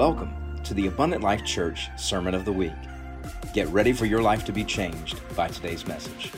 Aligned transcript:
Welcome 0.00 0.34
to 0.64 0.72
the 0.72 0.86
Abundant 0.86 1.22
Life 1.22 1.44
Church 1.44 1.90
Sermon 1.98 2.34
of 2.34 2.46
the 2.46 2.52
Week. 2.54 2.72
Get 3.52 3.68
ready 3.68 3.92
for 3.92 4.06
your 4.06 4.22
life 4.22 4.46
to 4.46 4.50
be 4.50 4.64
changed 4.64 5.20
by 5.36 5.48
today's 5.48 5.86
message. 5.86 6.32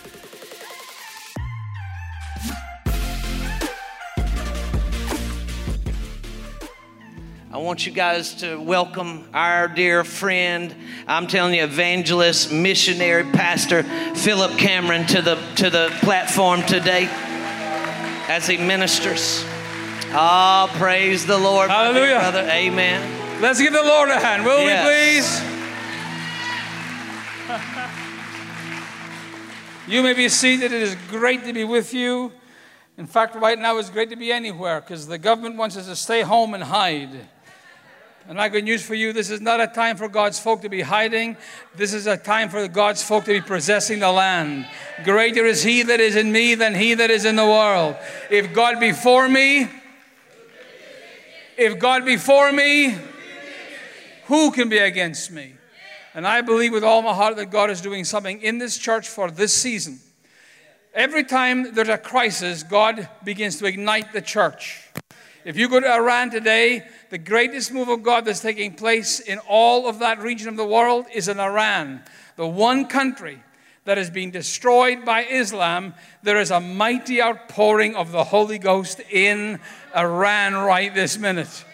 I 7.52 7.58
want 7.58 7.86
you 7.86 7.92
guys 7.92 8.34
to 8.40 8.56
welcome 8.56 9.28
our 9.32 9.68
dear 9.68 10.02
friend, 10.02 10.74
I'm 11.06 11.28
telling 11.28 11.54
you, 11.54 11.62
evangelist, 11.62 12.52
missionary, 12.52 13.22
pastor 13.22 13.84
Philip 14.16 14.58
Cameron 14.58 15.06
to 15.06 15.22
the 15.22 15.36
to 15.58 15.70
the 15.70 15.96
platform 16.00 16.62
today 16.62 17.06
as 18.28 18.44
he 18.48 18.56
ministers. 18.56 19.44
Oh, 20.14 20.68
praise 20.78 21.26
the 21.26 21.38
Lord, 21.38 21.70
Hallelujah. 21.70 22.18
brother. 22.18 22.48
Amen. 22.50 23.21
Let's 23.42 23.60
give 23.60 23.72
the 23.72 23.82
Lord 23.82 24.08
a 24.08 24.20
hand, 24.20 24.44
will 24.44 24.60
Yes. 24.60 24.86
we 24.86 24.92
please? 25.18 25.52
You 29.88 30.00
may 30.04 30.12
be 30.12 30.28
seated. 30.28 30.70
It 30.70 30.80
is 30.80 30.96
great 31.10 31.44
to 31.46 31.52
be 31.52 31.64
with 31.64 31.92
you. 31.92 32.30
In 32.96 33.08
fact, 33.08 33.34
right 33.34 33.58
now 33.58 33.78
it's 33.78 33.90
great 33.90 34.10
to 34.10 34.16
be 34.16 34.32
anywhere 34.32 34.80
because 34.80 35.08
the 35.08 35.18
government 35.18 35.56
wants 35.56 35.76
us 35.76 35.86
to 35.86 35.96
stay 35.96 36.22
home 36.22 36.54
and 36.54 36.62
hide. 36.62 37.10
And 38.28 38.40
I 38.40 38.46
got 38.46 38.52
good 38.52 38.64
news 38.64 38.84
for 38.84 38.94
you. 38.94 39.12
This 39.12 39.28
is 39.28 39.40
not 39.40 39.60
a 39.60 39.66
time 39.66 39.96
for 39.96 40.06
God's 40.06 40.38
folk 40.38 40.62
to 40.62 40.68
be 40.68 40.82
hiding. 40.82 41.36
This 41.74 41.92
is 41.92 42.06
a 42.06 42.16
time 42.16 42.48
for 42.48 42.68
God's 42.68 43.02
folk 43.02 43.24
to 43.24 43.32
be 43.32 43.40
possessing 43.40 43.98
the 43.98 44.12
land. 44.12 44.68
Greater 45.02 45.44
is 45.44 45.64
He 45.64 45.82
that 45.82 45.98
is 45.98 46.14
in 46.14 46.30
me 46.30 46.54
than 46.54 46.76
He 46.76 46.94
that 46.94 47.10
is 47.10 47.24
in 47.24 47.34
the 47.34 47.44
world. 47.44 47.96
If 48.30 48.54
God 48.54 48.78
be 48.78 48.92
for 48.92 49.28
me, 49.28 49.68
if 51.58 51.80
God 51.80 52.04
be 52.04 52.16
for 52.16 52.52
me, 52.52 52.96
who 54.32 54.50
can 54.50 54.70
be 54.70 54.78
against 54.78 55.30
me? 55.30 55.52
And 56.14 56.26
I 56.26 56.40
believe 56.40 56.72
with 56.72 56.84
all 56.84 57.02
my 57.02 57.12
heart 57.12 57.36
that 57.36 57.50
God 57.50 57.68
is 57.68 57.82
doing 57.82 58.02
something 58.02 58.40
in 58.40 58.56
this 58.56 58.78
church 58.78 59.06
for 59.06 59.30
this 59.30 59.52
season. 59.52 60.00
Every 60.94 61.22
time 61.22 61.74
there's 61.74 61.90
a 61.90 61.98
crisis, 61.98 62.62
God 62.62 63.10
begins 63.22 63.58
to 63.58 63.66
ignite 63.66 64.14
the 64.14 64.22
church. 64.22 64.88
If 65.44 65.58
you 65.58 65.68
go 65.68 65.80
to 65.80 65.86
Iran 65.86 66.30
today, 66.30 66.82
the 67.10 67.18
greatest 67.18 67.72
move 67.72 67.90
of 67.90 68.02
God 68.02 68.24
that's 68.24 68.40
taking 68.40 68.72
place 68.72 69.20
in 69.20 69.38
all 69.40 69.86
of 69.86 69.98
that 69.98 70.18
region 70.20 70.48
of 70.48 70.56
the 70.56 70.64
world 70.64 71.04
is 71.12 71.28
in 71.28 71.38
Iran, 71.38 72.00
the 72.36 72.46
one 72.46 72.86
country 72.86 73.42
that 73.84 73.98
is 73.98 74.08
being 74.08 74.30
destroyed 74.30 75.04
by 75.04 75.24
Islam. 75.24 75.92
There 76.22 76.40
is 76.40 76.50
a 76.50 76.58
mighty 76.58 77.20
outpouring 77.20 77.96
of 77.96 78.12
the 78.12 78.24
Holy 78.24 78.56
Ghost 78.56 78.98
in 79.10 79.60
Iran 79.94 80.54
right 80.54 80.94
this 80.94 81.18
minute. 81.18 81.66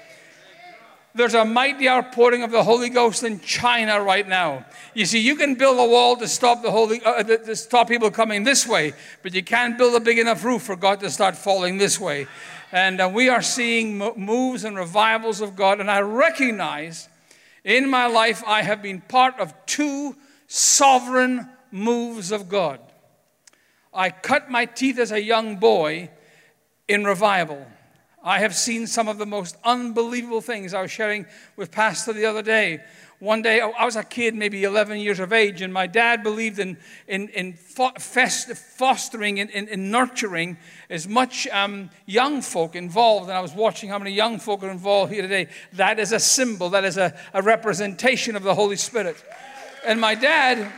There's 1.19 1.35
a 1.35 1.45
mighty 1.45 1.89
outpouring 1.89 2.45
of 2.45 2.53
the 2.53 2.63
Holy 2.63 2.89
Ghost 2.89 3.25
in 3.25 3.41
China 3.41 4.01
right 4.01 4.27
now. 4.27 4.65
You 4.95 5.05
see, 5.05 5.19
you 5.19 5.35
can 5.35 5.57
build 5.57 5.77
a 5.81 5.85
wall 5.85 6.17
to 6.17 6.29
stop 6.29 6.63
the 6.63 6.71
Holy, 6.71 7.03
uh, 7.03 7.25
to 7.25 7.39
to 7.39 7.57
stop 7.57 7.89
people 7.89 8.13
coming 8.13 8.45
this 8.45 8.69
way, 8.69 8.93
but 9.25 9.35
you 9.35 9.43
can't 9.43 9.77
build 9.77 9.97
a 9.97 10.01
big 10.01 10.21
enough 10.21 10.45
roof 10.45 10.63
for 10.63 10.77
God 10.77 11.01
to 11.01 11.11
start 11.11 11.37
falling 11.37 11.77
this 11.77 11.99
way. 11.99 12.29
And 12.71 13.01
uh, 13.01 13.11
we 13.13 13.29
are 13.29 13.43
seeing 13.43 13.99
moves 13.99 14.63
and 14.63 14.77
revivals 14.77 15.41
of 15.41 15.57
God, 15.57 15.81
and 15.81 15.91
I 15.91 16.03
recognize 16.03 17.09
in 17.65 17.91
my 17.91 18.07
life 18.07 18.45
I 18.47 18.63
have 18.63 18.81
been 18.81 19.01
part 19.01 19.41
of 19.41 19.53
two 19.67 20.15
sovereign 20.47 21.49
moves 21.73 22.31
of 22.31 22.49
God. 22.49 22.79
I 23.93 24.11
cut 24.11 24.53
my 24.53 24.67
teeth 24.67 25.01
as 25.01 25.11
a 25.11 25.21
young 25.21 25.57
boy 25.57 26.11
in 26.87 27.03
revival. 27.03 27.67
I 28.23 28.41
have 28.41 28.55
seen 28.55 28.87
some 28.87 29.09
of 29.09 29.19
the 29.19 29.27
most 29.27 29.57
unbelievable 29.65 30.41
things. 30.41 30.75
I 30.75 30.83
was 30.83 30.91
sharing 30.91 31.27
with 31.57 31.71
Pastor 31.71 32.13
the 32.13 32.27
other 32.27 32.43
day. 32.43 32.81
One 33.21 33.43
day, 33.43 33.61
I 33.61 33.85
was 33.85 33.97
a 33.97 34.05
kid, 34.05 34.37
maybe 34.37 34.63
11 34.63 35.01
years 35.01 35.19
of 35.19 35.33
age, 35.33 35.61
and 35.61 35.73
my 35.73 35.89
dad 35.89 36.23
believed 36.23 36.61
in, 36.61 36.77
in, 37.09 37.29
in 37.31 37.55
fostering 37.55 39.41
and 39.41 39.51
in, 39.51 39.67
in 39.67 39.91
nurturing 39.91 40.57
as 40.89 41.09
much 41.09 41.49
um, 41.49 41.91
young 42.07 42.43
folk 42.43 42.77
involved. 42.77 43.29
And 43.29 43.37
I 43.37 43.41
was 43.41 43.53
watching 43.53 43.89
how 43.89 43.99
many 43.99 44.13
young 44.13 44.39
folk 44.39 44.63
are 44.63 44.71
involved 44.71 45.13
here 45.13 45.23
today. 45.23 45.49
That 45.73 45.99
is 45.99 46.13
a 46.13 46.21
symbol, 46.21 46.71
that 46.71 46.85
is 46.85 46.97
a, 46.97 47.19
a 47.35 47.43
representation 47.43 48.37
of 48.37 48.45
the 48.45 48.55
Holy 48.55 48.77
Spirit. 48.77 49.17
And 49.85 50.01
my 50.01 50.15
dad, 50.15 50.71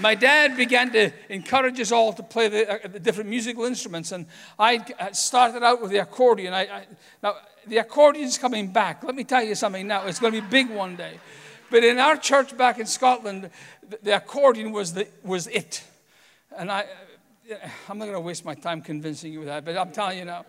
my 0.00 0.14
dad 0.14 0.56
began 0.56 0.90
to 0.92 1.10
encourage 1.28 1.80
us 1.80 1.92
all 1.92 2.12
to 2.12 2.22
play 2.22 2.48
the, 2.48 2.84
uh, 2.84 2.88
the 2.88 3.00
different 3.00 3.30
musical 3.30 3.64
instruments, 3.64 4.12
and 4.12 4.26
I 4.58 4.78
uh, 4.98 5.12
started 5.12 5.62
out 5.62 5.80
with 5.82 5.90
the 5.90 5.98
accordion. 5.98 6.54
I, 6.54 6.62
I, 6.62 6.86
now, 7.22 7.36
the 7.66 7.78
accordion's 7.78 8.38
coming 8.38 8.68
back. 8.68 9.04
Let 9.04 9.14
me 9.14 9.24
tell 9.24 9.42
you 9.42 9.54
something 9.54 9.86
now. 9.86 10.06
It's 10.06 10.18
going 10.18 10.32
to 10.32 10.40
be 10.40 10.46
big 10.46 10.70
one 10.70 10.96
day. 10.96 11.18
But 11.70 11.84
in 11.84 11.98
our 11.98 12.16
church 12.16 12.56
back 12.56 12.78
in 12.78 12.86
Scotland, 12.86 13.50
the, 13.88 13.98
the 14.02 14.16
accordion 14.16 14.72
was, 14.72 14.94
the, 14.94 15.06
was 15.22 15.46
it. 15.48 15.84
And 16.56 16.70
I, 16.70 16.86
uh, 17.50 17.54
I'm 17.88 17.98
not 17.98 18.06
going 18.06 18.16
to 18.16 18.20
waste 18.20 18.44
my 18.44 18.54
time 18.54 18.80
convincing 18.80 19.32
you 19.32 19.40
of 19.40 19.46
that, 19.46 19.64
but 19.64 19.76
I'm 19.76 19.90
telling 19.90 20.18
you 20.18 20.24
now. 20.24 20.46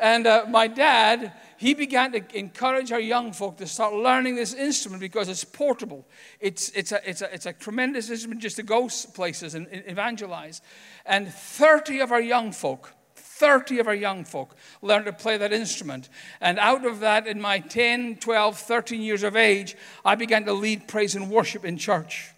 And 0.00 0.26
uh, 0.26 0.44
my 0.48 0.66
dad, 0.66 1.32
he 1.58 1.74
began 1.74 2.12
to 2.12 2.38
encourage 2.38 2.92
our 2.92 3.00
young 3.00 3.32
folk 3.32 3.56
to 3.56 3.66
start 3.66 3.92
learning 3.92 4.36
this 4.36 4.54
instrument 4.54 5.00
because 5.00 5.28
it's 5.28 5.42
portable. 5.42 6.06
It's, 6.38 6.68
it's, 6.70 6.92
a, 6.92 7.08
it's, 7.08 7.20
a, 7.20 7.34
it's 7.34 7.46
a 7.46 7.52
tremendous 7.52 8.10
instrument 8.10 8.40
just 8.40 8.56
to 8.56 8.62
go 8.62 8.88
places 9.12 9.56
and, 9.56 9.66
and 9.66 9.82
evangelize. 9.86 10.62
And 11.04 11.28
30 11.28 11.98
of 11.98 12.12
our 12.12 12.20
young 12.20 12.52
folk, 12.52 12.94
30 13.16 13.80
of 13.80 13.88
our 13.88 13.94
young 13.94 14.24
folk 14.24 14.54
learned 14.82 15.06
to 15.06 15.12
play 15.12 15.36
that 15.36 15.52
instrument. 15.52 16.08
And 16.40 16.60
out 16.60 16.86
of 16.86 17.00
that, 17.00 17.26
in 17.26 17.40
my 17.40 17.58
10, 17.58 18.16
12, 18.16 18.56
13 18.56 19.02
years 19.02 19.24
of 19.24 19.34
age, 19.34 19.76
I 20.04 20.14
began 20.14 20.44
to 20.44 20.52
lead 20.52 20.86
praise 20.86 21.16
and 21.16 21.28
worship 21.28 21.64
in 21.64 21.76
church. 21.76 22.30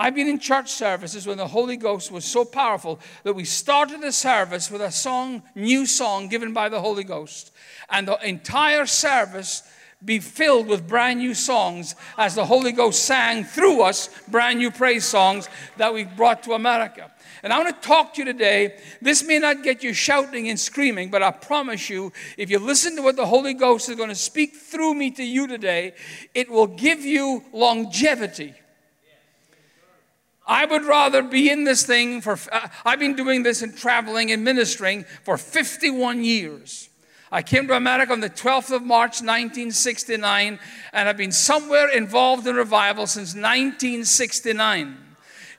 I've 0.00 0.14
been 0.14 0.28
in 0.28 0.38
church 0.38 0.70
services 0.70 1.26
when 1.26 1.36
the 1.36 1.46
Holy 1.46 1.76
Ghost 1.76 2.10
was 2.10 2.24
so 2.24 2.42
powerful 2.42 2.98
that 3.22 3.34
we 3.34 3.44
started 3.44 4.00
the 4.00 4.12
service 4.12 4.70
with 4.70 4.80
a 4.80 4.90
song, 4.90 5.42
new 5.54 5.84
song 5.84 6.28
given 6.28 6.54
by 6.54 6.70
the 6.70 6.80
Holy 6.80 7.04
Ghost. 7.04 7.52
And 7.90 8.08
the 8.08 8.16
entire 8.26 8.86
service 8.86 9.62
be 10.02 10.18
filled 10.18 10.68
with 10.68 10.88
brand 10.88 11.18
new 11.18 11.34
songs 11.34 11.96
as 12.16 12.34
the 12.34 12.46
Holy 12.46 12.72
Ghost 12.72 13.04
sang 13.04 13.44
through 13.44 13.82
us 13.82 14.08
brand 14.26 14.58
new 14.58 14.70
praise 14.70 15.04
songs 15.04 15.50
that 15.76 15.92
we 15.92 16.04
brought 16.04 16.44
to 16.44 16.54
America. 16.54 17.10
And 17.42 17.52
I 17.52 17.58
want 17.58 17.82
to 17.82 17.86
talk 17.86 18.14
to 18.14 18.22
you 18.22 18.24
today. 18.24 18.78
This 19.02 19.22
may 19.22 19.38
not 19.38 19.62
get 19.62 19.82
you 19.82 19.92
shouting 19.92 20.48
and 20.48 20.58
screaming, 20.58 21.10
but 21.10 21.22
I 21.22 21.30
promise 21.30 21.90
you, 21.90 22.10
if 22.38 22.48
you 22.48 22.58
listen 22.58 22.96
to 22.96 23.02
what 23.02 23.16
the 23.16 23.26
Holy 23.26 23.52
Ghost 23.52 23.90
is 23.90 23.96
going 23.96 24.08
to 24.08 24.14
speak 24.14 24.56
through 24.56 24.94
me 24.94 25.10
to 25.10 25.22
you 25.22 25.46
today, 25.46 25.92
it 26.34 26.48
will 26.48 26.68
give 26.68 27.04
you 27.04 27.44
longevity. 27.52 28.54
I 30.50 30.64
would 30.64 30.84
rather 30.84 31.22
be 31.22 31.48
in 31.48 31.62
this 31.62 31.84
thing 31.84 32.20
for, 32.20 32.36
uh, 32.50 32.66
I've 32.84 32.98
been 32.98 33.14
doing 33.14 33.44
this 33.44 33.62
and 33.62 33.76
traveling 33.76 34.32
and 34.32 34.42
ministering 34.42 35.04
for 35.22 35.38
51 35.38 36.24
years. 36.24 36.88
I 37.30 37.42
came 37.42 37.68
to 37.68 37.76
America 37.76 38.12
on 38.12 38.18
the 38.18 38.28
12th 38.28 38.74
of 38.74 38.82
March, 38.82 39.22
1969, 39.22 40.58
and 40.92 41.08
I've 41.08 41.16
been 41.16 41.30
somewhere 41.30 41.88
involved 41.88 42.48
in 42.48 42.56
revival 42.56 43.06
since 43.06 43.28
1969. 43.28 44.96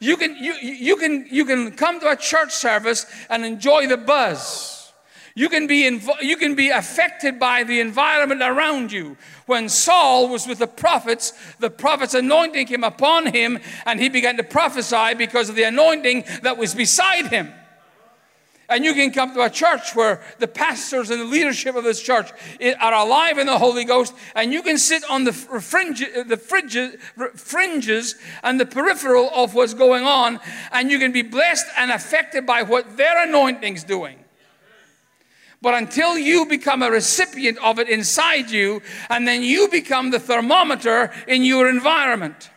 You 0.01 0.17
can, 0.17 0.35
you, 0.35 0.55
you, 0.55 0.97
can, 0.97 1.25
you 1.31 1.45
can 1.45 1.71
come 1.71 2.01
to 2.01 2.11
a 2.11 2.17
church 2.17 2.51
service 2.51 3.05
and 3.29 3.45
enjoy 3.45 3.87
the 3.87 3.95
buzz. 3.95 4.80
You 5.33 5.47
can, 5.47 5.65
be 5.65 5.83
invo- 5.83 6.21
you 6.21 6.35
can 6.35 6.55
be 6.55 6.69
affected 6.69 7.39
by 7.39 7.63
the 7.63 7.79
environment 7.79 8.41
around 8.41 8.91
you. 8.91 9.15
When 9.45 9.69
Saul 9.69 10.27
was 10.27 10.45
with 10.45 10.59
the 10.59 10.67
prophets, 10.67 11.33
the 11.59 11.69
prophet's 11.69 12.13
anointing 12.13 12.67
came 12.67 12.83
upon 12.83 13.27
him 13.27 13.59
and 13.85 13.99
he 13.99 14.09
began 14.09 14.37
to 14.37 14.43
prophesy 14.43 15.13
because 15.15 15.47
of 15.47 15.55
the 15.55 15.63
anointing 15.63 16.25
that 16.43 16.57
was 16.57 16.75
beside 16.75 17.27
him. 17.27 17.53
And 18.67 18.85
you 18.85 18.93
can 18.93 19.11
come 19.11 19.33
to 19.33 19.41
a 19.41 19.49
church 19.49 19.95
where 19.95 20.21
the 20.39 20.47
pastors 20.47 21.09
and 21.09 21.19
the 21.19 21.25
leadership 21.25 21.75
of 21.75 21.83
this 21.83 22.01
church 22.01 22.31
are 22.79 22.93
alive 22.93 23.37
in 23.37 23.47
the 23.47 23.57
Holy 23.57 23.83
Ghost, 23.83 24.13
and 24.33 24.53
you 24.53 24.63
can 24.63 24.77
sit 24.77 25.03
on 25.09 25.25
the 25.25 25.33
fringe, 25.33 25.99
the 25.99 26.37
fringes, 26.37 26.95
fringes 27.35 28.15
and 28.43 28.61
the 28.61 28.65
peripheral 28.65 29.29
of 29.35 29.53
what's 29.53 29.73
going 29.73 30.05
on, 30.05 30.39
and 30.71 30.89
you 30.89 30.99
can 30.99 31.11
be 31.11 31.21
blessed 31.21 31.65
and 31.77 31.91
affected 31.91 32.45
by 32.45 32.63
what 32.63 32.95
their 32.95 33.27
anointing's 33.27 33.83
doing. 33.83 34.20
But 35.61 35.75
until 35.75 36.17
you 36.17 36.45
become 36.47 36.81
a 36.81 36.89
recipient 36.89 37.59
of 37.59 37.77
it 37.77 37.87
inside 37.87 38.49
you, 38.49 38.81
and 39.09 39.27
then 39.27 39.43
you 39.43 39.67
become 39.67 40.09
the 40.09 40.19
thermometer 40.19 41.11
in 41.27 41.43
your 41.43 41.69
environment. 41.69 42.49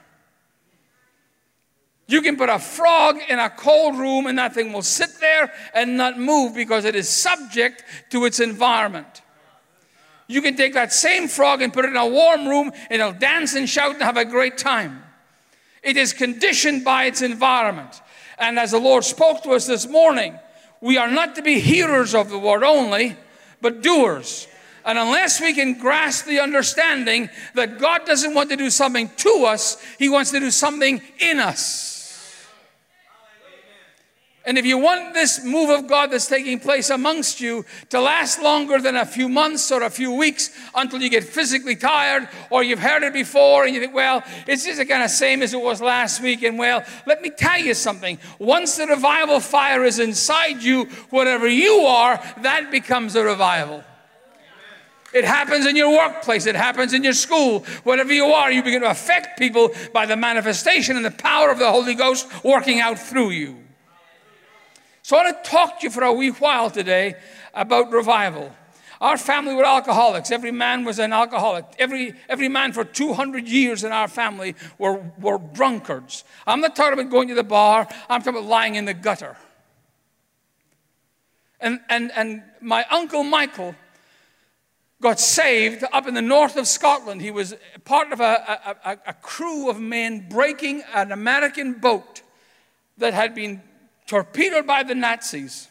You 2.07 2.23
can 2.23 2.37
put 2.37 2.49
a 2.49 2.59
frog 2.59 3.19
in 3.29 3.39
a 3.39 3.49
cold 3.49 3.97
room 3.97 4.27
and 4.27 4.39
that 4.39 4.55
thing 4.55 4.73
will 4.73 4.83
sit 4.83 5.21
there 5.21 5.53
and 5.75 5.97
not 5.97 6.19
move 6.19 6.55
because 6.55 6.85
it 6.85 6.95
is 6.95 7.09
subject 7.09 7.83
to 8.11 8.25
its 8.27 8.41
environment. 8.41 9.23
You 10.27 10.43
can 10.43 10.57
take 10.57 10.75
that 10.75 10.93
same 10.93 11.29
frog 11.29 11.63
and 11.63 11.73
put 11.73 11.85
it 11.85 11.89
in 11.89 11.97
a 11.97 12.07
warm 12.07 12.47
room 12.47 12.73
and 12.91 13.01
it'll 13.01 13.13
dance 13.13 13.55
and 13.55 13.69
shout 13.69 13.95
and 13.95 14.03
have 14.03 14.17
a 14.17 14.25
great 14.25 14.59
time. 14.59 15.03
It 15.83 15.97
is 15.97 16.13
conditioned 16.13 16.85
by 16.85 17.05
its 17.05 17.23
environment. 17.23 18.01
And 18.39 18.59
as 18.59 18.73
the 18.73 18.79
Lord 18.79 19.05
spoke 19.05 19.43
to 19.43 19.51
us 19.51 19.67
this 19.67 19.87
morning, 19.87 20.39
we 20.85 20.99
are 20.99 21.11
not 21.11 21.35
to 21.37 21.41
be 21.41 21.61
hearers 21.61 22.15
of 22.15 22.29
the 22.29 22.39
word 22.39 22.63
only, 22.63 23.17
but 23.63 23.83
doers. 23.83 24.47
And 24.85 24.99
unless 24.99 25.41
we 25.41 25.55
can 25.55 25.79
grasp 25.79 26.27
the 26.27 26.41
understanding 26.41 27.31
that 27.55 27.79
God 27.79 28.05
doesn't 28.05 28.35
want 28.35 28.51
to 28.51 28.57
do 28.57 28.69
something 28.69 29.09
to 29.17 29.47
us, 29.47 29.83
He 29.99 30.11
wants 30.11 30.31
to 30.33 30.41
do 30.41 30.51
something 30.51 31.01
in 31.19 31.41
us. 31.41 31.94
And 34.47 34.59
if 34.59 34.67
you 34.67 34.77
want 34.77 35.15
this 35.15 35.43
move 35.43 35.71
of 35.71 35.87
God 35.87 36.11
that's 36.11 36.27
taking 36.27 36.61
place 36.61 36.91
amongst 36.91 37.41
you 37.41 37.65
to 37.89 37.99
last 37.99 38.43
longer 38.43 38.79
than 38.79 38.95
a 38.95 39.07
few 39.07 39.27
months 39.27 39.73
or 39.73 39.83
a 39.83 39.89
few 39.89 40.13
weeks 40.13 40.51
until 40.75 41.01
you 41.01 41.09
get 41.09 41.25
physically 41.25 41.77
tired 41.77 42.29
or 42.51 42.63
you've 42.63 42.79
heard 42.79 43.03
it 43.03 43.15
before 43.15 43.65
and 43.65 43.75
you 43.75 43.81
think, 43.81 43.95
well, 43.95 44.23
it's 44.47 44.67
just 44.67 44.77
the 44.77 44.85
kind 44.85 45.03
of 45.03 45.09
same 45.09 45.41
as 45.41 45.55
it 45.55 45.61
was 45.63 45.81
last 45.81 46.21
week. 46.21 46.43
And 46.43 46.59
well, 46.59 46.85
let 47.07 47.23
me 47.23 47.31
tell 47.31 47.59
you 47.59 47.73
something. 47.73 48.19
Once 48.39 48.77
the 48.77 48.87
revival 48.87 49.41
fire 49.41 49.83
is 49.83 49.99
inside 49.99 50.63
you, 50.63 50.85
whatever 51.09 51.49
you 51.49 51.81
are, 51.81 52.21
that 52.43 52.71
becomes 52.71 53.17
a 53.17 53.25
revival. 53.25 53.83
It 55.15 55.25
happens 55.25 55.65
in 55.65 55.75
your 55.75 55.91
workplace. 55.91 56.45
It 56.45 56.57
happens 56.57 56.93
in 56.93 57.03
your 57.03 57.13
school. 57.15 57.61
Whatever 57.85 58.13
you 58.13 58.27
are, 58.27 58.53
you 58.53 58.63
begin 58.63 58.83
to 58.83 58.91
affect 58.91 59.39
people 59.39 59.71
by 59.95 60.05
the 60.05 60.17
manifestation 60.17 60.97
and 60.97 61.05
the 61.05 61.13
power 61.13 61.51
of 61.51 61.59
the 61.59 61.71
Holy 61.71 61.95
Ghost 61.95 62.29
working 62.45 62.81
out 62.81 62.99
through 62.99 63.31
you. 63.31 63.64
So 65.05 65.19
I 65.19 65.25
want 65.25 65.45
to 65.45 65.51
talk 65.51 65.81
to 65.81 65.85
you 65.85 65.91
for 65.91 66.03
a 66.03 66.11
wee 66.11 66.31
while 66.31 66.71
today 66.71 67.17
about 67.53 67.93
revival. 67.93 68.51
Our 69.03 69.19
family 69.19 69.55
were 69.55 69.67
alcoholics. 69.67 70.31
Every 70.31 70.51
man 70.51 70.87
was 70.87 70.99
an 70.99 71.13
alcoholic. 71.13 71.67
Every, 71.79 72.15
every 72.27 72.49
man 72.49 72.73
for 72.73 72.85
200 72.85 73.47
years 73.47 73.85
in 73.85 73.93
our 73.93 74.09
family 74.09 74.55
were, 74.79 75.05
were 75.21 75.37
drunkards. 75.37 76.25
I'm 76.47 76.63
not 76.63 76.75
talking 76.75 76.99
about 76.99 77.11
going 77.11 77.29
to 77.29 77.35
the 77.35 77.45
bar, 77.45 77.87
I'm 78.09 78.23
talking 78.23 78.39
about 78.39 78.49
lying 78.49 78.77
in 78.77 78.87
the 78.87 78.95
gutter. 78.95 79.37
And, 81.61 81.81
and, 81.91 82.11
and 82.17 82.43
my 82.63 82.87
uncle 82.91 83.25
Michael 83.25 83.75
got 85.03 85.21
saved 85.21 85.85
up 85.93 86.09
in 86.09 86.15
the 86.15 86.23
north 86.23 86.57
of 86.57 86.67
Scotland. 86.67 87.21
He 87.21 87.31
was 87.31 87.55
part 87.85 88.11
of 88.11 88.21
a, 88.21 88.79
a, 88.87 88.99
a 89.09 89.13
crew 89.13 89.69
of 89.69 89.79
men 89.79 90.31
breaking 90.31 90.83
an 90.95 91.13
American 91.13 91.75
boat 91.75 92.23
that 92.97 93.13
had 93.13 93.35
been 93.35 93.61
torpedoed 94.07 94.67
by 94.67 94.83
the 94.83 94.95
Nazis. 94.95 95.69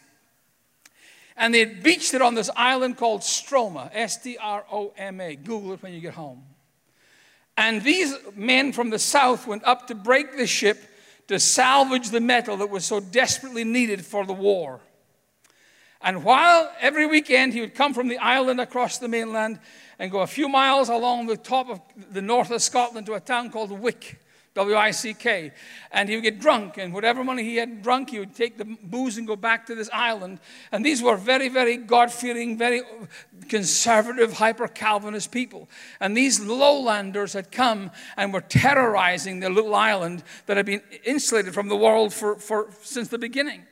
And 1.36 1.54
they 1.54 1.60
had 1.60 1.82
beached 1.82 2.14
it 2.14 2.22
on 2.22 2.36
this 2.36 2.50
island 2.56 2.98
called 2.98 3.22
Stroma, 3.22 3.90
S 3.94 4.22
T 4.22 4.38
R 4.38 4.66
O 4.72 4.94
M 4.98 5.20
A. 5.20 5.36
Google 5.36 5.74
it 5.74 5.82
when 5.82 5.94
you 5.94 6.00
get 6.00 6.14
home. 6.14 6.44
And 7.58 7.84
these 7.84 8.16
men 8.36 8.74
from 8.74 8.90
the 8.90 9.00
south 9.00 9.48
went 9.48 9.64
up 9.64 9.88
to 9.88 9.96
break 9.96 10.38
the 10.38 10.48
ship 10.48 10.78
to 11.28 11.40
salvage 11.40 12.10
the 12.10 12.20
metal 12.20 12.58
that 12.58 12.70
was 12.70 12.86
so 12.86 13.00
desperately 13.00 13.64
needed 13.64 14.06
for 14.06 14.26
the 14.26 14.34
war. 14.34 14.82
And 16.02 16.24
while 16.24 16.70
every 16.82 17.06
weekend 17.06 17.54
he 17.54 17.62
would 17.62 17.76
come 17.76 17.94
from 17.94 18.10
the 18.10 18.18
island 18.18 18.60
across 18.60 18.98
the 18.98 19.08
mainland 19.08 19.60
and 19.98 20.12
go 20.12 20.20
a 20.20 20.28
few 20.28 20.50
miles 20.50 20.90
along 20.90 21.28
the 21.28 21.38
top 21.38 21.70
of 21.70 21.80
the 22.12 22.22
north 22.22 22.52
of 22.52 22.62
Scotland 22.62 23.06
to 23.06 23.14
a 23.14 23.20
town 23.20 23.50
called 23.50 23.72
Wick. 23.72 24.20
W 24.56 24.78
I 24.78 24.92
C 24.92 25.14
K. 25.14 25.52
And 25.92 26.10
he 26.10 26.16
would 26.16 26.24
get 26.24 26.40
drunk, 26.40 26.78
and 26.78 26.94
whatever 26.94 27.24
money 27.24 27.44
he 27.44 27.56
had 27.56 27.82
drunk, 27.82 28.12
he 28.12 28.20
would 28.20 28.36
take 28.36 28.58
the 28.58 28.66
booze 28.66 29.18
and 29.18 29.28
go 29.28 29.36
back 29.36 29.66
to 29.66 29.76
this 29.76 29.90
island. 29.92 30.40
And 30.72 30.86
these 30.86 31.02
were 31.02 31.16
very, 31.16 31.50
very 31.50 31.78
God 31.78 32.12
fearing, 32.12 32.58
very 32.58 32.82
conservative, 33.50 34.34
hyper 34.34 34.68
Calvinist 34.68 35.32
people. 35.32 35.70
And 36.00 36.16
these 36.16 36.40
lowlanders 36.40 37.34
had 37.34 37.52
come 37.52 37.92
and 38.16 38.34
were 38.34 38.42
terrorizing 38.42 39.40
the 39.40 39.50
little 39.50 39.76
island 39.76 40.24
that 40.46 40.58
had 40.58 40.66
been 40.66 40.82
insulated 41.04 41.54
from 41.54 41.68
the 41.68 41.76
world 41.76 42.14
for, 42.14 42.36
for, 42.36 42.70
since 42.82 43.08
the 43.08 43.18
beginning. 43.18 43.66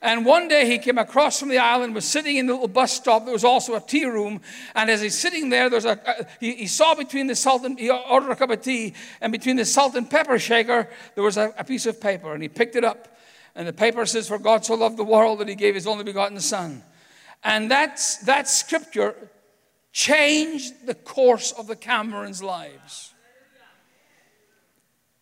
And 0.00 0.24
one 0.24 0.46
day 0.46 0.66
he 0.66 0.78
came 0.78 0.96
across 0.96 1.40
from 1.40 1.48
the 1.48 1.58
island, 1.58 1.92
was 1.92 2.04
sitting 2.04 2.36
in 2.36 2.46
the 2.46 2.52
little 2.52 2.68
bus 2.68 2.92
stop. 2.92 3.24
There 3.24 3.32
was 3.32 3.42
also 3.42 3.74
a 3.74 3.80
tea 3.80 4.04
room. 4.04 4.40
And 4.76 4.90
as 4.90 5.00
he's 5.00 5.18
sitting 5.18 5.48
there, 5.48 5.68
there's 5.68 5.84
a, 5.84 6.00
a 6.06 6.26
he, 6.38 6.54
he, 6.54 6.66
saw 6.68 6.94
between 6.94 7.26
the 7.26 7.34
salt 7.34 7.64
and 7.64 7.76
he 7.78 7.90
ordered 7.90 8.30
a 8.30 8.36
cup 8.36 8.50
of 8.50 8.62
tea, 8.62 8.94
and 9.20 9.32
between 9.32 9.56
the 9.56 9.64
salt 9.64 9.96
and 9.96 10.08
pepper 10.08 10.38
shaker, 10.38 10.88
there 11.16 11.24
was 11.24 11.36
a, 11.36 11.52
a 11.58 11.64
piece 11.64 11.84
of 11.86 12.00
paper. 12.00 12.32
And 12.32 12.42
he 12.42 12.48
picked 12.48 12.76
it 12.76 12.84
up. 12.84 13.18
And 13.56 13.66
the 13.66 13.72
paper 13.72 14.06
says, 14.06 14.28
For 14.28 14.38
God 14.38 14.64
so 14.64 14.74
loved 14.74 14.96
the 14.96 15.04
world 15.04 15.40
that 15.40 15.48
he 15.48 15.56
gave 15.56 15.74
his 15.74 15.86
only 15.86 16.04
begotten 16.04 16.38
Son. 16.38 16.84
And 17.42 17.68
that's, 17.68 18.18
that 18.18 18.48
scripture 18.48 19.16
changed 19.92 20.86
the 20.86 20.94
course 20.94 21.50
of 21.50 21.66
the 21.66 21.74
Camerons' 21.74 22.40
lives. 22.40 23.14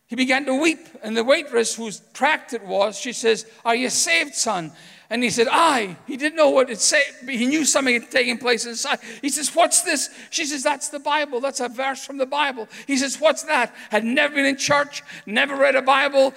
He 0.08 0.14
began 0.14 0.44
to 0.46 0.54
weep, 0.54 0.86
and 1.02 1.16
the 1.16 1.24
waitress 1.24 1.74
whose 1.74 2.00
tract 2.12 2.52
it 2.52 2.64
was, 2.64 2.98
she 2.98 3.12
says, 3.12 3.44
Are 3.64 3.74
you 3.74 3.90
saved, 3.90 4.34
son? 4.34 4.72
And 5.10 5.22
he 5.22 5.30
said, 5.30 5.48
I. 5.50 5.96
He 6.06 6.16
didn't 6.16 6.36
know 6.36 6.50
what 6.50 6.70
it 6.70 6.80
said, 6.80 7.04
but 7.24 7.34
he 7.34 7.46
knew 7.46 7.64
something 7.64 7.94
had 7.94 8.10
taken 8.10 8.38
place 8.38 8.66
inside. 8.66 8.98
He 9.20 9.28
says, 9.28 9.54
What's 9.54 9.82
this? 9.82 10.10
She 10.30 10.44
says, 10.44 10.62
That's 10.62 10.90
the 10.90 11.00
Bible. 11.00 11.40
That's 11.40 11.60
a 11.60 11.68
verse 11.68 12.04
from 12.04 12.18
the 12.18 12.26
Bible. 12.26 12.68
He 12.86 12.96
says, 12.96 13.20
What's 13.20 13.44
that? 13.44 13.74
Had 13.90 14.04
never 14.04 14.34
been 14.34 14.44
in 14.44 14.56
church, 14.56 15.02
never 15.26 15.56
read 15.56 15.74
a 15.74 15.82
Bible, 15.82 16.34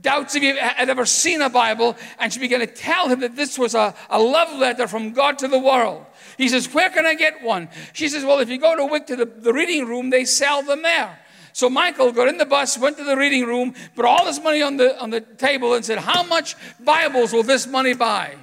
doubts 0.00 0.34
if 0.34 0.42
he 0.42 0.56
had 0.56 0.90
ever 0.90 1.06
seen 1.06 1.42
a 1.42 1.50
Bible. 1.50 1.96
And 2.18 2.32
she 2.32 2.40
began 2.40 2.60
to 2.60 2.66
tell 2.66 3.08
him 3.08 3.20
that 3.20 3.36
this 3.36 3.56
was 3.56 3.74
a, 3.74 3.94
a 4.10 4.20
love 4.20 4.56
letter 4.56 4.88
from 4.88 5.12
God 5.12 5.38
to 5.38 5.48
the 5.48 5.58
world. 5.58 6.06
He 6.38 6.48
says, 6.48 6.72
Where 6.74 6.90
can 6.90 7.06
I 7.06 7.14
get 7.14 7.42
one? 7.42 7.68
She 7.92 8.08
says, 8.08 8.24
Well, 8.24 8.40
if 8.40 8.48
you 8.48 8.58
go 8.58 8.76
to 8.76 8.86
Wick 8.86 9.06
to 9.06 9.16
the, 9.16 9.26
the 9.26 9.52
reading 9.52 9.86
room, 9.86 10.10
they 10.10 10.24
sell 10.24 10.62
them 10.62 10.82
there. 10.82 11.20
So 11.56 11.70
Michael 11.70 12.12
got 12.12 12.28
in 12.28 12.36
the 12.36 12.44
bus, 12.44 12.76
went 12.76 12.98
to 12.98 13.04
the 13.04 13.16
reading 13.16 13.46
room, 13.46 13.72
put 13.94 14.04
all 14.04 14.26
his 14.26 14.38
money 14.38 14.60
on 14.60 14.76
the, 14.76 15.00
on 15.00 15.08
the 15.08 15.22
table, 15.22 15.72
and 15.72 15.82
said, 15.82 15.96
How 15.96 16.22
much 16.22 16.54
Bibles 16.78 17.32
will 17.32 17.44
this 17.44 17.66
money 17.66 17.94
buy? 17.94 18.34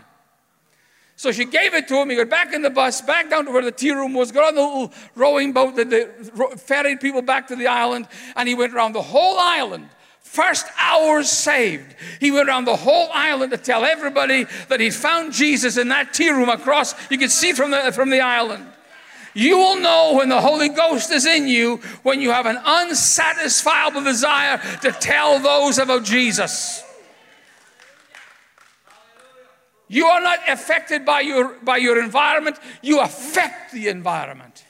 So 1.15 1.31
she 1.31 1.45
gave 1.45 1.75
it 1.75 1.87
to 1.89 1.97
him. 1.97 2.09
He 2.09 2.15
got 2.15 2.27
back 2.27 2.55
in 2.55 2.63
the 2.63 2.71
bus, 2.71 3.01
back 3.01 3.29
down 3.29 3.45
to 3.45 3.51
where 3.51 3.61
the 3.61 3.71
tea 3.71 3.91
room 3.91 4.15
was, 4.15 4.31
got 4.31 4.47
on 4.47 4.55
the 4.55 4.61
little 4.61 4.93
rowing 5.13 5.53
boat 5.53 5.75
that 5.75 5.91
they 5.91 6.07
ferried 6.57 7.01
people 7.01 7.21
back 7.21 7.49
to 7.49 7.55
the 7.55 7.67
island, 7.67 8.07
and 8.35 8.49
he 8.49 8.55
went 8.55 8.73
around 8.73 8.93
the 8.93 9.03
whole 9.03 9.37
island. 9.37 9.89
First 10.21 10.65
hours 10.79 11.29
saved. 11.29 11.95
He 12.19 12.31
went 12.31 12.49
around 12.49 12.65
the 12.65 12.75
whole 12.75 13.09
island 13.13 13.51
to 13.51 13.59
tell 13.59 13.85
everybody 13.85 14.47
that 14.69 14.79
he 14.79 14.89
found 14.89 15.33
Jesus 15.33 15.77
in 15.77 15.89
that 15.89 16.15
tea 16.15 16.31
room 16.31 16.49
across. 16.49 16.95
You 17.11 17.19
could 17.19 17.29
see 17.29 17.53
from 17.53 17.69
the, 17.69 17.91
from 17.91 18.09
the 18.09 18.21
island. 18.21 18.72
You 19.33 19.57
will 19.57 19.79
know 19.79 20.13
when 20.15 20.29
the 20.29 20.41
Holy 20.41 20.69
Ghost 20.69 21.11
is 21.11 21.25
in 21.25 21.47
you 21.47 21.77
when 22.03 22.21
you 22.21 22.31
have 22.31 22.45
an 22.45 22.57
unsatisfiable 22.57 24.03
desire 24.03 24.61
to 24.81 24.91
tell 24.91 25.39
those 25.39 25.79
about 25.79 26.03
Jesus. 26.03 26.83
You 29.87 30.05
are 30.05 30.21
not 30.21 30.39
affected 30.47 31.05
by 31.05 31.21
your, 31.21 31.55
by 31.63 31.77
your 31.77 32.01
environment, 32.01 32.57
you 32.81 32.99
affect 32.99 33.73
the 33.73 33.87
environment. 33.87 34.65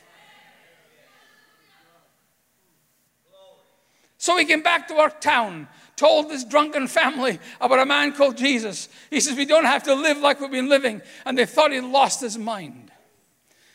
So 4.17 4.38
he 4.38 4.46
came 4.46 4.63
back 4.63 4.88
to 4.88 4.96
our 4.96 5.10
town, 5.10 5.67
told 5.98 6.29
this 6.29 6.46
drunken 6.46 6.88
family 6.88 7.39
about 7.60 7.79
a 7.79 7.86
man 7.86 8.13
called 8.13 8.38
Jesus. 8.38 8.88
He 9.10 9.20
says, 9.20 9.36
We 9.36 9.43
don't 9.43 9.65
have 9.65 9.84
to 9.84 9.96
live 9.96 10.20
like 10.20 10.39
we've 10.39 10.50
been 10.50 10.70
living. 10.70 11.01
And 11.25 11.38
they 11.38 11.46
thought 11.46 11.74
he'd 11.74 11.82
lost 11.82 12.22
his 12.22 12.38
mind. 12.38 12.93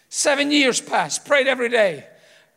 Seven 0.09 0.50
years 0.50 0.81
passed, 0.81 1.25
prayed 1.27 1.47
every 1.47 1.69
day, 1.69 2.07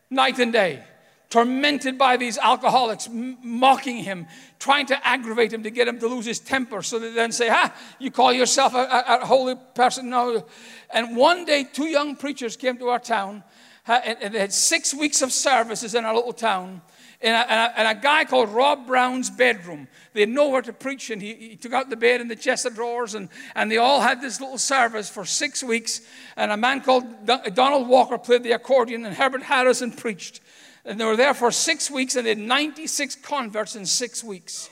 night 0.10 0.40
and 0.40 0.54
day, 0.54 0.84
tormented 1.30 1.98
by 1.98 2.18
these 2.18 2.38
alcoholics, 2.38 3.08
m- 3.08 3.38
mocking 3.44 3.98
him, 3.98 4.28
trying 4.60 4.86
to 4.86 5.08
aggravate 5.08 5.52
him 5.52 5.64
to 5.64 5.70
get 5.70 5.88
him 5.88 6.00
to 6.00 6.08
lose 6.08 6.26
his 6.26 6.40
temper 6.40 6.82
so 6.82 7.00
they 7.00 7.12
then 7.12 7.32
say, 7.32 7.50
Ah, 7.52 7.74
you 8.00 8.10
call 8.12 8.32
yourself 8.32 8.74
a, 8.74 8.78
a, 8.78 9.18
a 9.22 9.26
holy 9.26 9.56
person? 9.76 10.10
No. 10.10 10.46
And 10.90 11.16
one 11.16 11.46
day, 11.46 11.66
two 11.66 11.88
young 11.88 12.16
preachers 12.16 12.56
came 12.56 12.78
to 12.78 12.88
our 12.90 13.00
town, 13.00 13.44
and 13.86 14.34
they 14.34 14.40
had 14.40 14.54
six 14.54 14.94
weeks 14.94 15.22
of 15.22 15.34
services 15.34 15.96
in 15.96 16.06
our 16.06 16.16
little 16.16 16.34
town 16.34 16.82
in 17.22 17.34
a, 17.34 17.74
in 17.78 17.86
a, 17.86 17.96
guy 17.96 18.26
called 18.26 18.50
Rob 18.50 18.88
Brown's 18.88 19.30
bedroom. 19.30 19.88
They 20.14 20.22
had 20.22 20.30
nowhere 20.30 20.64
to 20.64 20.74
preach, 20.74 21.12
and 21.12 21.22
he, 21.22 21.34
he, 21.36 21.56
took 21.56 21.72
out 21.72 21.90
the 21.90 21.96
bed 21.96 22.20
and 22.20 22.30
the 22.30 22.36
chest 22.36 22.66
of 22.66 22.74
drawers, 22.74 23.14
and, 23.14 23.30
and 23.56 23.72
they 23.72 23.78
all 23.78 24.02
had 24.02 24.22
this 24.22 24.42
little 24.42 24.58
service 24.58 25.08
for 25.08 25.24
six 25.24 25.64
weeks. 25.64 26.02
And 26.36 26.52
a 26.52 26.58
man 26.58 26.82
called 26.82 27.06
Donald 27.26 27.88
Walker 27.88 28.18
played 28.18 28.44
the 28.44 28.54
accordion, 28.54 29.06
and 29.06 29.16
Herbert 29.16 29.44
Harrison 29.44 29.92
preached. 29.92 30.42
And 30.84 31.00
they 31.00 31.06
were 31.06 31.16
there 31.16 31.36
for 31.36 31.52
six 31.52 31.92
weeks, 31.92 32.16
and 32.16 32.26
they 32.26 32.32
had 32.32 32.40
96 32.40 33.16
converts 33.18 33.76
in 33.76 33.86
six 33.86 34.24
weeks. 34.24 34.70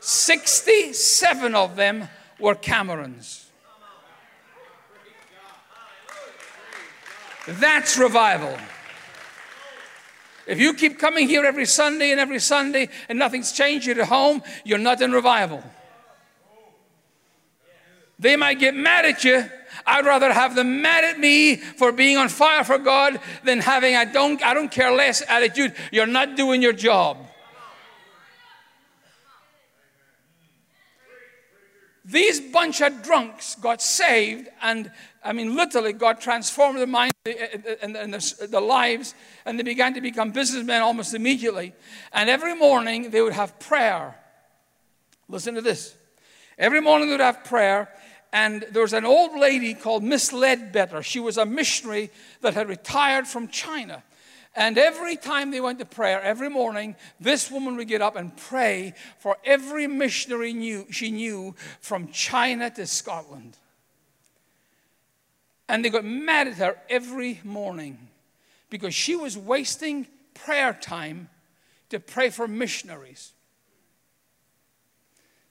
67 0.00 1.54
of 1.56 1.74
them 1.74 2.08
were 2.38 2.54
Camerons. 2.54 3.46
That's 7.48 7.98
revival. 7.98 8.56
If 10.46 10.60
you 10.60 10.74
keep 10.74 10.98
coming 10.98 11.28
here 11.28 11.44
every 11.44 11.66
Sunday 11.66 12.12
and 12.12 12.20
every 12.20 12.38
Sunday 12.38 12.88
and 13.08 13.18
nothing's 13.18 13.52
changed 13.52 13.88
at 13.88 13.98
home, 13.98 14.42
you're 14.64 14.78
not 14.78 15.02
in 15.02 15.12
revival. 15.12 15.62
They 18.18 18.36
might 18.36 18.58
get 18.58 18.74
mad 18.74 19.04
at 19.04 19.24
you. 19.24 19.50
I'd 19.84 20.06
rather 20.06 20.32
have 20.32 20.54
them 20.54 20.80
mad 20.80 21.04
at 21.04 21.18
me 21.18 21.56
for 21.56 21.92
being 21.92 22.16
on 22.16 22.28
fire 22.28 22.64
for 22.64 22.78
God 22.78 23.20
than 23.44 23.60
having 23.60 23.94
a 23.94 24.10
don't, 24.10 24.42
I 24.42 24.54
don't 24.54 24.70
care 24.70 24.92
less 24.92 25.22
attitude. 25.28 25.74
You're 25.92 26.06
not 26.06 26.36
doing 26.36 26.62
your 26.62 26.72
job. 26.72 27.18
These 32.08 32.40
bunch 32.40 32.80
of 32.82 33.02
drunks 33.02 33.56
got 33.56 33.82
saved, 33.82 34.48
and 34.62 34.92
I 35.24 35.32
mean, 35.32 35.56
literally, 35.56 35.92
God 35.92 36.20
transformed 36.20 36.78
their 36.78 36.86
minds 36.86 37.14
eh, 37.26 37.34
eh, 37.52 37.74
and, 37.82 37.96
and 37.96 38.14
their 38.14 38.60
lives, 38.60 39.16
and 39.44 39.58
they 39.58 39.64
began 39.64 39.92
to 39.94 40.00
become 40.00 40.30
businessmen 40.30 40.82
almost 40.82 41.14
immediately. 41.14 41.72
And 42.12 42.30
every 42.30 42.54
morning 42.54 43.10
they 43.10 43.20
would 43.22 43.32
have 43.32 43.58
prayer. 43.58 44.14
Listen 45.28 45.56
to 45.56 45.60
this. 45.60 45.96
Every 46.56 46.80
morning 46.80 47.08
they 47.08 47.14
would 47.14 47.20
have 47.20 47.42
prayer, 47.42 47.88
and 48.32 48.64
there 48.70 48.82
was 48.82 48.92
an 48.92 49.04
old 49.04 49.36
lady 49.36 49.74
called 49.74 50.04
Miss 50.04 50.32
Ledbetter. 50.32 51.02
She 51.02 51.18
was 51.18 51.38
a 51.38 51.44
missionary 51.44 52.10
that 52.40 52.54
had 52.54 52.68
retired 52.68 53.26
from 53.26 53.48
China. 53.48 54.04
And 54.56 54.78
every 54.78 55.16
time 55.16 55.50
they 55.50 55.60
went 55.60 55.78
to 55.80 55.84
prayer, 55.84 56.22
every 56.22 56.48
morning, 56.48 56.96
this 57.20 57.50
woman 57.50 57.76
would 57.76 57.88
get 57.88 58.00
up 58.00 58.16
and 58.16 58.34
pray 58.34 58.94
for 59.18 59.36
every 59.44 59.86
missionary 59.86 60.54
knew, 60.54 60.86
she 60.90 61.10
knew 61.10 61.54
from 61.80 62.08
China 62.08 62.70
to 62.70 62.86
Scotland. 62.86 63.58
And 65.68 65.84
they 65.84 65.90
got 65.90 66.06
mad 66.06 66.48
at 66.48 66.54
her 66.54 66.78
every 66.88 67.40
morning 67.44 68.08
because 68.70 68.94
she 68.94 69.14
was 69.14 69.36
wasting 69.36 70.06
prayer 70.32 70.72
time 70.72 71.28
to 71.90 72.00
pray 72.00 72.30
for 72.30 72.48
missionaries. 72.48 73.32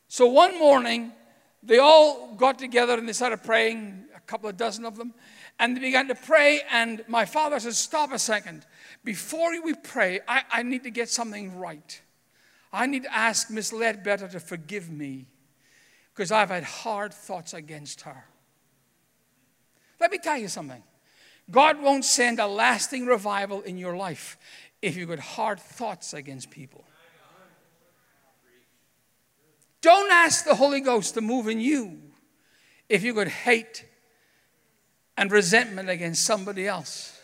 So 0.08 0.26
one 0.26 0.58
morning, 0.58 1.12
they 1.62 1.78
all 1.78 2.34
got 2.34 2.58
together 2.58 2.94
and 2.94 3.08
they 3.08 3.14
started 3.14 3.44
praying, 3.44 4.06
a 4.16 4.20
couple 4.22 4.50
of 4.50 4.58
dozen 4.58 4.84
of 4.84 4.98
them, 4.98 5.14
and 5.60 5.78
they 5.78 5.82
began 5.82 6.08
to 6.08 6.16
pray. 6.16 6.62
And 6.72 7.04
my 7.08 7.26
father 7.26 7.60
said, 7.60 7.76
Stop 7.76 8.12
a 8.12 8.20
second 8.20 8.66
before 9.06 9.52
we 9.64 9.74
pray, 9.74 10.20
I, 10.28 10.42
I 10.52 10.64
need 10.64 10.84
to 10.84 10.90
get 10.90 11.10
something 11.10 11.58
right. 11.58 12.02
I 12.74 12.88
need 12.88 13.04
to 13.04 13.16
ask 13.16 13.50
Miss 13.50 13.72
Ledbetter 13.72 14.28
to 14.28 14.40
forgive 14.40 14.90
me 14.90 15.28
because 16.14 16.32
I've 16.32 16.50
had 16.50 16.64
hard 16.64 17.14
thoughts 17.14 17.54
against 17.54 18.02
her. 18.02 18.26
Let 20.00 20.12
me 20.12 20.18
tell 20.18 20.38
you 20.38 20.50
something 20.50 20.84
God 21.50 21.82
won't 21.82 22.04
send 22.04 22.40
a 22.40 22.48
lasting 22.48 23.06
revival 23.06 23.62
in 23.62 23.78
your 23.78 23.96
life 23.96 24.38
if 24.82 24.98
you've 24.98 25.10
got 25.10 25.20
hard 25.20 25.60
thoughts 25.60 26.14
against 26.14 26.50
people. 26.50 26.84
Don't 29.82 30.12
ask 30.12 30.44
the 30.44 30.56
Holy 30.56 30.82
Ghost 30.82 31.14
to 31.14 31.22
move 31.22 31.48
in 31.48 31.60
you 31.60 32.02
if 32.90 33.04
you've 33.04 33.16
got 33.16 33.28
hate 33.28 33.86
and 35.16 35.32
resentment 35.32 35.90
against 35.90 36.26
somebody 36.26 36.68
else. 36.68 37.15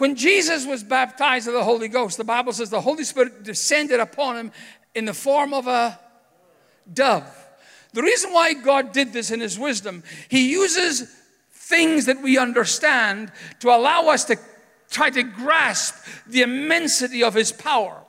When 0.00 0.16
Jesus 0.16 0.64
was 0.66 0.82
baptized 0.82 1.46
with 1.46 1.54
the 1.54 1.62
Holy 1.62 1.86
Ghost, 1.86 2.16
the 2.16 2.24
Bible 2.24 2.54
says 2.54 2.70
the 2.70 2.80
Holy 2.80 3.04
Spirit 3.04 3.42
descended 3.42 4.00
upon 4.00 4.34
him 4.34 4.52
in 4.94 5.04
the 5.04 5.12
form 5.12 5.52
of 5.52 5.66
a 5.66 6.00
dove. 6.90 7.30
The 7.92 8.00
reason 8.00 8.32
why 8.32 8.54
God 8.54 8.92
did 8.92 9.12
this 9.12 9.30
in 9.30 9.40
his 9.40 9.58
wisdom, 9.58 10.02
he 10.30 10.52
uses 10.52 11.14
things 11.52 12.06
that 12.06 12.22
we 12.22 12.38
understand 12.38 13.30
to 13.58 13.68
allow 13.68 14.08
us 14.08 14.24
to 14.24 14.38
try 14.90 15.10
to 15.10 15.22
grasp 15.22 15.94
the 16.26 16.40
immensity 16.40 17.22
of 17.22 17.34
his 17.34 17.52
power. 17.52 18.02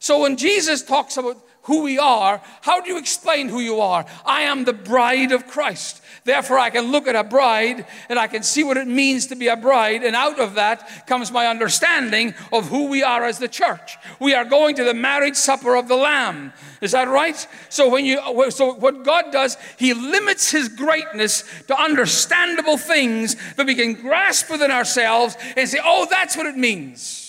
So 0.00 0.22
when 0.22 0.36
Jesus 0.36 0.82
talks 0.82 1.16
about 1.16 1.40
who 1.66 1.82
we 1.82 1.98
are, 1.98 2.40
how 2.62 2.80
do 2.80 2.90
you 2.90 2.98
explain 2.98 3.48
who 3.48 3.60
you 3.60 3.80
are? 3.80 4.06
I 4.24 4.42
am 4.42 4.64
the 4.64 4.72
bride 4.72 5.32
of 5.32 5.46
Christ. 5.46 6.00
Therefore, 6.24 6.58
I 6.58 6.70
can 6.70 6.90
look 6.90 7.06
at 7.06 7.14
a 7.14 7.22
bride 7.22 7.86
and 8.08 8.18
I 8.18 8.26
can 8.28 8.42
see 8.42 8.64
what 8.64 8.76
it 8.76 8.86
means 8.86 9.26
to 9.26 9.36
be 9.36 9.48
a 9.48 9.56
bride, 9.56 10.02
and 10.02 10.16
out 10.16 10.40
of 10.40 10.54
that 10.54 11.06
comes 11.06 11.30
my 11.30 11.46
understanding 11.46 12.34
of 12.52 12.68
who 12.68 12.86
we 12.86 13.02
are 13.02 13.24
as 13.24 13.38
the 13.38 13.48
church. 13.48 13.96
We 14.20 14.34
are 14.34 14.44
going 14.44 14.76
to 14.76 14.84
the 14.84 14.94
marriage 14.94 15.36
supper 15.36 15.76
of 15.76 15.88
the 15.88 15.96
Lamb. 15.96 16.52
Is 16.80 16.92
that 16.92 17.08
right? 17.08 17.46
So 17.68 17.88
when 17.88 18.04
you 18.04 18.20
so 18.50 18.74
what 18.74 19.04
God 19.04 19.32
does, 19.32 19.56
He 19.76 19.92
limits 19.92 20.50
His 20.50 20.68
greatness 20.68 21.42
to 21.66 21.80
understandable 21.80 22.78
things 22.78 23.36
that 23.54 23.66
we 23.66 23.74
can 23.74 23.94
grasp 23.94 24.50
within 24.50 24.70
ourselves 24.70 25.36
and 25.56 25.68
say, 25.68 25.78
"Oh, 25.82 26.06
that's 26.08 26.36
what 26.36 26.46
it 26.46 26.56
means." 26.56 27.25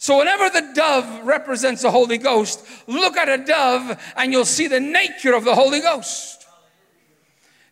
So, 0.00 0.18
whenever 0.18 0.48
the 0.48 0.72
dove 0.74 1.26
represents 1.26 1.82
the 1.82 1.90
Holy 1.90 2.18
Ghost, 2.18 2.64
look 2.86 3.16
at 3.16 3.28
a 3.28 3.44
dove 3.44 4.00
and 4.16 4.32
you'll 4.32 4.44
see 4.44 4.68
the 4.68 4.78
nature 4.78 5.34
of 5.34 5.44
the 5.44 5.56
Holy 5.56 5.80
Ghost. 5.80 6.46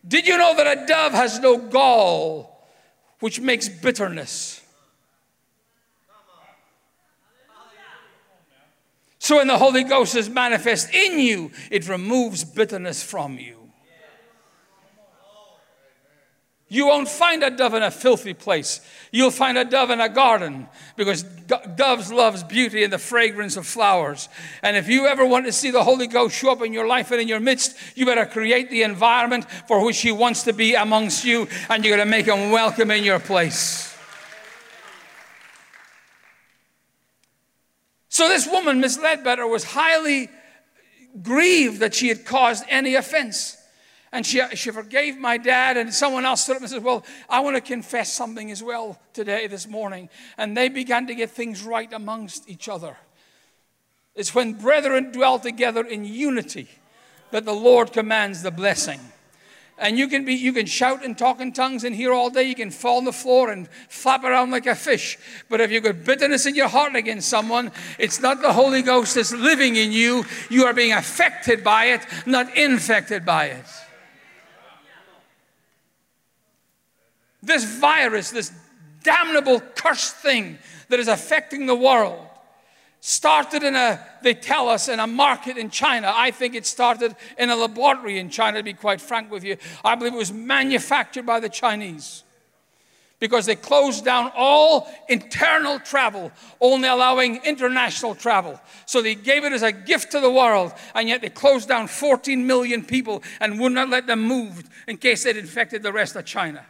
Did 0.05 0.27
you 0.27 0.37
know 0.37 0.53
that 0.55 0.77
a 0.77 0.85
dove 0.85 1.13
has 1.13 1.39
no 1.39 1.57
gall, 1.57 2.67
which 3.21 3.39
makes 3.39 3.69
bitterness? 3.69 4.61
So 9.19 9.37
when 9.37 9.47
the 9.47 9.57
Holy 9.57 9.83
Ghost 9.83 10.15
is 10.15 10.29
manifest 10.29 10.93
in 10.93 11.19
you, 11.19 11.51
it 11.71 11.89
removes 11.89 12.43
bitterness 12.43 13.03
from 13.03 13.37
you. 13.37 13.66
You 16.69 16.87
won't 16.87 17.07
find 17.07 17.43
a 17.43 17.49
dove 17.49 17.73
in 17.75 17.83
a 17.83 17.91
filthy 17.91 18.33
place. 18.33 18.81
You'll 19.11 19.31
find 19.31 19.57
a 19.57 19.63
dove 19.63 19.89
in 19.89 20.01
a 20.01 20.09
garden 20.09 20.67
because 20.97 21.23
doves 21.23 22.11
loves 22.11 22.43
beauty 22.43 22.83
and 22.83 22.91
the 22.91 22.97
fragrance 22.97 23.55
of 23.55 23.65
flowers. 23.65 24.27
And 24.61 24.75
if 24.75 24.89
you 24.89 25.07
ever 25.07 25.25
want 25.25 25.45
to 25.45 25.53
see 25.53 25.71
the 25.71 25.83
Holy 25.83 26.07
Ghost 26.07 26.35
show 26.35 26.51
up 26.51 26.61
in 26.61 26.73
your 26.73 26.85
life 26.85 27.11
and 27.11 27.21
in 27.21 27.27
your 27.29 27.39
midst, 27.39 27.77
you 27.95 28.05
better 28.05 28.25
create 28.25 28.69
the 28.69 28.83
environment 28.83 29.49
for 29.67 29.85
which 29.85 30.01
he 30.01 30.11
wants 30.11 30.43
to 30.43 30.51
be 30.51 30.75
amongst 30.75 31.23
you 31.23 31.47
and 31.69 31.85
you're 31.85 31.95
going 31.95 32.05
to 32.05 32.11
make 32.11 32.25
him 32.25 32.51
welcome 32.51 32.91
in 32.91 33.03
your 33.03 33.19
place. 33.19 33.95
So 38.09 38.27
this 38.27 38.47
woman, 38.47 38.81
Miss 38.81 38.99
Ledbetter, 38.99 39.47
was 39.47 39.63
highly 39.63 40.29
grieved 41.21 41.79
that 41.79 41.95
she 41.95 42.09
had 42.09 42.25
caused 42.25 42.65
any 42.67 42.95
offense. 42.95 43.56
And 44.11 44.25
she, 44.25 44.41
she 44.55 44.71
forgave 44.71 45.17
my 45.17 45.37
dad, 45.37 45.75
and 45.75 45.93
someone 45.93 46.25
else 46.25 46.43
stood 46.43 46.55
up 46.55 46.61
and 46.61 46.71
said, 46.71 46.83
Well, 46.83 47.05
I 47.29 47.41
want 47.41 47.55
to 47.57 47.61
confess 47.61 48.11
something 48.11 48.51
as 48.51 48.63
well 48.63 48.99
today, 49.13 49.47
this 49.47 49.67
morning. 49.67 50.09
And 50.37 50.55
they 50.55 50.69
began 50.69 51.07
to 51.07 51.15
get 51.15 51.31
things 51.31 51.63
right 51.63 51.91
amongst 51.91 52.49
each 52.49 52.69
other. 52.69 52.95
It's 54.15 54.33
when 54.33 54.53
brethren 54.53 55.11
dwell 55.11 55.39
together 55.39 55.85
in 55.85 56.05
unity 56.05 56.69
that 57.31 57.45
the 57.45 57.53
Lord 57.53 57.91
commands 57.91 58.41
the 58.41 58.51
blessing. 58.51 58.99
And 59.79 59.97
you 59.97 60.07
can 60.07 60.25
be, 60.25 60.33
you 60.33 60.53
can 60.53 60.65
shout 60.65 61.05
and 61.05 61.15
talk 61.15 61.39
in 61.39 61.51
tongues 61.51 61.83
and 61.83 61.95
here 61.95 62.11
all 62.11 62.31
day. 62.31 62.43
You 62.43 62.55
can 62.55 62.71
fall 62.71 62.97
on 62.97 63.05
the 63.05 63.13
floor 63.13 63.51
and 63.51 63.69
flap 63.89 64.23
around 64.23 64.49
like 64.49 64.65
a 64.65 64.73
fish. 64.73 65.19
But 65.49 65.61
if 65.61 65.69
you've 65.69 65.83
got 65.83 66.03
bitterness 66.03 66.47
in 66.47 66.55
your 66.55 66.67
heart 66.67 66.95
against 66.95 67.29
someone, 67.29 67.71
it's 67.99 68.19
not 68.19 68.41
the 68.41 68.53
Holy 68.53 68.81
Ghost 68.81 69.13
that's 69.13 69.33
living 69.33 69.75
in 69.75 69.91
you. 69.91 70.25
You 70.49 70.65
are 70.65 70.73
being 70.73 70.93
affected 70.93 71.63
by 71.63 71.85
it, 71.85 72.01
not 72.25 72.57
infected 72.57 73.23
by 73.23 73.47
it. 73.47 73.65
This 77.47 77.63
virus, 77.63 78.29
this 78.29 78.51
damnable 79.03 79.61
cursed 79.61 80.17
thing 80.17 80.57
that 80.89 80.99
is 80.99 81.07
affecting 81.07 81.65
the 81.65 81.75
world, 81.75 82.27
started 82.99 83.63
in 83.63 83.73
a, 83.73 84.05
they 84.21 84.33
tell 84.33 84.67
us, 84.67 84.89
in 84.89 84.99
a 84.99 85.07
market 85.07 85.57
in 85.57 85.69
China. 85.69 86.11
I 86.13 86.31
think 86.31 86.55
it 86.55 86.65
started 86.65 87.15
in 87.37 87.49
a 87.49 87.55
laboratory 87.55 88.19
in 88.19 88.29
China, 88.29 88.57
to 88.57 88.63
be 88.63 88.73
quite 88.73 88.99
frank 88.99 89.31
with 89.31 89.45
you. 89.45 89.55
I 89.85 89.95
believe 89.95 90.13
it 90.13 90.17
was 90.17 90.33
manufactured 90.33 91.25
by 91.25 91.39
the 91.39 91.47
Chinese 91.47 92.23
because 93.19 93.45
they 93.45 93.55
closed 93.55 94.03
down 94.03 94.29
all 94.35 94.87
internal 95.07 95.79
travel, 95.79 96.33
only 96.59 96.89
allowing 96.89 97.37
international 97.45 98.13
travel. 98.13 98.59
So 98.85 99.01
they 99.01 99.15
gave 99.15 99.45
it 99.45 99.53
as 99.53 99.63
a 99.63 99.71
gift 99.71 100.11
to 100.11 100.19
the 100.19 100.29
world, 100.29 100.73
and 100.93 101.07
yet 101.07 101.21
they 101.21 101.29
closed 101.29 101.69
down 101.69 101.87
14 101.87 102.45
million 102.45 102.83
people 102.83 103.23
and 103.39 103.57
would 103.61 103.71
not 103.71 103.89
let 103.89 104.05
them 104.05 104.21
move 104.21 104.69
in 104.85 104.97
case 104.97 105.23
they'd 105.23 105.37
infected 105.37 105.81
the 105.81 105.93
rest 105.93 106.17
of 106.17 106.25
China. 106.25 106.65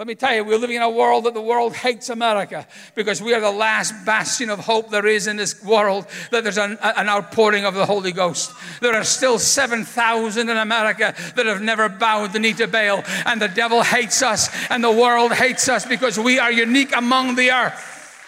Let 0.00 0.06
me 0.06 0.14
tell 0.14 0.34
you, 0.34 0.44
we're 0.44 0.56
living 0.56 0.76
in 0.76 0.82
a 0.82 0.88
world 0.88 1.24
that 1.24 1.34
the 1.34 1.42
world 1.42 1.76
hates 1.76 2.08
America 2.08 2.66
because 2.94 3.20
we 3.20 3.34
are 3.34 3.40
the 3.42 3.50
last 3.50 3.92
bastion 4.06 4.48
of 4.48 4.58
hope 4.60 4.88
there 4.88 5.06
is 5.06 5.26
in 5.26 5.36
this 5.36 5.62
world 5.62 6.06
that 6.30 6.42
there's 6.42 6.56
an, 6.56 6.78
an 6.80 7.06
outpouring 7.06 7.66
of 7.66 7.74
the 7.74 7.84
Holy 7.84 8.10
Ghost. 8.10 8.50
There 8.80 8.94
are 8.94 9.04
still 9.04 9.38
7,000 9.38 10.48
in 10.48 10.56
America 10.56 11.14
that 11.36 11.44
have 11.44 11.60
never 11.60 11.90
bowed 11.90 12.32
the 12.32 12.38
knee 12.38 12.54
to 12.54 12.66
Baal, 12.66 13.04
and 13.26 13.42
the 13.42 13.48
devil 13.48 13.82
hates 13.82 14.22
us, 14.22 14.48
and 14.70 14.82
the 14.82 14.90
world 14.90 15.34
hates 15.34 15.68
us 15.68 15.84
because 15.84 16.18
we 16.18 16.38
are 16.38 16.50
unique 16.50 16.96
among 16.96 17.34
the 17.34 17.50
earth. 17.50 18.24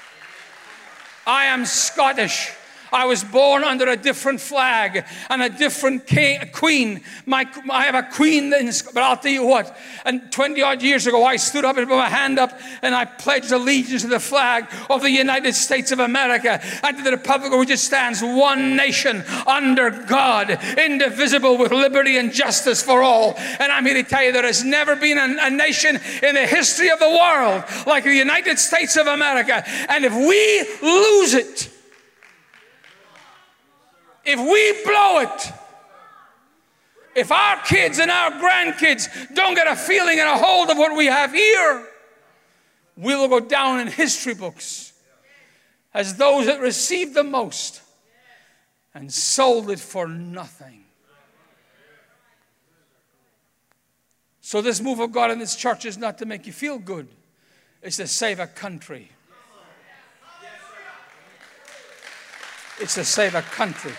I 1.26 1.46
am 1.46 1.64
Scottish. 1.64 2.50
I 2.92 3.06
was 3.06 3.24
born 3.24 3.64
under 3.64 3.88
a 3.88 3.96
different 3.96 4.40
flag 4.40 5.04
and 5.30 5.42
a 5.42 5.48
different 5.48 6.06
king, 6.06 6.40
queen. 6.52 7.02
My, 7.26 7.46
I 7.70 7.84
have 7.84 7.94
a 7.94 8.02
queen, 8.02 8.50
but 8.50 9.02
I'll 9.02 9.16
tell 9.16 9.32
you 9.32 9.46
what. 9.46 9.76
And 10.04 10.30
20 10.30 10.60
odd 10.62 10.82
years 10.82 11.06
ago, 11.06 11.24
I 11.24 11.36
stood 11.36 11.64
up 11.64 11.76
and 11.76 11.88
put 11.88 11.96
my 11.96 12.08
hand 12.08 12.38
up 12.38 12.58
and 12.82 12.94
I 12.94 13.04
pledged 13.04 13.52
allegiance 13.52 14.02
to 14.02 14.08
the 14.08 14.20
flag 14.20 14.66
of 14.90 15.02
the 15.02 15.10
United 15.10 15.54
States 15.54 15.90
of 15.92 16.00
America 16.00 16.60
and 16.82 16.96
to 16.98 17.02
the 17.02 17.12
republic 17.12 17.52
which 17.52 17.70
it 17.70 17.78
stands, 17.78 18.22
one 18.22 18.76
nation 18.76 19.24
under 19.46 19.90
God, 19.90 20.50
indivisible 20.78 21.56
with 21.56 21.72
liberty 21.72 22.18
and 22.18 22.32
justice 22.32 22.82
for 22.82 23.02
all. 23.02 23.34
And 23.58 23.72
I'm 23.72 23.86
here 23.86 23.94
to 23.94 24.02
tell 24.02 24.22
you 24.22 24.32
there 24.32 24.42
has 24.42 24.64
never 24.64 24.96
been 24.96 25.18
a, 25.18 25.36
a 25.46 25.50
nation 25.50 25.98
in 26.22 26.34
the 26.34 26.46
history 26.46 26.90
of 26.90 26.98
the 26.98 27.08
world 27.08 27.64
like 27.86 28.04
the 28.04 28.14
United 28.14 28.58
States 28.58 28.96
of 28.96 29.06
America. 29.06 29.64
And 29.88 30.04
if 30.04 30.14
we 30.14 30.86
lose 30.86 31.34
it, 31.34 31.71
If 34.24 34.38
we 34.38 34.84
blow 34.84 35.18
it, 35.20 35.52
if 37.14 37.30
our 37.30 37.62
kids 37.64 37.98
and 37.98 38.10
our 38.10 38.30
grandkids 38.32 39.34
don't 39.34 39.54
get 39.54 39.66
a 39.66 39.76
feeling 39.76 40.18
and 40.18 40.28
a 40.28 40.38
hold 40.38 40.70
of 40.70 40.78
what 40.78 40.96
we 40.96 41.06
have 41.06 41.32
here, 41.32 41.86
we 42.96 43.14
will 43.14 43.28
go 43.28 43.40
down 43.40 43.80
in 43.80 43.88
history 43.88 44.34
books 44.34 44.92
as 45.92 46.16
those 46.16 46.46
that 46.46 46.60
received 46.60 47.14
the 47.14 47.24
most 47.24 47.82
and 48.94 49.12
sold 49.12 49.70
it 49.70 49.80
for 49.80 50.06
nothing. 50.06 50.84
So, 54.40 54.60
this 54.60 54.80
move 54.80 55.00
of 55.00 55.12
God 55.12 55.30
in 55.30 55.38
this 55.38 55.56
church 55.56 55.86
is 55.86 55.96
not 55.96 56.18
to 56.18 56.26
make 56.26 56.46
you 56.46 56.52
feel 56.52 56.78
good, 56.78 57.08
it's 57.82 57.96
to 57.96 58.06
save 58.06 58.40
a 58.40 58.46
country. 58.46 59.10
It's 62.80 62.94
to 62.94 63.04
save 63.04 63.34
a 63.34 63.42
country. 63.42 63.92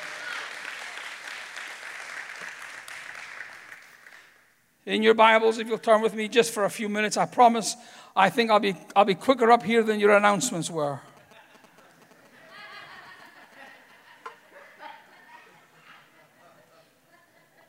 In 4.86 5.02
your 5.02 5.14
Bibles, 5.14 5.60
if 5.60 5.68
you'll 5.70 5.78
turn 5.78 6.02
with 6.02 6.14
me 6.14 6.28
just 6.28 6.54
for 6.54 6.66
a 6.66 6.70
few 6.70 6.90
minutes, 6.90 7.16
I 7.16 7.26
promise 7.26 7.78
I 8.16 8.30
think 8.30 8.52
I'll 8.52 8.60
be, 8.60 8.76
I'll 8.96 9.06
be 9.06 9.16
quicker 9.16 9.50
up 9.50 9.64
here 9.64 9.82
than 9.82 9.98
your 10.00 10.16
announcements 10.16 10.70
were. 10.70 11.00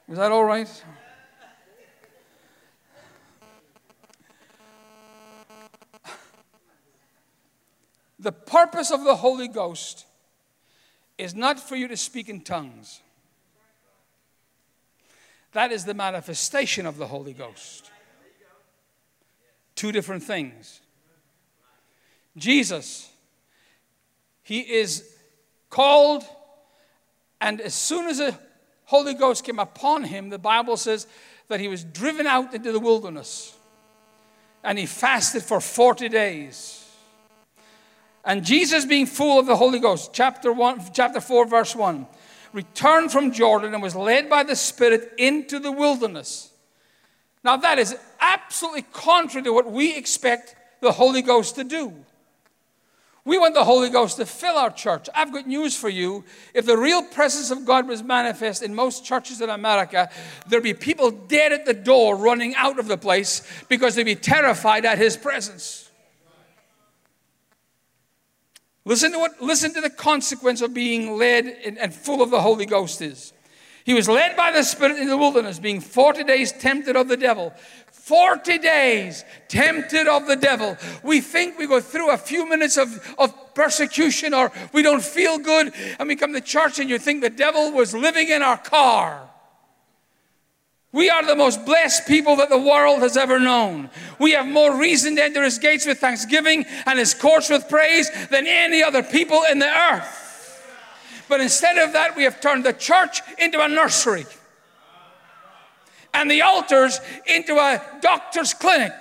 Is 0.09 0.19
that 0.19 0.33
all 0.33 0.45
right? 0.45 0.69
The 8.19 8.33
purpose 8.33 8.91
of 8.91 9.05
the 9.05 9.17
Holy 9.17 9.49
Ghost 9.49 10.07
is 11.17 11.35
not 11.35 11.61
for 11.61 11.77
you 11.77 11.87
to 11.89 11.97
speak 11.97 12.29
in 12.29 12.41
tongues. 12.41 13.01
That 15.55 15.73
is 15.73 15.85
the 15.85 15.95
manifestation 15.95 16.85
of 16.85 16.99
the 16.99 17.07
Holy 17.07 17.33
Ghost. 17.33 17.91
Two 19.77 19.93
different 19.93 20.23
things. 20.23 20.81
Jesus, 22.37 23.09
he 24.43 24.61
is 24.61 25.09
called, 25.71 26.25
and 27.41 27.61
as 27.61 27.75
soon 27.75 28.07
as 28.07 28.19
the 28.19 28.37
Holy 28.87 29.15
Ghost 29.15 29.45
came 29.45 29.61
upon 29.61 30.05
him, 30.05 30.29
the 30.29 30.39
Bible 30.39 30.77
says 30.77 31.07
that 31.49 31.61
he 31.61 31.69
was 31.69 31.85
driven 31.85 32.27
out 32.27 32.53
into 32.53 32.73
the 32.73 32.81
wilderness 32.81 33.57
and 34.65 34.79
he 34.79 34.87
fasted 34.87 35.43
for 35.43 35.61
40 35.61 36.09
days. 36.09 36.81
And 38.25 38.45
Jesus, 38.45 38.85
being 38.87 39.07
full 39.07 39.39
of 39.39 39.47
the 39.47 39.57
Holy 39.57 39.79
Ghost, 39.79 40.11
chapter, 40.13 40.53
one, 40.53 40.81
chapter 40.93 41.21
4, 41.21 41.47
verse 41.47 41.77
1, 41.77 42.07
returned 42.55 43.11
from 43.13 43.33
Jordan 43.33 43.75
and 43.75 43.83
was 43.83 43.97
led 43.97 44.31
by 44.31 44.45
the 44.45 44.57
Spirit 44.57 45.13
into 45.19 45.59
the 45.59 45.73
wilderness. 45.73 46.51
Now, 47.43 47.59
that 47.59 47.79
is 47.79 47.95
absolutely 48.21 48.83
contrary 48.93 49.43
to 49.45 49.53
what 49.53 49.71
we 49.71 49.97
expect 49.97 50.57
the 50.81 50.93
Holy 50.93 51.21
Ghost 51.21 51.57
to 51.57 51.65
do. 51.65 51.93
We 53.27 53.39
want 53.39 53.55
the 53.55 53.65
Holy 53.65 53.89
Ghost 53.89 54.19
to 54.19 54.27
fill 54.27 54.57
our 54.57 54.71
church. 54.71 55.09
I've 55.15 55.33
got 55.33 55.47
news 55.47 55.75
for 55.77 55.89
you. 55.89 56.25
If 56.53 56.67
the 56.67 56.77
real 56.77 57.03
presence 57.03 57.51
of 57.51 57.65
God 57.65 57.89
was 57.89 58.03
manifest 58.03 58.63
in 58.63 58.75
most 58.75 59.05
churches 59.05 59.41
in 59.41 59.49
America, 59.49 60.11
there'd 60.47 60.63
be 60.63 60.75
people 60.75 61.11
dead 61.11 61.51
at 61.51 61.65
the 61.65 61.75
door 61.75 62.17
running 62.17 62.55
out 62.55 62.79
of 62.79 62.87
the 62.87 62.99
place 62.99 63.43
because 63.69 63.95
they'd 63.95 64.05
be 64.05 64.15
terrified 64.15 64.85
at 64.85 64.99
His 64.99 65.17
presence. 65.17 65.84
Listen 68.85 69.13
to, 69.13 69.19
what, 69.19 69.41
listen 69.41 69.73
to 69.75 69.81
the 69.81 69.91
consequence 69.91 70.61
of 70.61 70.75
being 70.75 71.17
led 71.17 71.47
and 71.47 71.95
full 71.95 72.21
of 72.21 72.31
the 72.31 72.41
Holy 72.41 72.67
Ghost 72.67 73.01
is. 73.01 73.33
He 73.85 73.95
was 73.95 74.09
led 74.09 74.37
by 74.37 74.51
the 74.51 74.63
Spirit 74.63 74.99
in 74.99 75.09
the 75.09 75.17
wilderness, 75.17 75.59
being 75.59 75.81
40 75.81 76.25
days 76.25 76.53
tempted 76.53 76.97
of 76.97 77.09
the 77.09 77.17
devil. 77.17 77.53
40 77.93 78.59
days 78.59 79.25
tempted 79.49 80.07
of 80.07 80.27
the 80.27 80.37
devil. 80.37 80.77
We 81.03 81.23
think 81.23 81.59
we 81.59 81.67
go 81.67 81.81
through 81.81 82.11
a 82.11 82.19
few 82.19 82.47
minutes 82.47 82.77
of, 82.77 83.15
of 83.19 83.55
persecution 83.55 84.35
or 84.35 84.53
we 84.73 84.83
don't 84.83 85.03
feel 85.03 85.39
good 85.39 85.73
and 85.99 86.09
we 86.09 86.17
come 86.17 86.35
to 86.35 86.41
church 86.43 86.79
and 86.79 86.91
you 86.91 86.99
think 86.99 87.23
the 87.23 87.31
devil 87.31 87.73
was 87.73 87.95
living 87.95 88.29
in 88.29 88.43
our 88.43 88.59
car. 88.59 89.31
We 90.95 91.11
are 91.11 91.27
the 91.27 91.35
most 91.35 91.67
blessed 91.67 92.07
people 92.07 92.37
that 92.37 92.51
the 92.51 92.57
world 92.57 93.01
has 93.01 93.17
ever 93.17 93.41
known. 93.41 93.91
We 94.21 94.31
have 94.31 94.47
more 94.47 94.79
reason 94.79 95.17
to 95.17 95.25
enter 95.25 95.43
his 95.43 95.59
gates 95.59 95.87
with 95.87 95.99
thanksgiving 95.99 96.67
and 96.87 97.01
his 97.01 97.15
courts 97.15 97.51
with 97.51 97.69
praise 97.69 98.09
than 98.29 98.47
any 98.47 98.81
other 98.81 99.03
people 99.03 99.43
in 99.51 99.59
the 99.59 99.67
earth. 99.67 100.21
But 101.29 101.41
instead 101.41 101.79
of 101.79 101.95
that, 101.95 102.15
we 102.15 102.23
have 102.23 102.41
turned 102.41 102.65
the 102.65 102.73
church 102.73 103.23
into 103.41 103.61
a 103.61 103.67
nursery 103.67 104.25
and 106.15 106.31
the 106.31 106.43
altars 106.43 107.01
into 107.27 107.57
a 107.57 107.83
doctor's 108.01 108.55
clinic. 108.55 108.93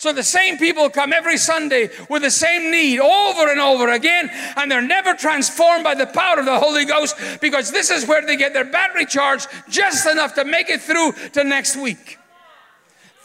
So 0.00 0.14
the 0.14 0.22
same 0.22 0.56
people 0.56 0.88
come 0.88 1.12
every 1.12 1.36
Sunday 1.36 1.90
with 2.08 2.22
the 2.22 2.30
same 2.30 2.70
need 2.70 3.00
over 3.00 3.50
and 3.50 3.60
over 3.60 3.90
again, 3.90 4.30
and 4.56 4.70
they're 4.70 4.80
never 4.80 5.12
transformed 5.12 5.84
by 5.84 5.94
the 5.94 6.06
power 6.06 6.38
of 6.38 6.46
the 6.46 6.58
Holy 6.58 6.86
Ghost 6.86 7.16
because 7.42 7.70
this 7.70 7.90
is 7.90 8.08
where 8.08 8.24
they 8.24 8.36
get 8.36 8.54
their 8.54 8.64
battery 8.64 9.04
charged 9.04 9.46
just 9.68 10.06
enough 10.06 10.36
to 10.36 10.44
make 10.46 10.70
it 10.70 10.80
through 10.80 11.12
to 11.34 11.44
next 11.44 11.76
week. 11.76 12.16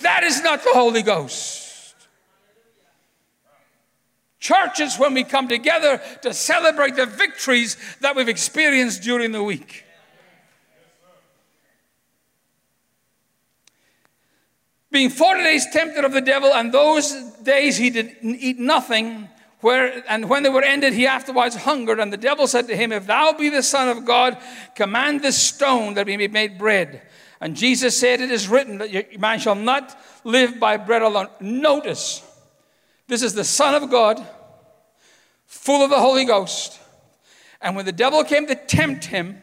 That 0.01 0.25
is 0.25 0.43
not 0.43 0.65
the 0.65 0.71
Holy 0.73 1.01
Ghost. 1.01 1.95
Churches, 4.41 4.99
when 4.99 5.13
we 5.13 5.23
come 5.23 5.47
together 5.47 6.01
to 6.23 6.33
celebrate 6.33 6.97
the 6.97 7.05
victories 7.05 7.77
that 8.01 8.17
we've 8.17 8.27
experienced 8.27 9.01
during 9.01 9.31
the 9.31 9.41
week. 9.41 9.84
Being 14.95 15.09
40 15.09 15.43
days 15.43 15.67
tempted 15.73 16.05
of 16.05 16.13
the 16.13 16.21
devil, 16.21 16.53
and 16.53 16.71
those 16.71 17.11
days 17.43 17.75
he 17.75 17.89
did 17.89 18.15
eat 18.21 18.57
nothing. 18.57 19.27
Where, 19.59 20.01
and 20.07 20.29
when 20.29 20.43
they 20.43 20.49
were 20.49 20.63
ended, 20.63 20.93
he 20.93 21.05
afterwards 21.05 21.53
hungered. 21.53 21.99
And 21.99 22.13
the 22.13 22.17
devil 22.17 22.47
said 22.47 22.67
to 22.67 22.77
him, 22.77 22.93
If 22.93 23.05
thou 23.05 23.33
be 23.33 23.49
the 23.49 23.61
Son 23.61 23.89
of 23.89 24.05
God, 24.05 24.37
command 24.73 25.21
this 25.21 25.37
stone 25.37 25.95
that 25.95 26.05
we 26.05 26.15
may 26.15 26.27
be 26.27 26.33
made 26.33 26.57
bread. 26.57 27.01
And 27.41 27.57
Jesus 27.57 27.99
said, 27.99 28.21
It 28.21 28.31
is 28.31 28.47
written 28.47 28.77
that 28.77 29.19
man 29.19 29.39
shall 29.39 29.55
not 29.55 29.99
live 30.23 30.61
by 30.61 30.77
bread 30.77 31.01
alone. 31.01 31.27
Notice, 31.41 32.23
this 33.07 33.21
is 33.21 33.33
the 33.33 33.43
Son 33.43 33.75
of 33.75 33.91
God, 33.91 34.25
full 35.45 35.83
of 35.83 35.89
the 35.89 35.99
Holy 35.99 36.23
Ghost. 36.23 36.79
And 37.59 37.75
when 37.75 37.83
the 37.83 37.91
devil 37.91 38.23
came 38.23 38.47
to 38.47 38.55
tempt 38.55 39.03
him, 39.03 39.41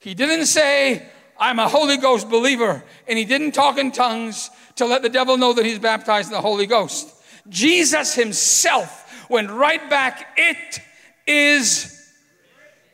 he 0.00 0.12
didn't 0.12 0.46
say, 0.46 1.08
I'm 1.38 1.58
a 1.58 1.68
Holy 1.68 1.96
Ghost 1.96 2.28
believer. 2.28 2.84
And 3.06 3.18
he 3.18 3.24
didn't 3.24 3.52
talk 3.52 3.78
in 3.78 3.92
tongues 3.92 4.50
to 4.76 4.86
let 4.86 5.02
the 5.02 5.08
devil 5.08 5.36
know 5.36 5.52
that 5.52 5.64
he's 5.64 5.78
baptized 5.78 6.28
in 6.28 6.32
the 6.32 6.40
Holy 6.40 6.66
Ghost. 6.66 7.14
Jesus 7.48 8.14
himself 8.14 9.28
went 9.28 9.50
right 9.50 9.88
back, 9.90 10.34
It 10.36 10.80
is 11.26 11.90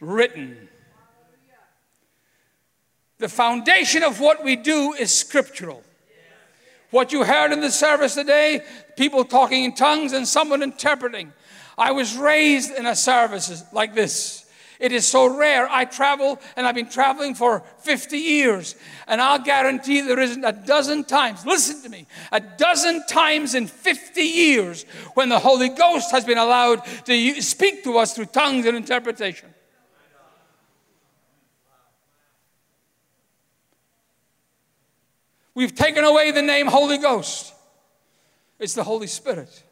written. 0.00 0.68
The 3.18 3.28
foundation 3.28 4.02
of 4.02 4.18
what 4.18 4.42
we 4.42 4.56
do 4.56 4.94
is 4.94 5.12
scriptural. 5.12 5.82
What 6.90 7.12
you 7.12 7.22
heard 7.22 7.52
in 7.52 7.60
the 7.60 7.70
service 7.70 8.14
today, 8.14 8.62
people 8.96 9.24
talking 9.24 9.64
in 9.64 9.74
tongues 9.74 10.12
and 10.12 10.26
someone 10.26 10.62
interpreting. 10.62 11.32
I 11.78 11.92
was 11.92 12.16
raised 12.16 12.72
in 12.72 12.86
a 12.86 12.96
service 12.96 13.62
like 13.72 13.94
this. 13.94 14.39
It 14.80 14.92
is 14.92 15.06
so 15.06 15.26
rare. 15.26 15.68
I 15.70 15.84
travel 15.84 16.40
and 16.56 16.66
I've 16.66 16.74
been 16.74 16.88
traveling 16.88 17.34
for 17.34 17.62
50 17.80 18.16
years, 18.16 18.74
and 19.06 19.20
I'll 19.20 19.38
guarantee 19.38 20.00
there 20.00 20.18
isn't 20.18 20.42
a 20.42 20.52
dozen 20.52 21.04
times, 21.04 21.44
listen 21.44 21.82
to 21.82 21.90
me, 21.90 22.06
a 22.32 22.40
dozen 22.40 23.04
times 23.06 23.54
in 23.54 23.66
50 23.66 24.22
years 24.22 24.84
when 25.14 25.28
the 25.28 25.38
Holy 25.38 25.68
Ghost 25.68 26.10
has 26.12 26.24
been 26.24 26.38
allowed 26.38 26.82
to 27.04 27.42
speak 27.42 27.84
to 27.84 27.98
us 27.98 28.14
through 28.14 28.26
tongues 28.26 28.64
and 28.64 28.74
interpretation. 28.74 29.50
We've 35.54 35.74
taken 35.74 36.04
away 36.04 36.30
the 36.30 36.40
name 36.40 36.68
Holy 36.68 36.96
Ghost. 36.96 37.52
It's 38.58 38.72
the 38.72 38.84
Holy 38.84 39.08
Spirit. 39.08 39.62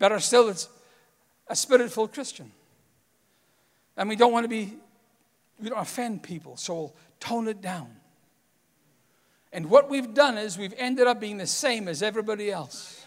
Better 0.00 0.18
still, 0.18 0.48
it's 0.48 0.68
a 1.46 1.54
spirit 1.54 1.92
filled 1.92 2.12
Christian. 2.12 2.50
And 3.96 4.08
we 4.08 4.16
don't 4.16 4.32
want 4.32 4.44
to 4.44 4.48
be, 4.48 4.76
we 5.60 5.68
don't 5.68 5.78
offend 5.78 6.22
people, 6.22 6.56
so 6.56 6.74
we'll 6.74 6.94
tone 7.20 7.48
it 7.48 7.60
down. 7.60 7.88
And 9.52 9.70
what 9.70 9.88
we've 9.88 10.12
done 10.12 10.36
is 10.36 10.58
we've 10.58 10.74
ended 10.76 11.06
up 11.06 11.20
being 11.20 11.38
the 11.38 11.46
same 11.46 11.88
as 11.88 12.02
everybody 12.02 12.50
else. 12.50 13.06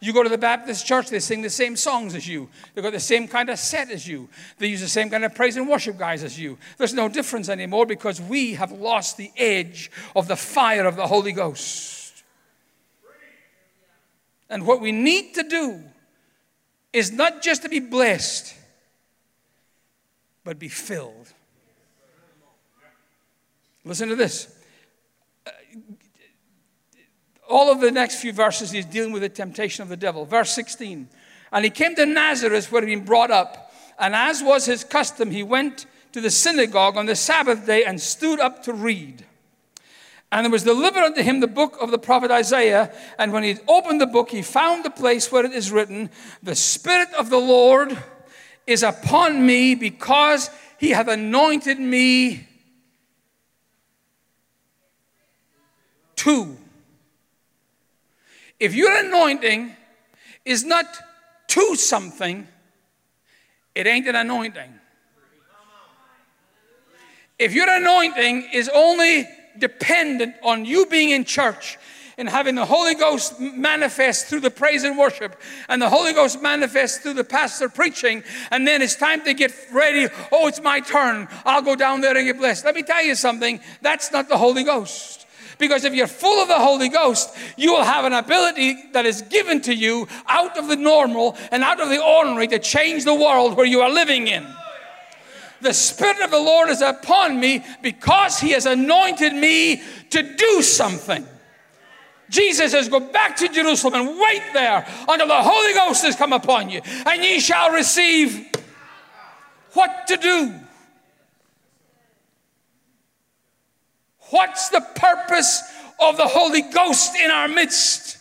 You 0.00 0.12
go 0.12 0.22
to 0.22 0.28
the 0.28 0.36
Baptist 0.36 0.84
church, 0.84 1.08
they 1.08 1.18
sing 1.18 1.40
the 1.40 1.48
same 1.48 1.76
songs 1.76 2.14
as 2.14 2.28
you. 2.28 2.50
They've 2.74 2.84
got 2.84 2.92
the 2.92 3.00
same 3.00 3.26
kind 3.26 3.48
of 3.48 3.58
set 3.58 3.90
as 3.90 4.06
you. 4.06 4.28
They 4.58 4.66
use 4.66 4.82
the 4.82 4.88
same 4.88 5.08
kind 5.08 5.24
of 5.24 5.34
praise 5.34 5.56
and 5.56 5.66
worship 5.66 5.96
guys 5.96 6.22
as 6.22 6.38
you. 6.38 6.58
There's 6.76 6.92
no 6.92 7.08
difference 7.08 7.48
anymore 7.48 7.86
because 7.86 8.20
we 8.20 8.54
have 8.54 8.70
lost 8.70 9.16
the 9.16 9.32
edge 9.38 9.90
of 10.14 10.28
the 10.28 10.36
fire 10.36 10.84
of 10.86 10.96
the 10.96 11.06
Holy 11.06 11.32
Ghost. 11.32 12.22
And 14.50 14.66
what 14.66 14.82
we 14.82 14.92
need 14.92 15.34
to 15.36 15.42
do 15.42 15.82
is 16.92 17.10
not 17.10 17.40
just 17.40 17.62
to 17.62 17.70
be 17.70 17.80
blessed, 17.80 18.54
but 20.44 20.58
be 20.58 20.68
filled. 20.68 21.32
Listen 23.84 24.08
to 24.08 24.16
this. 24.16 24.54
Uh, 25.46 25.50
all 27.48 27.70
of 27.70 27.80
the 27.80 27.90
next 27.90 28.20
few 28.20 28.32
verses, 28.32 28.70
he's 28.70 28.86
dealing 28.86 29.12
with 29.12 29.22
the 29.22 29.28
temptation 29.28 29.82
of 29.82 29.88
the 29.88 29.96
devil. 29.96 30.24
Verse 30.24 30.52
16. 30.52 31.08
And 31.52 31.64
he 31.64 31.70
came 31.70 31.94
to 31.96 32.06
Nazareth 32.06 32.70
where 32.72 32.84
he'd 32.84 32.94
been 32.94 33.04
brought 33.04 33.30
up. 33.30 33.72
And 33.98 34.14
as 34.14 34.42
was 34.42 34.66
his 34.66 34.84
custom, 34.84 35.30
he 35.30 35.42
went 35.42 35.86
to 36.12 36.20
the 36.20 36.30
synagogue 36.30 36.96
on 36.96 37.06
the 37.06 37.16
Sabbath 37.16 37.66
day 37.66 37.84
and 37.84 38.00
stood 38.00 38.40
up 38.40 38.62
to 38.64 38.72
read. 38.72 39.24
And 40.32 40.44
there 40.44 40.50
was 40.50 40.64
delivered 40.64 41.04
unto 41.04 41.22
him 41.22 41.40
the 41.40 41.46
book 41.46 41.76
of 41.80 41.90
the 41.90 41.98
prophet 41.98 42.30
Isaiah. 42.30 42.92
And 43.18 43.32
when 43.32 43.44
he 43.44 43.56
opened 43.68 44.00
the 44.00 44.06
book, 44.06 44.30
he 44.30 44.42
found 44.42 44.84
the 44.84 44.90
place 44.90 45.30
where 45.30 45.44
it 45.44 45.52
is 45.52 45.70
written, 45.70 46.10
The 46.42 46.56
Spirit 46.56 47.12
of 47.16 47.30
the 47.30 47.38
Lord 47.38 47.96
is 48.66 48.82
upon 48.82 49.44
me 49.44 49.74
because 49.74 50.50
he 50.78 50.90
hath 50.90 51.08
anointed 51.08 51.78
me 51.78 52.46
to. 56.16 56.56
If 58.58 58.74
your 58.74 58.96
anointing 58.96 59.74
is 60.44 60.64
not 60.64 60.86
to 61.48 61.74
something, 61.76 62.46
it 63.74 63.86
ain't 63.86 64.08
an 64.08 64.16
anointing. 64.16 64.72
If 67.38 67.52
your 67.52 67.68
anointing 67.68 68.48
is 68.52 68.70
only 68.72 69.28
dependent 69.58 70.34
on 70.42 70.64
you 70.64 70.86
being 70.86 71.10
in 71.10 71.24
church 71.24 71.78
and 72.16 72.28
having 72.28 72.54
the 72.54 72.64
Holy 72.64 72.94
Ghost 72.94 73.40
manifest 73.40 74.26
through 74.26 74.40
the 74.40 74.50
praise 74.50 74.84
and 74.84 74.96
worship, 74.96 75.40
and 75.68 75.80
the 75.80 75.88
Holy 75.88 76.12
Ghost 76.12 76.40
manifest 76.42 77.02
through 77.02 77.14
the 77.14 77.24
pastor 77.24 77.68
preaching, 77.68 78.22
and 78.50 78.66
then 78.66 78.82
it's 78.82 78.96
time 78.96 79.22
to 79.24 79.34
get 79.34 79.52
ready. 79.72 80.08
Oh, 80.30 80.46
it's 80.46 80.62
my 80.62 80.80
turn. 80.80 81.28
I'll 81.44 81.62
go 81.62 81.76
down 81.76 82.00
there 82.00 82.16
and 82.16 82.26
get 82.26 82.38
blessed. 82.38 82.64
Let 82.64 82.74
me 82.74 82.82
tell 82.82 83.02
you 83.02 83.14
something 83.14 83.60
that's 83.82 84.12
not 84.12 84.28
the 84.28 84.38
Holy 84.38 84.64
Ghost. 84.64 85.26
Because 85.58 85.84
if 85.84 85.94
you're 85.94 86.08
full 86.08 86.42
of 86.42 86.48
the 86.48 86.58
Holy 86.58 86.88
Ghost, 86.88 87.36
you 87.56 87.72
will 87.72 87.84
have 87.84 88.04
an 88.04 88.12
ability 88.12 88.90
that 88.92 89.06
is 89.06 89.22
given 89.22 89.60
to 89.62 89.74
you 89.74 90.08
out 90.26 90.58
of 90.58 90.66
the 90.66 90.76
normal 90.76 91.36
and 91.52 91.62
out 91.62 91.80
of 91.80 91.88
the 91.90 92.02
ordinary 92.02 92.48
to 92.48 92.58
change 92.58 93.04
the 93.04 93.14
world 93.14 93.56
where 93.56 93.66
you 93.66 93.80
are 93.80 93.90
living 93.90 94.26
in. 94.26 94.44
The 95.60 95.72
Spirit 95.72 96.20
of 96.20 96.30
the 96.30 96.40
Lord 96.40 96.68
is 96.68 96.82
upon 96.82 97.38
me 97.38 97.64
because 97.82 98.40
He 98.40 98.50
has 98.50 98.66
anointed 98.66 99.32
me 99.32 99.82
to 100.10 100.34
do 100.34 100.62
something. 100.62 101.26
Jesus 102.30 102.72
says, 102.72 102.88
Go 102.88 103.00
back 103.00 103.36
to 103.36 103.48
Jerusalem 103.48 103.94
and 103.94 104.18
wait 104.18 104.42
there 104.52 104.86
until 105.08 105.28
the 105.28 105.42
Holy 105.42 105.74
Ghost 105.74 106.04
has 106.04 106.16
come 106.16 106.32
upon 106.32 106.70
you, 106.70 106.80
and 107.06 107.22
ye 107.22 107.40
shall 107.40 107.70
receive 107.70 108.46
what 109.72 110.06
to 110.08 110.16
do. 110.16 110.54
What's 114.30 114.70
the 114.70 114.84
purpose 114.96 115.62
of 116.00 116.16
the 116.16 116.26
Holy 116.26 116.62
Ghost 116.62 117.14
in 117.16 117.30
our 117.30 117.48
midst? 117.48 118.18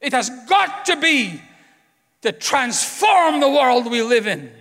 It 0.00 0.12
has 0.12 0.30
got 0.48 0.86
to 0.86 0.96
be 0.96 1.40
to 2.22 2.32
transform 2.32 3.40
the 3.40 3.48
world 3.48 3.90
we 3.90 4.02
live 4.02 4.26
in. 4.26 4.52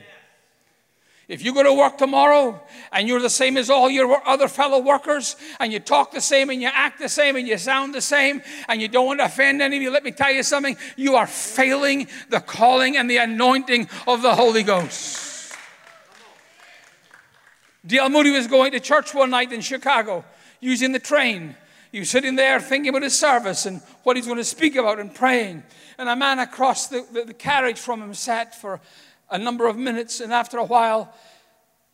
If 1.27 1.45
you 1.45 1.53
go 1.53 1.63
to 1.63 1.73
work 1.73 1.97
tomorrow 1.97 2.61
and 2.91 3.07
you're 3.07 3.21
the 3.21 3.29
same 3.29 3.55
as 3.55 3.69
all 3.69 3.89
your 3.89 4.27
other 4.27 4.47
fellow 4.47 4.79
workers 4.79 5.35
and 5.59 5.71
you 5.71 5.79
talk 5.79 6.11
the 6.11 6.21
same 6.21 6.49
and 6.49 6.61
you 6.61 6.69
act 6.71 6.99
the 6.99 7.07
same 7.07 7.35
and 7.35 7.47
you 7.47 7.57
sound 7.57 7.95
the 7.95 8.01
same 8.01 8.41
and 8.67 8.81
you 8.81 8.87
don't 8.87 9.05
want 9.05 9.19
to 9.19 9.25
offend 9.25 9.61
any 9.61 9.77
of 9.77 9.81
you, 9.81 9.91
let 9.91 10.03
me 10.03 10.11
tell 10.11 10.31
you 10.31 10.43
something. 10.43 10.75
You 10.97 11.15
are 11.15 11.27
failing 11.27 12.07
the 12.29 12.41
calling 12.41 12.97
and 12.97 13.09
the 13.09 13.17
anointing 13.17 13.87
of 14.07 14.21
the 14.21 14.35
Holy 14.35 14.63
Ghost. 14.63 15.55
D.L. 17.85 18.09
Moody 18.09 18.31
was 18.31 18.47
going 18.47 18.73
to 18.73 18.79
church 18.79 19.13
one 19.13 19.29
night 19.29 19.51
in 19.51 19.61
Chicago 19.61 20.23
using 20.59 20.91
the 20.91 20.99
train. 20.99 21.55
He 21.91 21.99
was 21.99 22.09
sitting 22.09 22.35
there 22.35 22.59
thinking 22.59 22.89
about 22.89 23.03
his 23.03 23.17
service 23.17 23.65
and 23.65 23.81
what 24.03 24.15
he's 24.15 24.25
going 24.25 24.37
to 24.37 24.43
speak 24.43 24.75
about 24.75 24.99
and 24.99 25.13
praying. 25.13 25.63
And 25.97 26.07
a 26.07 26.15
man 26.15 26.39
across 26.39 26.87
the, 26.87 27.05
the, 27.11 27.25
the 27.25 27.33
carriage 27.33 27.79
from 27.79 28.01
him 28.01 28.13
sat 28.13 28.55
for 28.55 28.79
a 29.31 29.37
number 29.37 29.67
of 29.67 29.77
minutes, 29.77 30.19
and 30.19 30.33
after 30.33 30.57
a 30.57 30.65
while, 30.65 31.13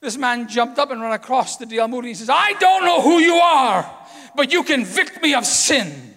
this 0.01 0.17
man 0.17 0.47
jumped 0.47 0.79
up 0.79 0.91
and 0.91 1.01
ran 1.01 1.13
across 1.13 1.57
to. 1.57 1.87
Moody. 1.87 2.09
He 2.09 2.13
says, 2.15 2.29
I 2.29 2.53
don't 2.53 2.83
know 2.83 3.01
who 3.01 3.19
you 3.19 3.35
are, 3.35 3.89
but 4.35 4.51
you 4.51 4.63
convict 4.63 5.21
me 5.21 5.33
of 5.33 5.45
sin. 5.45 6.15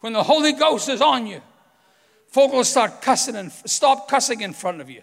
When 0.00 0.12
the 0.12 0.22
Holy 0.22 0.52
Ghost 0.52 0.88
is 0.88 1.00
on 1.00 1.26
you, 1.26 1.42
folk 2.28 2.52
will 2.52 2.64
start 2.64 3.02
cussing 3.02 3.34
and 3.34 3.50
stop 3.50 4.08
cussing 4.08 4.42
in 4.42 4.52
front 4.52 4.80
of 4.80 4.88
you. 4.88 5.02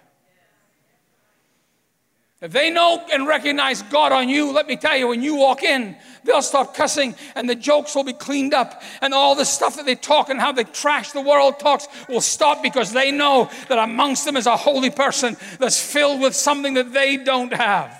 If 2.46 2.52
they 2.52 2.70
know 2.70 3.04
and 3.12 3.26
recognize 3.26 3.82
God 3.82 4.12
on 4.12 4.30
you, 4.30 4.52
let 4.52 4.68
me 4.68 4.76
tell 4.76 4.96
you, 4.96 5.08
when 5.08 5.24
you 5.24 5.34
walk 5.34 5.64
in, 5.64 5.96
they'll 6.24 6.44
stop 6.44 6.76
cussing 6.76 7.16
and 7.34 7.50
the 7.50 7.56
jokes 7.56 7.96
will 7.96 8.04
be 8.04 8.14
cleaned 8.14 8.54
up 8.54 8.84
and 9.02 9.16
all 9.16 9.34
the 9.34 9.46
stuff 9.46 9.78
that 9.78 9.88
they 9.88 9.96
talk 9.96 10.30
and 10.30 10.40
how 10.40 10.52
they 10.52 10.64
trash 10.64 11.12
the 11.12 11.22
world 11.22 11.60
talks 11.60 11.88
will 12.08 12.22
stop 12.22 12.62
because 12.62 12.92
they 12.92 13.12
know 13.12 13.50
that 13.68 13.80
amongst 13.80 14.26
them 14.26 14.38
is 14.38 14.46
a 14.46 14.56
holy 14.56 14.92
person 14.92 15.36
that's 15.58 15.82
filled 15.82 16.22
with 16.22 16.36
something 16.36 16.76
that 16.76 16.94
they 16.94 17.18
don't 17.18 17.52
have. 17.52 18.00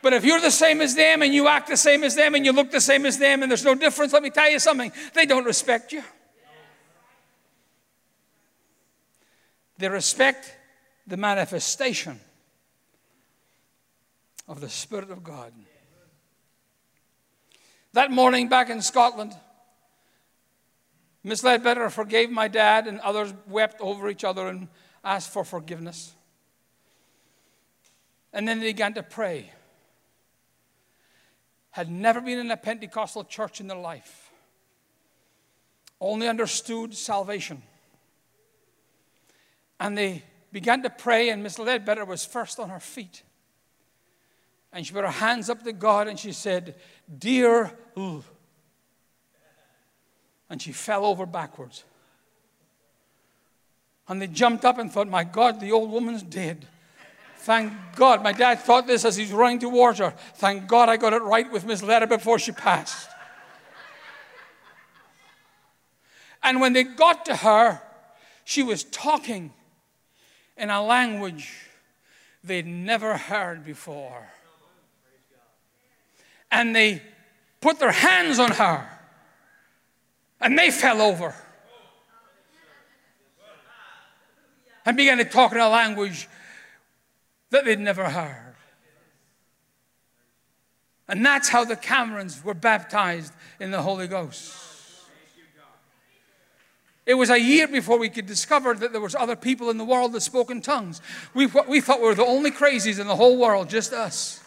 But 0.00 0.12
if 0.12 0.24
you're 0.24 0.40
the 0.40 0.52
same 0.52 0.80
as 0.80 0.94
them 0.94 1.20
and 1.20 1.34
you 1.34 1.48
act 1.48 1.66
the 1.66 1.76
same 1.76 2.04
as 2.04 2.14
them 2.14 2.36
and 2.36 2.46
you 2.46 2.52
look 2.52 2.70
the 2.70 2.80
same 2.80 3.04
as 3.04 3.18
them 3.18 3.42
and 3.42 3.50
there's 3.50 3.64
no 3.64 3.74
difference, 3.74 4.12
let 4.12 4.22
me 4.22 4.30
tell 4.30 4.48
you 4.48 4.60
something, 4.60 4.92
they 5.12 5.26
don't 5.26 5.44
respect 5.44 5.90
you. 5.90 6.04
They 9.78 9.88
respect 9.88 10.56
the 11.04 11.16
manifestation 11.16 12.20
of 14.46 14.60
the 14.60 14.68
Spirit 14.68 15.10
of 15.10 15.24
God. 15.24 15.52
That 17.92 18.10
morning 18.10 18.48
back 18.48 18.70
in 18.70 18.82
Scotland, 18.82 19.34
Miss 21.22 21.42
Ledbetter 21.42 21.88
forgave 21.88 22.30
my 22.30 22.48
dad, 22.48 22.86
and 22.86 23.00
others 23.00 23.32
wept 23.48 23.80
over 23.80 24.10
each 24.10 24.24
other 24.24 24.48
and 24.48 24.68
asked 25.02 25.32
for 25.32 25.44
forgiveness. 25.44 26.14
And 28.32 28.46
then 28.46 28.60
they 28.60 28.66
began 28.66 28.94
to 28.94 29.02
pray. 29.02 29.50
Had 31.70 31.90
never 31.90 32.20
been 32.20 32.38
in 32.38 32.50
a 32.50 32.56
Pentecostal 32.56 33.24
church 33.24 33.60
in 33.60 33.68
their 33.68 33.78
life, 33.78 34.30
only 36.00 36.28
understood 36.28 36.94
salvation. 36.94 37.62
And 39.80 39.96
they 39.96 40.24
began 40.52 40.82
to 40.82 40.90
pray, 40.90 41.30
and 41.30 41.42
Miss 41.42 41.58
Ledbetter 41.58 42.04
was 42.04 42.24
first 42.24 42.60
on 42.60 42.68
her 42.68 42.80
feet. 42.80 43.22
And 44.74 44.84
she 44.84 44.92
put 44.92 45.04
her 45.04 45.10
hands 45.10 45.48
up 45.48 45.62
to 45.62 45.72
God 45.72 46.08
and 46.08 46.18
she 46.18 46.32
said, 46.32 46.74
Dear, 47.18 47.72
and 47.96 48.22
she 50.58 50.72
fell 50.72 51.06
over 51.06 51.26
backwards. 51.26 51.84
And 54.08 54.20
they 54.20 54.26
jumped 54.26 54.64
up 54.64 54.78
and 54.78 54.90
thought, 54.92 55.06
My 55.08 55.22
God, 55.22 55.60
the 55.60 55.70
old 55.70 55.92
woman's 55.92 56.24
dead. 56.24 56.66
Thank 57.36 57.72
God. 57.94 58.22
My 58.22 58.32
dad 58.32 58.60
thought 58.60 58.86
this 58.86 59.04
as 59.04 59.16
he's 59.16 59.30
running 59.30 59.60
towards 59.60 60.00
her. 60.00 60.12
Thank 60.34 60.66
God 60.66 60.88
I 60.88 60.96
got 60.96 61.12
it 61.12 61.22
right 61.22 61.50
with 61.50 61.64
Miss 61.64 61.82
Letta 61.82 62.08
before 62.08 62.40
she 62.40 62.50
passed. 62.50 63.08
and 66.42 66.60
when 66.60 66.72
they 66.72 66.82
got 66.82 67.26
to 67.26 67.36
her, 67.36 67.80
she 68.44 68.64
was 68.64 68.82
talking 68.82 69.52
in 70.56 70.70
a 70.70 70.82
language 70.82 71.52
they'd 72.42 72.66
never 72.66 73.16
heard 73.16 73.64
before 73.64 74.33
and 76.54 76.74
they 76.74 77.02
put 77.60 77.78
their 77.78 77.92
hands 77.92 78.38
on 78.38 78.52
her 78.52 78.88
and 80.40 80.58
they 80.58 80.70
fell 80.70 81.02
over 81.02 81.34
and 84.86 84.96
began 84.96 85.18
to 85.18 85.24
talk 85.24 85.52
in 85.52 85.58
a 85.58 85.68
language 85.68 86.28
that 87.50 87.64
they'd 87.64 87.80
never 87.80 88.08
heard. 88.08 88.54
And 91.08 91.24
that's 91.24 91.48
how 91.48 91.64
the 91.64 91.76
Camerons 91.76 92.42
were 92.42 92.54
baptized 92.54 93.32
in 93.60 93.70
the 93.70 93.82
Holy 93.82 94.06
Ghost. 94.06 94.54
It 97.06 97.14
was 97.14 97.28
a 97.28 97.38
year 97.38 97.68
before 97.68 97.98
we 97.98 98.08
could 98.08 98.24
discover 98.24 98.72
that 98.74 98.92
there 98.92 99.00
was 99.00 99.14
other 99.14 99.36
people 99.36 99.68
in 99.68 99.76
the 99.76 99.84
world 99.84 100.12
that 100.12 100.22
spoke 100.22 100.50
in 100.50 100.62
tongues. 100.62 101.02
We, 101.34 101.46
we 101.68 101.82
thought 101.82 102.00
we 102.00 102.06
were 102.06 102.14
the 102.14 102.24
only 102.24 102.50
crazies 102.50 102.98
in 102.98 103.06
the 103.06 103.16
whole 103.16 103.36
world, 103.36 103.68
just 103.68 103.92
us. 103.92 104.43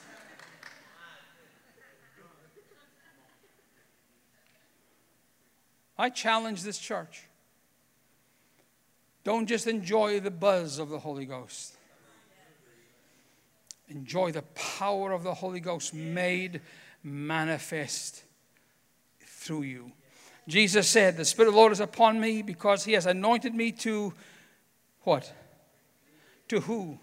I 5.97 6.09
challenge 6.09 6.63
this 6.63 6.77
church. 6.77 7.23
Don't 9.23 9.47
just 9.47 9.67
enjoy 9.67 10.19
the 10.19 10.31
buzz 10.31 10.79
of 10.79 10.89
the 10.89 10.99
Holy 10.99 11.25
Ghost. 11.25 11.75
Enjoy 13.89 14.31
the 14.31 14.43
power 14.53 15.11
of 15.11 15.23
the 15.23 15.33
Holy 15.33 15.59
Ghost 15.59 15.93
made 15.93 16.61
manifest 17.03 18.23
through 19.21 19.63
you. 19.63 19.91
Jesus 20.47 20.89
said, 20.89 21.17
The 21.17 21.25
Spirit 21.25 21.49
of 21.49 21.53
the 21.55 21.59
Lord 21.59 21.71
is 21.71 21.79
upon 21.79 22.19
me 22.19 22.41
because 22.41 22.85
he 22.85 22.93
has 22.93 23.05
anointed 23.05 23.53
me 23.53 23.71
to 23.73 24.13
what? 25.01 25.33
To 26.49 26.61
who? 26.61 26.99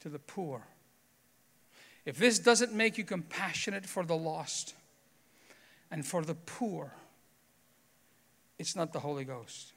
To 0.00 0.08
the 0.08 0.18
poor. 0.18 0.62
If 2.04 2.18
this 2.18 2.38
doesn't 2.38 2.72
make 2.72 2.98
you 2.98 3.04
compassionate 3.04 3.86
for 3.86 4.04
the 4.04 4.16
lost 4.16 4.74
and 5.92 6.04
for 6.06 6.22
the 6.22 6.34
poor, 6.34 6.90
it's 8.58 8.74
not 8.74 8.94
the 8.94 8.98
Holy 8.98 9.24
Ghost. 9.24 9.74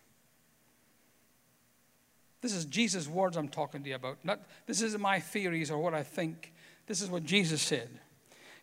This 2.41 2.53
is 2.53 2.63
Jesus' 2.65 3.07
words 3.07 3.35
I'm 3.35 3.49
talking 3.49 3.83
to 3.83 3.89
you 3.89 3.95
about. 3.95 4.19
Not, 4.23 4.39
this 4.65 4.81
isn't 4.81 5.01
my 5.01 5.19
theories 5.19 5.69
or 5.69 5.77
what 5.77 5.93
I 5.93 6.03
think. 6.03 6.53
This 6.87 7.01
is 7.01 7.09
what 7.09 7.25
Jesus 7.25 7.61
said. 7.61 7.89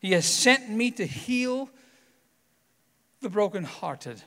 He 0.01 0.12
has 0.12 0.25
sent 0.25 0.71
me 0.71 0.93
to 0.93 1.05
heal 1.05 1.69
the 3.21 3.29
brokenhearted, 3.29 4.23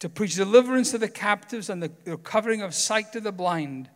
to 0.00 0.08
preach 0.08 0.34
deliverance 0.34 0.90
to 0.90 0.98
the 0.98 1.08
captives 1.08 1.70
and 1.70 1.82
the 1.82 1.92
recovering 2.04 2.62
of 2.62 2.74
sight 2.74 3.12
to 3.12 3.20
the 3.20 3.32
blind, 3.32 3.88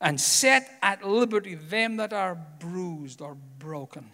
and 0.00 0.20
set 0.20 0.70
at 0.82 1.02
liberty 1.02 1.54
them 1.54 1.96
that 1.96 2.12
are 2.12 2.34
bruised 2.60 3.22
or 3.22 3.36
broken, 3.58 4.10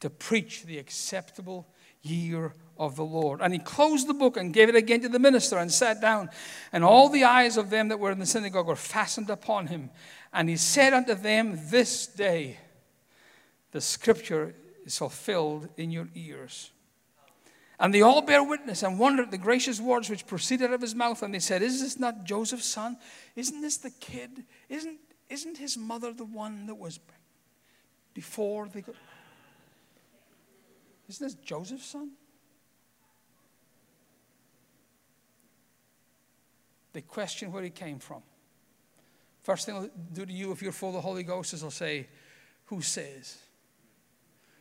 to 0.00 0.10
preach 0.10 0.64
the 0.64 0.78
acceptable 0.78 1.68
year 2.04 2.52
of 2.78 2.96
the 2.96 3.04
Lord. 3.04 3.40
And 3.40 3.52
he 3.52 3.58
closed 3.58 4.06
the 4.06 4.14
book 4.14 4.36
and 4.36 4.52
gave 4.52 4.68
it 4.68 4.74
again 4.74 5.00
to 5.00 5.08
the 5.08 5.18
minister 5.18 5.58
and 5.58 5.72
sat 5.72 6.00
down. 6.00 6.30
And 6.72 6.84
all 6.84 7.08
the 7.08 7.24
eyes 7.24 7.56
of 7.56 7.70
them 7.70 7.88
that 7.88 7.98
were 7.98 8.12
in 8.12 8.18
the 8.18 8.26
synagogue 8.26 8.66
were 8.66 8.76
fastened 8.76 9.30
upon 9.30 9.68
him. 9.68 9.90
And 10.32 10.48
he 10.48 10.56
said 10.56 10.92
unto 10.92 11.14
them, 11.14 11.58
This 11.70 12.06
day 12.06 12.58
the 13.72 13.80
scripture 13.80 14.54
is 14.84 14.98
fulfilled 14.98 15.68
in 15.76 15.90
your 15.90 16.08
ears. 16.14 16.70
And 17.80 17.92
they 17.92 18.02
all 18.02 18.22
bear 18.22 18.42
witness 18.42 18.82
and 18.82 18.98
wonder 18.98 19.24
at 19.24 19.30
the 19.30 19.38
gracious 19.38 19.80
words 19.80 20.08
which 20.08 20.26
proceeded 20.26 20.68
out 20.68 20.74
of 20.74 20.80
his 20.80 20.94
mouth. 20.94 21.22
And 21.22 21.34
they 21.34 21.40
said, 21.40 21.62
Is 21.62 21.80
this 21.80 21.98
not 21.98 22.24
Joseph's 22.24 22.66
son? 22.66 22.96
Isn't 23.34 23.60
this 23.60 23.78
the 23.78 23.90
kid? 23.90 24.44
Isn't, 24.68 24.98
isn't 25.28 25.58
his 25.58 25.76
mother 25.76 26.12
the 26.12 26.24
one 26.24 26.66
that 26.66 26.76
was 26.76 27.00
before 28.14 28.68
they 28.68 28.80
got. 28.80 28.94
Isn't 31.08 31.26
this 31.26 31.34
Joseph's 31.34 31.86
son? 31.86 32.10
They 36.92 37.02
question 37.02 37.52
where 37.52 37.62
he 37.62 37.70
came 37.70 37.98
from. 37.98 38.22
First 39.42 39.66
thing 39.66 39.74
I'll 39.74 39.90
do 40.12 40.24
to 40.24 40.32
you 40.32 40.52
if 40.52 40.62
you're 40.62 40.72
full 40.72 40.90
of 40.90 40.94
the 40.94 41.00
Holy 41.00 41.22
Ghost 41.22 41.52
is 41.52 41.62
I'll 41.62 41.70
say, 41.70 42.06
Who 42.66 42.80
says? 42.80 43.36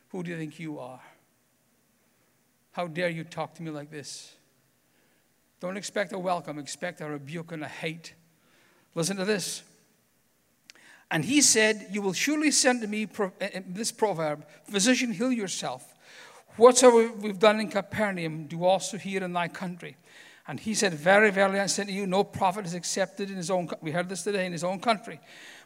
Who 0.09 0.23
do 0.23 0.31
you 0.31 0.37
think 0.37 0.59
you 0.59 0.79
are? 0.79 0.99
How 2.71 2.87
dare 2.87 3.09
you 3.09 3.23
talk 3.23 3.53
to 3.55 3.63
me 3.63 3.71
like 3.71 3.91
this? 3.91 4.35
Don't 5.59 5.77
expect 5.77 6.11
a 6.11 6.19
welcome, 6.19 6.59
expect 6.59 7.01
a 7.01 7.05
rebuke 7.07 7.51
and 7.51 7.63
a 7.63 7.67
hate. 7.67 8.13
Listen 8.95 9.15
to 9.17 9.25
this. 9.25 9.63
And 11.09 11.23
he 11.23 11.41
said, 11.41 11.87
You 11.91 12.01
will 12.01 12.13
surely 12.13 12.51
send 12.51 12.81
to 12.81 12.87
me 12.87 13.07
eh, 13.19 13.29
eh, 13.39 13.61
this 13.67 13.91
proverb 13.91 14.45
Physician, 14.65 15.13
heal 15.13 15.31
yourself. 15.31 15.92
Whatsoever 16.55 17.11
we've 17.13 17.39
done 17.39 17.59
in 17.59 17.69
Capernaum, 17.69 18.45
do 18.45 18.63
also 18.63 18.97
here 18.97 19.23
in 19.23 19.33
thy 19.33 19.47
country. 19.47 19.97
And 20.47 20.59
he 20.59 20.73
said, 20.73 20.93
Very, 20.93 21.31
verily, 21.31 21.59
I 21.59 21.65
say 21.65 21.85
to 21.85 21.91
you, 21.91 22.05
no 22.05 22.23
prophet 22.23 22.65
is 22.65 22.73
accepted 22.73 23.29
in 23.29 23.37
his 23.37 23.49
own 23.49 23.69
We 23.81 23.91
heard 23.91 24.09
this 24.09 24.23
today 24.23 24.45
in 24.45 24.51
his 24.51 24.63
own 24.63 24.79
country. 24.79 25.19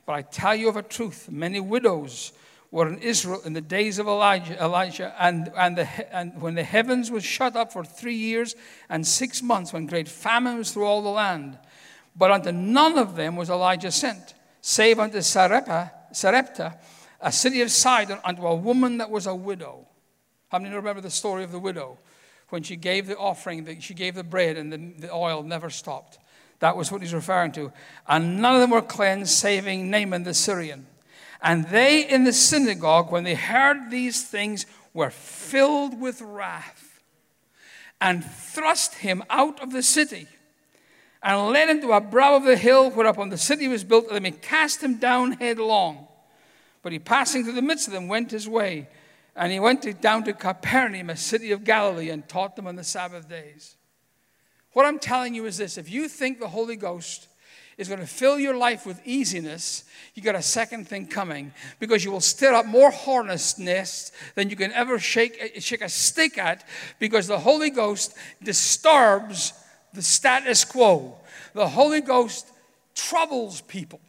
But 0.06 0.14
I 0.14 0.22
tell 0.22 0.56
you 0.56 0.70
of 0.70 0.78
a 0.78 0.84
truth, 0.84 1.30
many 1.30 1.60
widows 1.60 2.32
were 2.72 2.88
in 2.88 3.00
Israel 3.00 3.42
in 3.44 3.54
the 3.54 3.62
days 3.62 3.98
of 4.00 4.08
Elijah, 4.08 4.62
Elijah 4.62 5.16
and, 5.20 5.52
and, 5.58 5.78
the, 5.78 6.16
and 6.16 6.40
when 6.42 6.56
the 6.56 6.64
heavens 6.64 7.10
were 7.10 7.22
shut 7.22 7.56
up 7.56 7.72
for 7.72 7.84
three 7.84 8.16
years 8.16 8.56
and 8.90 9.06
six 9.06 9.42
months, 9.42 9.74
when 9.74 9.88
great 9.88 10.08
famine 10.08 10.58
was 10.58 10.72
through 10.72 10.86
all 10.86 11.02
the 11.02 11.10
land. 11.10 11.58
But 12.16 12.32
unto 12.32 12.52
none 12.52 12.98
of 12.98 13.16
them 13.16 13.36
was 13.36 13.50
Elijah 13.50 13.92
sent, 13.92 14.34
save 14.62 15.00
unto 15.00 15.22
Sarepta, 15.22 15.92
Sarepta 16.12 16.78
a 17.20 17.32
city 17.32 17.62
of 17.62 17.72
Sidon, 17.72 18.20
unto 18.24 18.46
a 18.46 18.56
woman 18.56 19.00
that 19.00 19.10
was 19.10 19.26
a 19.26 19.36
widow. 19.36 19.88
How 20.50 20.60
many 20.60 20.74
remember 20.74 21.02
the 21.02 21.10
story 21.10 21.44
of 21.44 21.52
the 21.52 21.60
widow? 21.60 21.98
When 22.50 22.64
she 22.64 22.76
gave 22.76 23.08
the 23.08 23.18
offering, 23.18 23.80
she 23.82 23.94
gave 23.94 24.16
the 24.16 24.24
bread, 24.24 24.58
and 24.58 24.72
the, 24.72 24.78
the 24.78 25.14
oil 25.14 25.44
never 25.44 25.70
stopped. 25.70 26.18
That 26.60 26.78
was 26.78 26.92
what 26.92 27.02
he's 27.02 27.14
referring 27.14 27.52
to. 27.54 27.72
And 28.08 28.42
none 28.42 28.56
of 28.56 28.62
them 28.62 28.72
were 28.72 28.82
cleansed, 28.82 29.32
saving 29.32 29.90
Naaman 29.92 30.24
the 30.24 30.34
Syrian. 30.34 30.88
And 31.42 31.66
they 31.68 32.08
in 32.08 32.24
the 32.24 32.34
synagogue, 32.34 33.12
when 33.12 33.24
they 33.24 33.36
heard 33.36 33.92
these 33.92 34.24
things, 34.24 34.66
were 34.94 35.12
filled 35.12 36.00
with 36.00 36.22
wrath 36.22 37.02
and 38.02 38.24
thrust 38.24 38.96
him 38.96 39.24
out 39.30 39.62
of 39.62 39.72
the 39.72 39.84
city 39.84 40.28
and 41.22 41.50
led 41.50 41.70
him 41.70 41.82
to 41.82 41.92
a 41.92 42.02
brow 42.02 42.36
of 42.36 42.44
the 42.44 42.58
hill 42.58 42.90
whereupon 42.90 43.30
the 43.30 43.38
city 43.38 43.68
was 43.68 43.84
built, 43.84 44.10
that 44.10 44.24
they 44.24 44.32
cast 44.32 44.82
him 44.82 44.98
down 44.98 45.34
headlong. 45.34 46.08
But 46.82 46.92
he, 46.92 47.00
passing 47.00 47.44
through 47.44 47.54
the 47.54 47.62
midst 47.62 47.88
of 47.88 47.94
them, 47.94 48.08
went 48.08 48.32
his 48.32 48.48
way. 48.48 48.88
And 49.38 49.52
he 49.52 49.60
went 49.60 49.84
to, 49.84 49.94
down 49.94 50.24
to 50.24 50.34
Capernaum, 50.34 51.12
a 51.12 51.16
city 51.16 51.52
of 51.52 51.64
Galilee, 51.64 52.10
and 52.10 52.28
taught 52.28 52.56
them 52.56 52.66
on 52.66 52.76
the 52.76 52.84
Sabbath 52.84 53.30
days. 53.30 53.76
What 54.74 54.88
I'm 54.88 55.00
telling 55.00 55.36
you 55.36 55.46
is 55.46 55.58
this 55.58 55.78
if 55.78 55.90
you 55.90 56.10
think 56.10 56.40
the 56.40 56.48
Holy 56.48 56.76
Ghost 56.76 57.28
is 57.78 57.88
going 57.88 58.00
to 58.00 58.08
fill 58.08 58.40
your 58.40 58.58
life 58.58 58.88
with 58.88 59.00
easiness, 59.06 59.84
you 60.16 60.24
got 60.24 60.34
a 60.34 60.42
second 60.42 60.88
thing 60.88 61.06
coming 61.06 61.54
because 61.80 62.04
you 62.04 62.12
will 62.12 62.20
stir 62.20 62.54
up 62.54 62.66
more 62.66 62.90
hornet's 62.90 63.60
nests 63.60 64.12
than 64.34 64.50
you 64.50 64.56
can 64.56 64.72
ever 64.72 64.98
shake, 64.98 65.38
eh, 65.40 65.60
shake 65.60 65.82
a 65.82 65.90
stick 65.90 66.40
at 66.40 66.68
because 66.98 67.28
the 67.28 67.38
Holy 67.38 67.70
Ghost 67.70 68.16
disturbs 68.42 69.54
the 69.94 70.02
status 70.02 70.66
quo. 70.66 71.16
The 71.54 71.68
Holy 71.68 72.02
Ghost 72.02 72.48
troubles 72.96 73.62
people. 73.62 74.00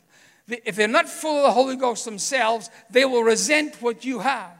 If 0.48 0.76
they're 0.76 0.88
not 0.88 1.08
full 1.08 1.36
of 1.36 1.42
the 1.42 1.52
Holy 1.52 1.76
Ghost 1.76 2.06
themselves, 2.06 2.70
they 2.90 3.04
will 3.04 3.22
resent 3.22 3.82
what 3.82 4.06
you 4.06 4.20
have. 4.20 4.57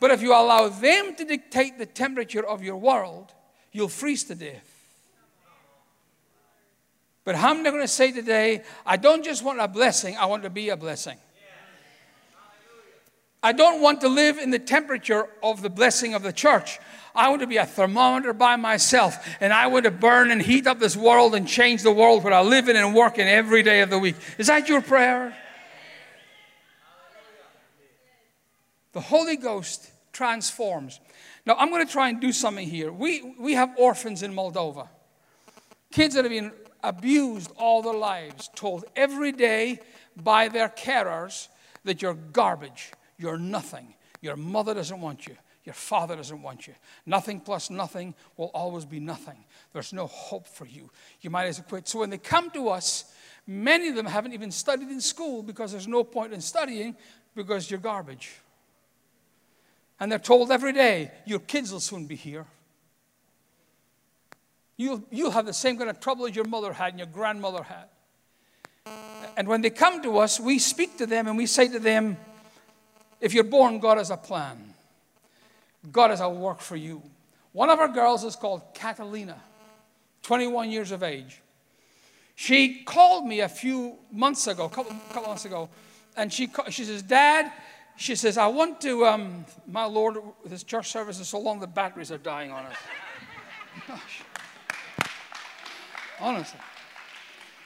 But 0.00 0.10
if 0.10 0.22
you 0.22 0.32
allow 0.32 0.68
them 0.68 1.14
to 1.16 1.24
dictate 1.24 1.78
the 1.78 1.86
temperature 1.86 2.46
of 2.46 2.62
your 2.62 2.76
world, 2.76 3.32
you'll 3.72 3.88
freeze 3.88 4.24
to 4.24 4.34
death. 4.34 4.74
But 7.24 7.34
I'm 7.34 7.62
going 7.62 7.80
to 7.80 7.88
say 7.88 8.12
today, 8.12 8.62
I 8.86 8.96
don't 8.96 9.24
just 9.24 9.44
want 9.44 9.60
a 9.60 9.68
blessing, 9.68 10.16
I 10.16 10.26
want 10.26 10.44
to 10.44 10.50
be 10.50 10.70
a 10.70 10.76
blessing. 10.76 11.18
I 13.42 13.52
don't 13.52 13.80
want 13.80 14.00
to 14.00 14.08
live 14.08 14.38
in 14.38 14.50
the 14.50 14.58
temperature 14.58 15.28
of 15.42 15.62
the 15.62 15.70
blessing 15.70 16.14
of 16.14 16.22
the 16.22 16.32
church. 16.32 16.80
I 17.14 17.28
want 17.28 17.40
to 17.42 17.46
be 17.46 17.56
a 17.56 17.66
thermometer 17.66 18.32
by 18.32 18.56
myself, 18.56 19.16
and 19.40 19.52
I 19.52 19.68
want 19.68 19.84
to 19.84 19.90
burn 19.90 20.30
and 20.30 20.40
heat 20.42 20.66
up 20.66 20.78
this 20.80 20.96
world 20.96 21.34
and 21.34 21.46
change 21.46 21.82
the 21.82 21.92
world 21.92 22.24
where 22.24 22.32
I 22.32 22.40
live 22.40 22.68
in 22.68 22.76
and 22.76 22.94
work 22.94 23.18
in 23.18 23.28
every 23.28 23.62
day 23.62 23.80
of 23.80 23.90
the 23.90 23.98
week. 23.98 24.16
Is 24.38 24.48
that 24.48 24.68
your 24.68 24.80
prayer? 24.80 25.36
The 28.98 29.02
Holy 29.02 29.36
Ghost 29.36 29.92
transforms. 30.12 30.98
Now, 31.46 31.54
I'm 31.56 31.70
going 31.70 31.86
to 31.86 31.92
try 31.92 32.08
and 32.08 32.20
do 32.20 32.32
something 32.32 32.68
here. 32.68 32.90
We, 32.90 33.36
we 33.38 33.52
have 33.52 33.72
orphans 33.78 34.24
in 34.24 34.34
Moldova, 34.34 34.88
kids 35.92 36.16
that 36.16 36.24
have 36.24 36.32
been 36.32 36.50
abused 36.82 37.52
all 37.56 37.80
their 37.80 37.94
lives, 37.94 38.50
told 38.56 38.86
every 38.96 39.30
day 39.30 39.78
by 40.16 40.48
their 40.48 40.68
carers 40.68 41.46
that 41.84 42.02
you're 42.02 42.14
garbage, 42.14 42.90
you're 43.18 43.38
nothing, 43.38 43.94
your 44.20 44.34
mother 44.34 44.74
doesn't 44.74 45.00
want 45.00 45.28
you, 45.28 45.36
your 45.62 45.74
father 45.74 46.16
doesn't 46.16 46.42
want 46.42 46.66
you. 46.66 46.74
Nothing 47.06 47.38
plus 47.38 47.70
nothing 47.70 48.16
will 48.36 48.50
always 48.52 48.84
be 48.84 48.98
nothing. 48.98 49.44
There's 49.72 49.92
no 49.92 50.08
hope 50.08 50.48
for 50.48 50.66
you. 50.66 50.90
You 51.20 51.30
might 51.30 51.44
as 51.44 51.60
well 51.60 51.68
quit. 51.68 51.86
So 51.86 52.00
when 52.00 52.10
they 52.10 52.18
come 52.18 52.50
to 52.50 52.68
us, 52.70 53.14
many 53.46 53.86
of 53.90 53.94
them 53.94 54.06
haven't 54.06 54.32
even 54.32 54.50
studied 54.50 54.88
in 54.88 55.00
school 55.00 55.44
because 55.44 55.70
there's 55.70 55.86
no 55.86 56.02
point 56.02 56.32
in 56.32 56.40
studying 56.40 56.96
because 57.36 57.70
you're 57.70 57.78
garbage. 57.78 58.40
And 60.00 60.10
they're 60.12 60.18
told 60.18 60.50
every 60.50 60.72
day, 60.72 61.10
your 61.26 61.40
kids 61.40 61.72
will 61.72 61.80
soon 61.80 62.06
be 62.06 62.14
here. 62.14 62.46
You'll, 64.76 65.02
you'll 65.10 65.32
have 65.32 65.46
the 65.46 65.52
same 65.52 65.76
kind 65.76 65.90
of 65.90 65.98
trouble 65.98 66.26
as 66.26 66.36
your 66.36 66.44
mother 66.44 66.72
had 66.72 66.90
and 66.90 66.98
your 66.98 67.08
grandmother 67.08 67.64
had. 67.64 67.86
And 69.36 69.48
when 69.48 69.60
they 69.60 69.70
come 69.70 70.02
to 70.02 70.18
us, 70.18 70.38
we 70.38 70.58
speak 70.58 70.98
to 70.98 71.06
them 71.06 71.26
and 71.26 71.36
we 71.36 71.46
say 71.46 71.68
to 71.68 71.78
them, 71.78 72.16
if 73.20 73.34
you're 73.34 73.44
born, 73.44 73.80
God 73.80 73.98
has 73.98 74.10
a 74.10 74.16
plan. 74.16 74.74
God 75.90 76.10
has 76.10 76.20
a 76.20 76.28
work 76.28 76.60
for 76.60 76.76
you. 76.76 77.02
One 77.52 77.70
of 77.70 77.80
our 77.80 77.88
girls 77.88 78.24
is 78.24 78.36
called 78.36 78.62
Catalina, 78.74 79.40
21 80.22 80.70
years 80.70 80.92
of 80.92 81.02
age. 81.02 81.40
She 82.36 82.84
called 82.84 83.26
me 83.26 83.40
a 83.40 83.48
few 83.48 83.96
months 84.12 84.46
ago, 84.46 84.66
a 84.66 84.68
couple, 84.68 84.94
couple 85.12 85.28
months 85.28 85.44
ago, 85.44 85.68
and 86.16 86.32
she, 86.32 86.48
she 86.70 86.84
says, 86.84 87.02
Dad, 87.02 87.50
she 87.98 88.14
says, 88.14 88.38
I 88.38 88.46
want 88.46 88.80
to, 88.82 89.04
um, 89.06 89.44
my 89.66 89.84
Lord, 89.84 90.18
this 90.46 90.62
church 90.62 90.92
service 90.92 91.18
is 91.18 91.28
so 91.28 91.40
long 91.40 91.58
the 91.58 91.66
batteries 91.66 92.12
are 92.12 92.18
dying 92.18 92.52
on 92.52 92.64
us. 92.66 92.76
Gosh. 93.88 94.22
Honestly. 96.20 96.60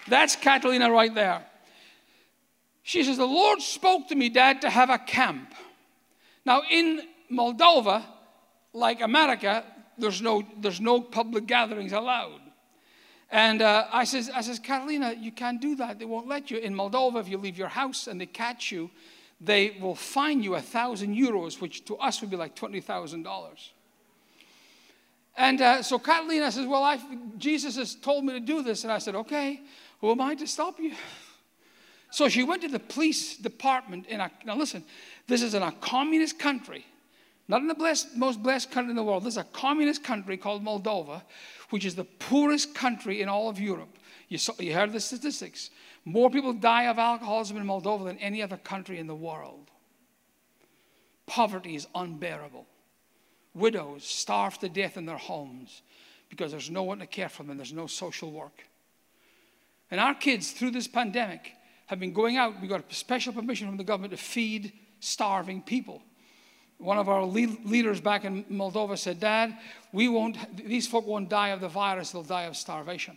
That's 0.09 0.35
Catalina 0.35 0.91
right 0.91 1.15
there. 1.15 1.45
She 2.83 3.05
says, 3.05 3.19
The 3.19 3.27
Lord 3.27 3.61
spoke 3.61 4.09
to 4.09 4.15
me, 4.15 4.31
Dad, 4.31 4.63
to 4.63 4.71
have 4.71 4.89
a 4.89 4.99
camp. 4.99 5.55
Now, 6.47 6.63
in 6.71 7.03
Moldova, 7.31 8.03
like 8.73 9.03
America, 9.03 9.65
there's 9.99 10.23
no, 10.23 10.43
there's 10.59 10.81
no 10.81 11.03
public 11.03 11.47
gatherings 11.47 11.93
allowed. 11.93 12.41
And 13.31 13.61
uh, 13.61 13.87
I, 13.93 14.05
says, 14.05 14.31
I 14.35 14.41
says, 14.41 14.59
Catalina, 14.59 15.15
you 15.19 15.31
can't 15.31 15.61
do 15.61 15.77
that. 15.77 15.99
They 15.99 16.07
won't 16.07 16.27
let 16.27 16.51
you. 16.51 16.57
In 16.57 16.75
Moldova, 16.75 17.21
if 17.21 17.29
you 17.29 17.37
leave 17.37 17.59
your 17.59 17.69
house 17.69 18.07
and 18.07 18.19
they 18.19 18.27
catch 18.27 18.73
you, 18.73 18.91
they 19.45 19.77
will 19.81 19.95
fine 19.95 20.43
you 20.43 20.55
a 20.55 20.61
thousand 20.61 21.17
euros, 21.17 21.61
which 21.61 21.85
to 21.87 21.97
us 21.97 22.21
would 22.21 22.31
be 22.31 22.37
like 22.37 22.55
$20,000. 22.55 23.71
And 25.37 25.61
uh, 25.61 25.83
so 25.83 25.99
Catalina 25.99 26.53
says, 26.53 26.67
Well, 26.67 26.85
I, 26.85 27.01
Jesus 27.39 27.77
has 27.77 27.95
told 27.95 28.25
me 28.25 28.35
to 28.35 28.41
do 28.41 28.63
this. 28.63 28.85
And 28.85 28.93
I 28.93 28.99
said, 28.99 29.15
Okay, 29.15 29.61
who 30.01 30.11
am 30.11 30.21
I 30.21 30.35
to 30.35 30.47
stop 30.47 30.79
you? 30.79 30.95
So 32.11 32.29
she 32.29 32.45
went 32.45 32.61
to 32.63 32.69
the 32.69 32.79
police 32.79 33.39
department 33.39 34.07
in 34.07 34.21
a, 34.21 34.31
now 34.45 34.55
listen, 34.55 34.85
this 35.27 35.43
is 35.43 35.55
in 35.55 35.63
a 35.63 35.73
communist 35.73 36.39
country, 36.39 36.85
not 37.49 37.61
in 37.61 37.67
the 37.67 37.75
blessed, 37.75 38.17
most 38.17 38.43
blessed 38.43 38.71
country 38.71 38.91
in 38.91 38.97
the 38.97 39.03
world. 39.03 39.25
This 39.25 39.35
is 39.35 39.39
a 39.39 39.45
communist 39.45 40.05
country 40.05 40.37
called 40.37 40.65
Moldova, 40.65 41.23
which 41.71 41.85
is 41.85 41.95
the 41.95 42.05
poorest 42.05 42.75
country 42.75 43.21
in 43.21 43.29
all 43.29 43.49
of 43.49 43.59
Europe. 43.59 43.99
You, 44.29 44.39
saw, 44.39 44.53
you 44.59 44.73
heard 44.73 44.93
the 44.93 45.01
statistics. 45.01 45.71
More 46.05 46.31
people 46.31 46.53
die 46.53 46.85
of 46.85 46.99
alcoholism 46.99 47.57
in 47.57 47.67
Moldova 47.67 48.05
than 48.05 48.19
any 48.19 48.43
other 48.43 48.57
country 48.57 48.99
in 48.99 49.07
the 49.07 49.15
world. 49.15 49.71
Poverty 51.27 51.75
is 51.75 51.87
unbearable. 51.95 52.67
Widows 53.55 54.05
starve 54.05 54.59
to 54.59 54.69
death 54.69 54.97
in 54.97 55.07
their 55.07 55.19
homes 55.19 55.83
because 56.31 56.51
there's 56.51 56.71
no 56.71 56.83
one 56.83 56.99
to 57.01 57.07
care 57.07 57.29
for 57.29 57.43
them, 57.43 57.59
there's 57.59 57.75
no 57.75 57.87
social 57.87 58.31
work. 58.31 58.65
And 59.91 60.01
our 60.01 60.15
kids, 60.15 60.53
through 60.53 60.71
this 60.71 60.89
pandemic, 60.89 61.53
have 61.87 62.01
been 62.01 62.15
going 62.15 62.39
out. 62.39 62.61
We 62.63 62.69
got 62.69 62.91
special 62.95 63.35
permission 63.35 63.69
from 63.69 63.77
the 63.77 63.85
government 63.85 64.13
to 64.13 64.17
feed 64.17 64.73
starving 65.01 65.61
people. 65.61 66.03
One 66.83 66.99
of 66.99 67.09
our 67.09 67.25
leaders 67.25 68.01
back 68.01 68.25
in 68.25 68.43
Moldova 68.45 68.99
said, 68.99 69.21
Dad, 69.21 69.57
we 69.93 70.09
won't, 70.09 70.37
these 70.57 70.89
folk 70.89 71.07
won't 71.07 71.29
die 71.29 71.51
of 71.51 71.61
the 71.61 71.69
virus, 71.69 72.11
they'll 72.11 72.25
die 72.25 72.43
of 72.43 72.57
starvation. 72.57 73.17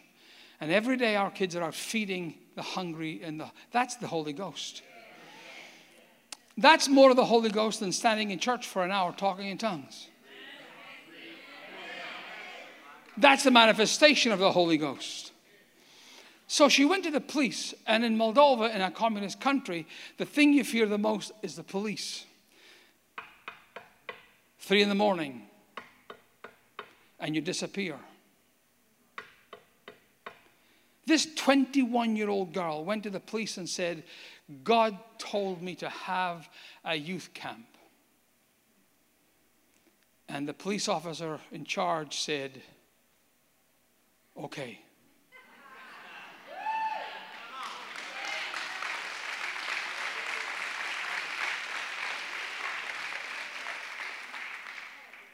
And 0.62 0.72
every 0.72 0.98
day 0.98 1.16
our 1.16 1.32
kids 1.32 1.56
are 1.56 1.64
out 1.64 1.74
feeding 1.74 2.36
the 2.56 2.62
hungry, 2.62 3.22
and 3.24 3.40
the, 3.40 3.50
that's 3.72 3.96
the 3.96 4.06
Holy 4.06 4.34
Ghost. 4.34 4.84
That's 6.56 6.88
more 6.88 7.10
of 7.10 7.16
the 7.16 7.26
Holy 7.26 7.50
Ghost 7.50 7.80
than 7.80 7.92
standing 7.92 8.30
in 8.30 8.38
church 8.38 8.68
for 8.68 8.84
an 8.84 8.92
hour 8.92 9.12
talking 9.12 9.48
in 9.48 9.58
tongues. 9.58 10.10
That's 13.18 13.44
the 13.44 13.52
manifestation 13.52 14.32
of 14.32 14.38
the 14.38 14.52
Holy 14.52 14.78
Ghost. 14.78 15.32
So 16.48 16.70
she 16.70 16.86
went 16.86 17.04
to 17.06 17.12
the 17.12 17.20
police, 17.20 17.74
and 17.88 18.06
in 18.06 18.16
Moldova, 18.16 18.74
in 18.76 18.82
a 18.82 18.92
communist 18.92 19.40
country, 19.40 19.88
the 20.18 20.26
thing 20.26 20.54
you 20.54 20.64
fear 20.64 20.86
the 20.86 21.00
most 21.00 21.32
is 21.42 21.56
the 21.56 21.64
police. 21.64 22.28
Three 24.66 24.82
in 24.82 24.90
the 24.90 24.96
morning, 24.96 25.44
and 27.20 27.36
you 27.36 27.42
disappear. 27.42 28.00
This 31.06 31.28
21 31.36 32.16
year 32.16 32.30
old 32.30 32.52
girl 32.52 32.84
went 32.84 33.04
to 33.04 33.12
the 33.12 33.20
police 33.20 33.58
and 33.58 33.70
said, 33.70 34.02
God 34.64 34.98
told 35.20 35.62
me 35.62 35.76
to 35.76 35.88
have 35.88 36.50
a 36.84 36.96
youth 36.96 37.30
camp. 37.36 37.68
And 40.28 40.48
the 40.48 40.54
police 40.56 40.88
officer 40.88 41.40
in 41.52 41.64
charge 41.64 42.18
said, 42.18 42.64
Okay. 44.36 44.80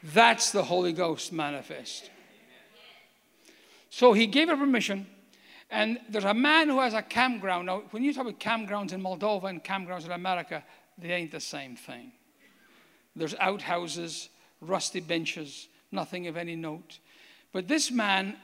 That's 0.04 0.52
the 0.52 0.64
Holy 0.64 0.94
Ghost 0.94 1.32
manifest. 1.32 2.10
So 3.90 4.14
he 4.14 4.26
gave 4.26 4.48
her 4.48 4.58
permission, 4.58 5.06
and 5.70 6.00
there's 6.10 6.24
a 6.24 6.34
man 6.34 6.70
who 6.70 6.80
has 6.80 6.94
a 6.94 7.02
campground. 7.02 7.68
Now, 7.68 7.84
when 7.92 8.04
you 8.04 8.14
talk 8.14 8.26
about 8.26 8.40
campgrounds 8.40 8.94
in 8.94 9.02
Moldova 9.02 9.46
and 9.46 9.64
campgrounds 9.64 10.06
in 10.06 10.12
America, 10.12 10.64
they 10.98 11.12
ain't 11.12 11.32
the 11.32 11.40
same 11.40 11.76
thing. 11.76 12.14
There's 13.16 13.36
outhouses, 13.36 14.30
rusty 14.62 15.02
benches, 15.02 15.68
nothing 15.92 16.28
of 16.28 16.38
any 16.38 16.56
note. 16.56 17.00
But 17.52 17.68
this 17.68 17.92
man 17.92 18.38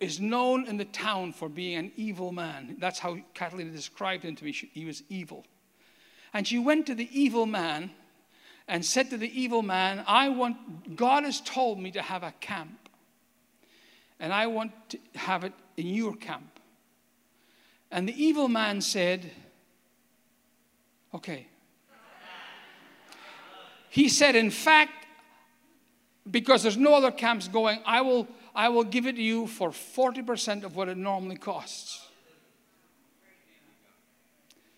is 0.00 0.20
known 0.20 0.66
in 0.66 0.76
the 0.76 0.84
town 0.84 1.32
for 1.32 1.48
being 1.48 1.78
an 1.78 1.92
evil 1.96 2.32
man. 2.32 2.76
That's 2.80 2.98
how 2.98 3.18
Catalina 3.34 3.70
described 3.70 4.24
him 4.24 4.34
to 4.34 4.44
me. 4.44 4.52
He 4.52 4.84
was 4.84 5.04
evil. 5.08 5.46
And 6.34 6.46
she 6.46 6.58
went 6.58 6.86
to 6.86 6.94
the 6.94 7.08
evil 7.12 7.46
man 7.46 7.90
and 8.68 8.84
said 8.84 9.10
to 9.10 9.16
the 9.16 9.40
evil 9.40 9.62
man, 9.62 10.04
I 10.06 10.28
want, 10.28 10.94
God 10.94 11.24
has 11.24 11.40
told 11.40 11.80
me 11.80 11.90
to 11.92 12.02
have 12.02 12.22
a 12.22 12.32
camp. 12.38 12.88
And 14.20 14.32
I 14.32 14.46
want 14.46 14.72
to 14.90 14.98
have 15.14 15.44
it 15.44 15.54
in 15.76 15.86
your 15.86 16.14
camp. 16.14 16.60
And 17.90 18.06
the 18.06 18.22
evil 18.22 18.48
man 18.48 18.80
said, 18.80 19.30
Okay. 21.14 21.46
He 23.88 24.10
said, 24.10 24.36
In 24.36 24.50
fact, 24.50 24.92
because 26.30 26.62
there's 26.62 26.76
no 26.76 26.94
other 26.94 27.10
camps 27.10 27.48
going, 27.48 27.80
I 27.86 28.02
will, 28.02 28.28
I 28.54 28.68
will 28.68 28.84
give 28.84 29.06
it 29.06 29.16
to 29.16 29.22
you 29.22 29.46
for 29.46 29.70
40% 29.70 30.64
of 30.64 30.76
what 30.76 30.88
it 30.88 30.98
normally 30.98 31.36
costs. 31.36 32.06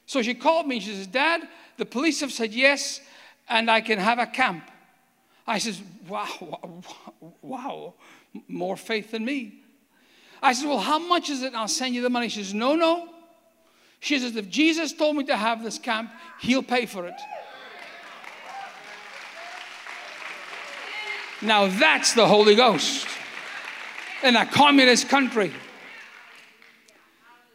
So 0.07 0.23
she 0.23 0.35
called 0.35 0.69
me. 0.69 0.79
She 0.79 0.95
says, 0.95 1.09
Dad, 1.09 1.49
the 1.77 1.87
police 1.87 2.21
have 2.21 2.33
said 2.33 2.53
yes 2.53 3.01
and 3.51 3.71
I 3.71 3.81
can 3.81 3.99
have 3.99 4.19
a 4.19 4.27
camp. 4.27 4.71
I 5.47 5.59
says, 5.59 5.83
wow, 6.09 6.73
wow, 7.43 7.95
more 8.47 8.77
faith 8.77 9.11
than 9.11 9.25
me. 9.25 9.57
I 10.41 10.53
says, 10.53 10.65
well, 10.65 10.79
how 10.79 11.01
much 11.01 11.29
is 11.29 11.43
it? 11.43 11.55
I'll 11.55 11.69
send 11.69 11.95
you 11.95 12.03
the 12.03 12.09
money. 12.09 12.29
She 12.29 12.45
says, 12.45 12.55
no, 12.55 12.77
no. 12.77 13.09
She 13.99 14.19
says, 14.19 14.37
if 14.37 14.49
Jesus 14.49 14.93
told 14.93 15.17
me 15.17 15.25
to 15.25 15.37
have 15.37 15.63
this 15.63 15.79
camp, 15.79 16.11
he'll 16.41 16.63
pay 16.63 16.87
for 16.87 17.07
it. 17.07 17.21
Now 21.43 21.67
that's 21.67 22.15
the 22.15 22.27
Holy 22.27 22.55
Ghost 22.55 23.07
in 24.23 24.37
a 24.37 24.47
communist 24.47 25.09
country. 25.09 25.53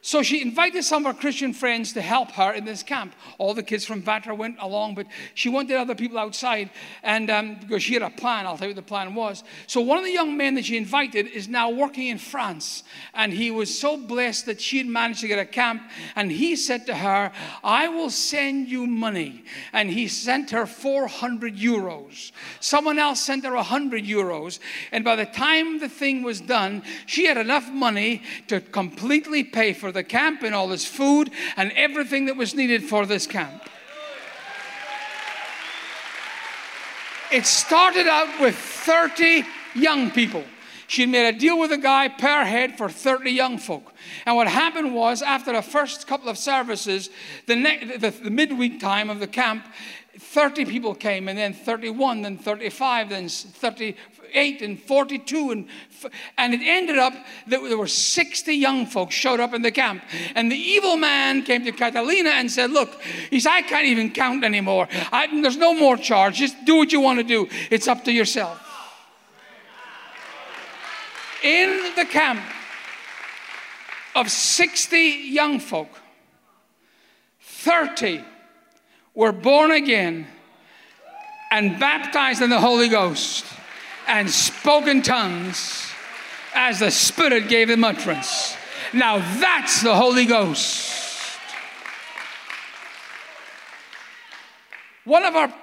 So 0.05 0.21
she 0.21 0.39
invited 0.39 0.83
some 0.83 1.03
of 1.03 1.15
her 1.15 1.19
Christian 1.19 1.51
friends 1.51 1.93
to 1.93 2.01
help 2.01 2.29
her 2.33 2.53
in 2.53 2.63
this 2.63 2.83
camp. 2.83 3.15
All 3.39 3.55
the 3.55 3.63
kids 3.63 3.85
from 3.85 4.03
Vatra 4.03 4.37
went 4.37 4.57
along, 4.59 4.93
but 4.93 5.07
she 5.33 5.49
wanted 5.49 5.77
other 5.77 5.95
people 5.95 6.19
outside, 6.19 6.69
and 7.01 7.27
um, 7.31 7.57
because 7.59 7.81
she 7.81 7.95
had 7.95 8.03
a 8.03 8.11
plan, 8.11 8.45
I'll 8.45 8.55
tell 8.55 8.67
you 8.67 8.75
what 8.75 8.85
the 8.85 8.87
plan 8.87 9.15
was. 9.15 9.43
So 9.65 9.81
one 9.81 9.97
of 9.97 10.03
the 10.03 10.11
young 10.11 10.37
men 10.37 10.53
that 10.55 10.65
she 10.65 10.77
invited 10.77 11.25
is 11.25 11.47
now 11.47 11.71
working 11.71 12.09
in 12.09 12.19
France, 12.19 12.83
and 13.15 13.33
he 13.33 13.49
was 13.49 13.75
so 13.75 13.97
blessed 13.97 14.45
that 14.45 14.61
she 14.61 14.77
had 14.77 14.85
managed 14.85 15.21
to 15.21 15.27
get 15.27 15.39
a 15.39 15.45
camp. 15.45 15.81
And 16.15 16.31
he 16.31 16.55
said 16.55 16.85
to 16.85 16.93
her, 16.97 17.31
"I 17.63 17.87
will 17.87 18.11
send 18.11 18.67
you 18.67 18.85
money," 18.85 19.43
and 19.73 19.89
he 19.89 20.07
sent 20.07 20.51
her 20.51 20.67
400 20.67 21.57
euros. 21.57 22.31
Someone 22.59 22.99
else 22.99 23.21
sent 23.21 23.43
her 23.43 23.55
100 23.55 24.03
euros, 24.05 24.59
and 24.91 25.03
by 25.03 25.15
the 25.15 25.25
time 25.25 25.79
the 25.79 25.89
thing 25.89 26.21
was 26.21 26.41
done, 26.41 26.83
she 27.07 27.25
had 27.25 27.37
enough 27.37 27.71
money 27.71 28.21
to 28.49 28.61
completely 28.61 29.43
pay 29.43 29.73
for 29.73 29.94
the 29.95 30.03
camp 30.03 30.43
and 30.43 30.53
all 30.53 30.67
this 30.67 30.85
food 30.85 31.31
and 31.57 31.71
everything 31.71 32.25
that 32.25 32.37
was 32.37 32.53
needed 32.53 32.83
for 32.83 33.07
this 33.07 33.25
camp. 33.25 33.63
It 37.31 37.45
started 37.45 38.07
out 38.07 38.39
with 38.39 38.55
30 38.55 39.43
young 39.73 40.11
people. 40.11 40.43
She 40.87 41.05
made 41.05 41.27
a 41.27 41.37
deal 41.37 41.59
with 41.59 41.71
a 41.71 41.77
guy 41.77 42.07
per 42.07 42.43
head 42.43 42.77
for 42.77 42.89
30 42.89 43.31
young 43.31 43.57
folk. 43.57 43.91
And 44.25 44.35
what 44.35 44.47
happened 44.47 44.93
was, 44.93 45.21
after 45.21 45.51
the 45.51 45.63
first 45.63 46.05
couple 46.05 46.29
of 46.29 46.37
services, 46.37 47.09
the, 47.47 47.55
ne- 47.55 47.97
the, 47.97 48.11
the 48.11 48.29
midweek 48.29 48.79
time 48.79 49.09
of 49.09 49.19
the 49.19 49.27
camp, 49.27 49.65
30 50.17 50.65
people 50.65 50.93
came, 50.93 51.27
and 51.27 51.37
then 51.37 51.53
31, 51.53 52.21
then 52.21 52.37
35, 52.37 53.09
then 53.09 53.27
30, 53.27 53.95
8 54.35 54.61
and 54.61 54.79
42 54.79 55.51
and 55.51 55.67
and 56.37 56.53
it 56.53 56.61
ended 56.61 56.97
up 56.97 57.13
that 57.47 57.63
there 57.63 57.77
were 57.77 57.87
60 57.87 58.53
young 58.53 58.85
folks 58.85 59.15
showed 59.15 59.39
up 59.39 59.53
in 59.53 59.61
the 59.61 59.71
camp. 59.71 60.03
And 60.35 60.51
the 60.51 60.57
evil 60.57 60.97
man 60.97 61.41
came 61.43 61.63
to 61.65 61.71
catalina 61.71 62.31
and 62.31 62.51
said 62.51 62.71
look 62.71 63.01
he 63.29 63.39
said 63.39 63.51
i 63.51 63.61
can't 63.61 63.85
even 63.85 64.11
count 64.11 64.43
anymore. 64.43 64.87
I, 65.11 65.27
there's 65.41 65.57
no 65.57 65.73
more 65.73 65.97
charge. 65.97 66.35
Just 66.35 66.65
do 66.65 66.75
what 66.75 66.91
you 66.91 66.99
want 66.99 67.19
to 67.19 67.23
do. 67.23 67.47
It's 67.71 67.87
up 67.87 68.03
to 68.03 68.11
yourself. 68.11 68.61
In 71.43 71.93
the 71.95 72.05
camp 72.05 72.41
of 74.15 74.29
60 74.31 74.97
young 74.97 75.59
folk 75.59 75.89
30 77.41 78.23
were 79.13 79.31
born 79.31 79.71
again 79.71 80.27
and 81.51 81.79
baptized 81.79 82.41
in 82.41 82.49
the 82.49 82.59
holy 82.59 82.89
ghost 82.89 83.45
and 84.07 84.29
spoke 84.29 84.87
in 84.87 85.01
tongues 85.01 85.91
as 86.53 86.79
the 86.79 86.91
Spirit 86.91 87.49
gave 87.49 87.67
them 87.67 87.83
utterance. 87.83 88.55
Now 88.93 89.17
that's 89.17 89.81
the 89.81 89.95
Holy 89.95 90.25
Ghost. 90.25 91.39
One 95.03 95.23
of 95.23 95.35
our 95.35 95.53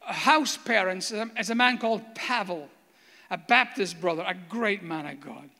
house 0.00 0.56
parents 0.56 1.12
is 1.38 1.50
a 1.50 1.54
man 1.54 1.78
called 1.78 2.14
Pavel, 2.14 2.68
a 3.30 3.36
Baptist 3.36 4.00
brother, 4.00 4.24
a 4.26 4.34
great 4.48 4.82
man 4.82 5.06
of 5.06 5.20
God. 5.20 5.50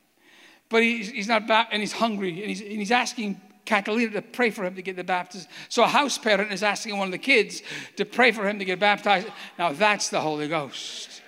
But 0.69 0.83
he's, 0.83 1.27
not 1.27 1.47
Baptist, 1.47 1.73
and 1.73 1.81
he's 1.81 1.91
hungry, 1.91 2.29
and 2.39 2.49
he's, 2.49 2.61
and 2.61 2.71
he's 2.71 2.91
asking 2.91 3.39
Catalina 3.65 4.11
to 4.11 4.21
pray 4.21 4.49
for 4.49 4.65
him 4.65 4.75
to 4.75 4.81
get 4.81 4.95
the 4.95 5.03
baptism. 5.03 5.49
So 5.69 5.83
a 5.83 5.87
house 5.87 6.17
parent 6.17 6.51
is 6.51 6.63
asking 6.63 6.97
one 6.97 7.07
of 7.07 7.11
the 7.11 7.17
kids 7.17 7.61
to 7.97 8.05
pray 8.05 8.31
for 8.31 8.47
him 8.47 8.57
to 8.59 8.65
get 8.65 8.79
baptized. 8.79 9.27
Now 9.59 9.73
that's 9.73 10.09
the 10.09 10.21
Holy 10.21 10.47
Ghost. 10.47 11.21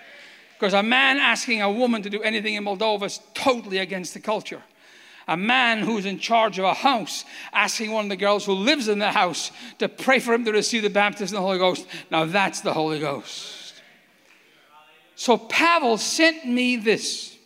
Because 0.64 0.76
a 0.76 0.82
man 0.82 1.18
asking 1.18 1.62
a 1.62 1.70
woman 1.70 2.04
to 2.04 2.10
do 2.10 2.22
anything 2.22 2.54
in 2.54 2.64
Moldova 2.64 3.04
is 3.04 3.20
totally 3.34 3.80
against 3.80 4.14
the 4.14 4.22
culture. 4.22 4.64
A 5.28 5.36
man 5.36 5.80
who's 5.80 6.06
in 6.06 6.20
charge 6.20 6.58
of 6.58 6.64
a 6.64 6.74
house 6.74 7.26
asking 7.52 7.92
one 7.92 8.06
of 8.06 8.10
the 8.10 8.16
girls 8.16 8.46
who 8.46 8.54
lives 8.54 8.88
in 8.88 8.98
the 8.98 9.12
house 9.12 9.52
to 9.80 9.90
pray 9.90 10.20
for 10.20 10.34
him 10.34 10.46
to 10.46 10.54
receive 10.54 10.84
the 10.84 10.90
baptism 10.90 11.36
of 11.36 11.42
the 11.42 11.46
Holy 11.46 11.58
Ghost. 11.58 11.86
Now 12.10 12.24
that's 12.24 12.62
the 12.62 12.72
Holy 12.72 13.02
Ghost. 13.02 13.74
So 15.16 15.38
Pavel 15.38 15.98
sent 15.98 16.46
me 16.46 16.78
this. 16.78 17.38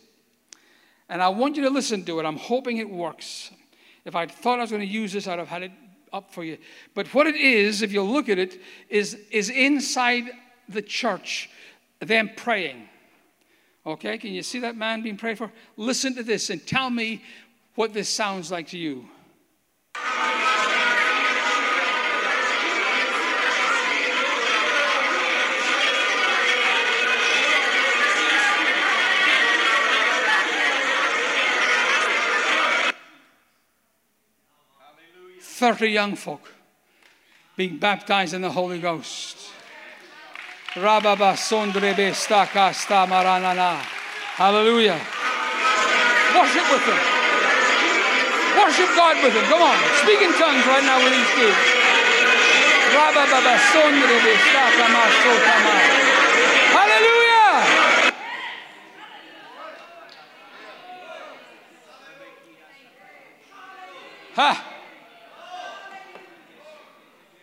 And 1.08 1.20
I 1.20 1.30
want 1.30 1.56
you 1.56 1.64
to 1.64 1.70
listen 1.70 2.04
to 2.04 2.20
it. 2.20 2.24
I'm 2.24 2.36
hoping 2.36 2.76
it 2.76 2.88
works. 2.88 3.50
If 4.04 4.14
I 4.14 4.26
thought 4.26 4.60
I 4.60 4.62
was 4.62 4.70
going 4.70 4.86
to 4.86 4.86
use 4.86 5.12
this, 5.12 5.26
I'd 5.26 5.40
have 5.40 5.48
had 5.48 5.64
it 5.64 5.72
up 6.12 6.32
for 6.32 6.44
you. 6.44 6.56
But 6.94 7.12
what 7.12 7.26
it 7.26 7.34
is, 7.34 7.82
if 7.82 7.92
you 7.92 8.04
look 8.04 8.28
at 8.28 8.38
it, 8.38 8.60
is, 8.88 9.14
is 9.32 9.50
inside 9.50 10.30
the 10.68 10.82
church, 10.82 11.50
them 11.98 12.30
praying. 12.36 12.88
Okay, 13.86 14.18
can 14.18 14.32
you 14.32 14.42
see 14.42 14.58
that 14.60 14.76
man 14.76 15.02
being 15.02 15.16
prayed 15.16 15.38
for? 15.38 15.50
Listen 15.76 16.14
to 16.14 16.22
this 16.22 16.50
and 16.50 16.66
tell 16.66 16.90
me 16.90 17.22
what 17.74 17.92
this 17.92 18.08
sounds 18.08 18.50
like 18.50 18.68
to 18.68 18.78
you. 18.78 19.08
30 35.58 35.88
young 35.88 36.14
folk 36.14 36.54
being 37.56 37.78
baptized 37.78 38.32
in 38.32 38.42
the 38.42 38.50
Holy 38.50 38.78
Ghost. 38.78 39.47
Hallelujah. 44.38 44.98
Worship 46.34 46.66
with 46.70 46.84
them. 46.86 47.00
Worship 48.58 48.90
God 48.94 49.16
with 49.22 49.34
them. 49.34 49.44
Come 49.50 49.62
on. 49.62 49.76
Speak 50.02 50.22
in 50.22 50.32
tongues 50.38 50.66
right 50.66 50.84
now 50.84 50.98
with 51.02 51.12
these 51.12 51.32
kids. 51.34 51.58
Hallelujah. 56.74 57.54
Ha 64.34 64.68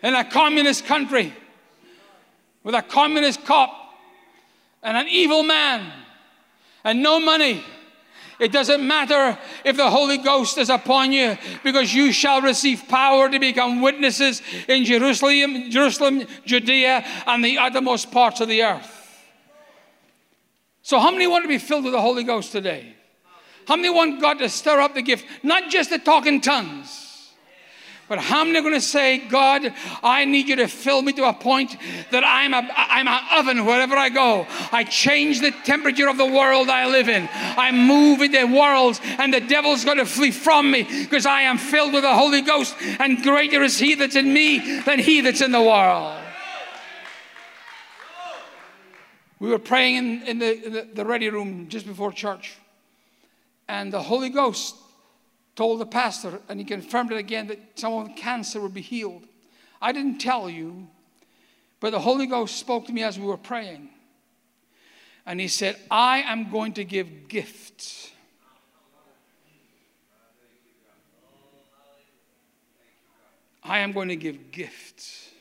in 0.06 0.14
a 0.14 0.24
communist 0.24 0.86
country 0.86 1.34
with 2.66 2.76
a 2.76 2.82
communist 2.82 3.46
cop 3.46 3.72
and 4.84 4.98
an 4.98 5.08
evil 5.08 5.44
man 5.44 5.90
and 6.84 7.02
no 7.02 7.20
money. 7.20 7.64
It 8.38 8.52
doesn't 8.52 8.86
matter 8.86 9.38
if 9.64 9.78
the 9.78 9.90
Holy 9.90 10.18
Ghost 10.18 10.58
is 10.58 10.70
upon 10.70 11.14
you 11.14 11.38
because 11.64 11.94
you 11.94 12.12
shall 12.12 12.42
receive 12.42 12.84
power 12.90 13.30
to 13.30 13.40
become 13.40 13.82
witnesses 13.82 14.42
in 14.68 14.84
Jerusalem, 14.84 15.70
Jerusalem, 15.72 16.24
Judea, 16.46 17.06
and 17.28 17.46
the 17.46 17.58
uttermost 17.60 18.12
parts 18.12 18.42
of 18.42 18.50
the 18.50 18.64
earth. 18.64 18.92
So, 20.82 21.00
how 21.00 21.12
many 21.12 21.28
want 21.28 21.46
to 21.46 21.48
be 21.48 21.60
filled 21.60 21.86
with 21.86 21.94
the 21.94 22.02
Holy 22.02 22.24
Ghost 22.24 22.52
today? 22.52 22.94
How 23.68 23.78
many 23.78 23.90
want 23.90 24.20
God 24.20 24.40
to 24.40 24.50
stir 24.50 24.82
up 24.82 24.96
the 24.96 25.02
gift, 25.02 25.26
not 25.42 25.72
just 25.72 25.92
the 25.92 25.98
talking 25.98 26.42
tongues? 26.42 27.05
But 28.08 28.20
how 28.20 28.44
many 28.44 28.60
are 28.60 28.62
going 28.62 28.76
to 28.76 28.82
say, 28.82 29.18
God, 29.18 29.74
I 30.04 30.26
need 30.26 30.48
you 30.48 30.58
to 30.58 30.68
fill 30.68 31.02
me 31.02 31.12
to 31.14 31.28
a 31.28 31.34
point 31.34 31.76
that 32.12 32.24
I'm 32.24 32.54
a, 32.54 32.70
I'm 32.76 33.08
an 33.08 33.24
oven 33.34 33.66
wherever 33.66 33.96
I 33.96 34.10
go. 34.10 34.46
I 34.72 34.84
change 34.84 35.42
the 35.42 35.50
temperature 35.50 36.08
of 36.08 36.18
the 36.18 36.26
world 36.26 36.70
I 36.70 36.86
live 36.86 37.10
in. 37.10 37.28
I 37.34 37.72
move 37.72 38.22
in 38.22 38.32
the 38.32 38.46
world 38.46 39.00
and 39.04 39.34
the 39.34 39.40
devil's 39.40 39.84
going 39.84 39.98
to 39.98 40.06
flee 40.06 40.30
from 40.30 40.70
me 40.70 40.84
because 40.84 41.26
I 41.26 41.42
am 41.42 41.58
filled 41.58 41.94
with 41.94 42.04
the 42.04 42.14
Holy 42.14 42.42
Ghost 42.42 42.76
and 43.00 43.24
greater 43.24 43.64
is 43.64 43.80
he 43.80 43.96
that's 43.96 44.16
in 44.16 44.32
me 44.32 44.82
than 44.82 45.00
he 45.00 45.22
that's 45.22 45.42
in 45.42 45.52
the 45.52 45.62
world. 45.62 46.22
We 49.40 49.50
were 49.50 49.60
praying 49.60 49.98
in, 49.98 50.22
in, 50.28 50.40
the, 50.40 50.66
in 50.66 50.74
the, 50.74 50.88
the 50.94 51.06
ready 51.06 51.30
room 51.32 51.70
just 51.70 51.88
before 51.88 52.12
church 52.12 52.56
and 53.68 53.92
the 53.92 54.02
Holy 54.02 54.30
Ghost 54.30 54.76
told 55.56 55.80
the 55.80 55.86
pastor, 55.86 56.40
and 56.50 56.60
he 56.60 56.66
confirmed 56.66 57.12
it 57.12 57.18
again, 57.18 57.48
that 57.48 57.60
someone 57.76 58.08
with 58.08 58.16
cancer 58.16 58.60
would 58.62 58.74
be 58.74 58.82
healed. 58.82 59.24
I 59.82 59.92
didn't 59.92 60.20
tell 60.20 60.50
you, 60.50 60.88
but 61.80 61.92
the 61.92 62.00
Holy 62.00 62.28
Ghost 62.28 62.58
spoke 62.58 62.86
to 62.88 62.94
me 62.94 63.04
as 63.04 63.20
we 63.20 63.26
were 63.26 63.38
praying. 63.38 63.90
And 65.26 65.40
he 65.40 65.48
said, 65.48 65.78
I 65.90 66.20
am 66.20 66.52
going 66.52 66.74
to 66.74 66.86
give 66.86 67.28
gifts. 67.28 68.12
I 73.64 73.80
am 73.80 73.94
going 73.94 74.10
to 74.10 74.16
give 74.16 74.52
gifts. 74.52 75.32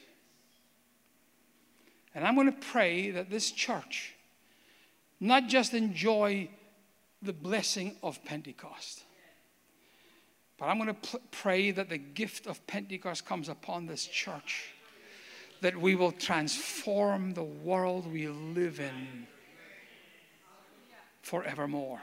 And 2.14 2.24
I'm 2.24 2.34
going 2.34 2.46
to 2.46 2.58
pray 2.58 3.10
that 3.10 3.28
this 3.28 3.50
church 3.50 4.14
not 5.20 5.48
just 5.48 5.74
enjoy 5.74 6.48
the 7.20 7.32
blessing 7.32 7.96
of 8.02 8.24
Pentecost, 8.24 9.03
but 10.59 10.66
I'm 10.66 10.78
going 10.78 10.94
to 10.94 11.20
pray 11.30 11.70
that 11.72 11.88
the 11.88 11.98
gift 11.98 12.46
of 12.46 12.64
Pentecost 12.66 13.26
comes 13.26 13.48
upon 13.48 13.86
this 13.86 14.07
church, 14.07 14.72
that 15.61 15.76
we 15.76 15.94
will 15.94 16.12
transform 16.12 17.34
the 17.34 17.42
world 17.42 18.11
we 18.11 18.28
live 18.28 18.80
in 18.80 19.26
forevermore. 21.22 22.00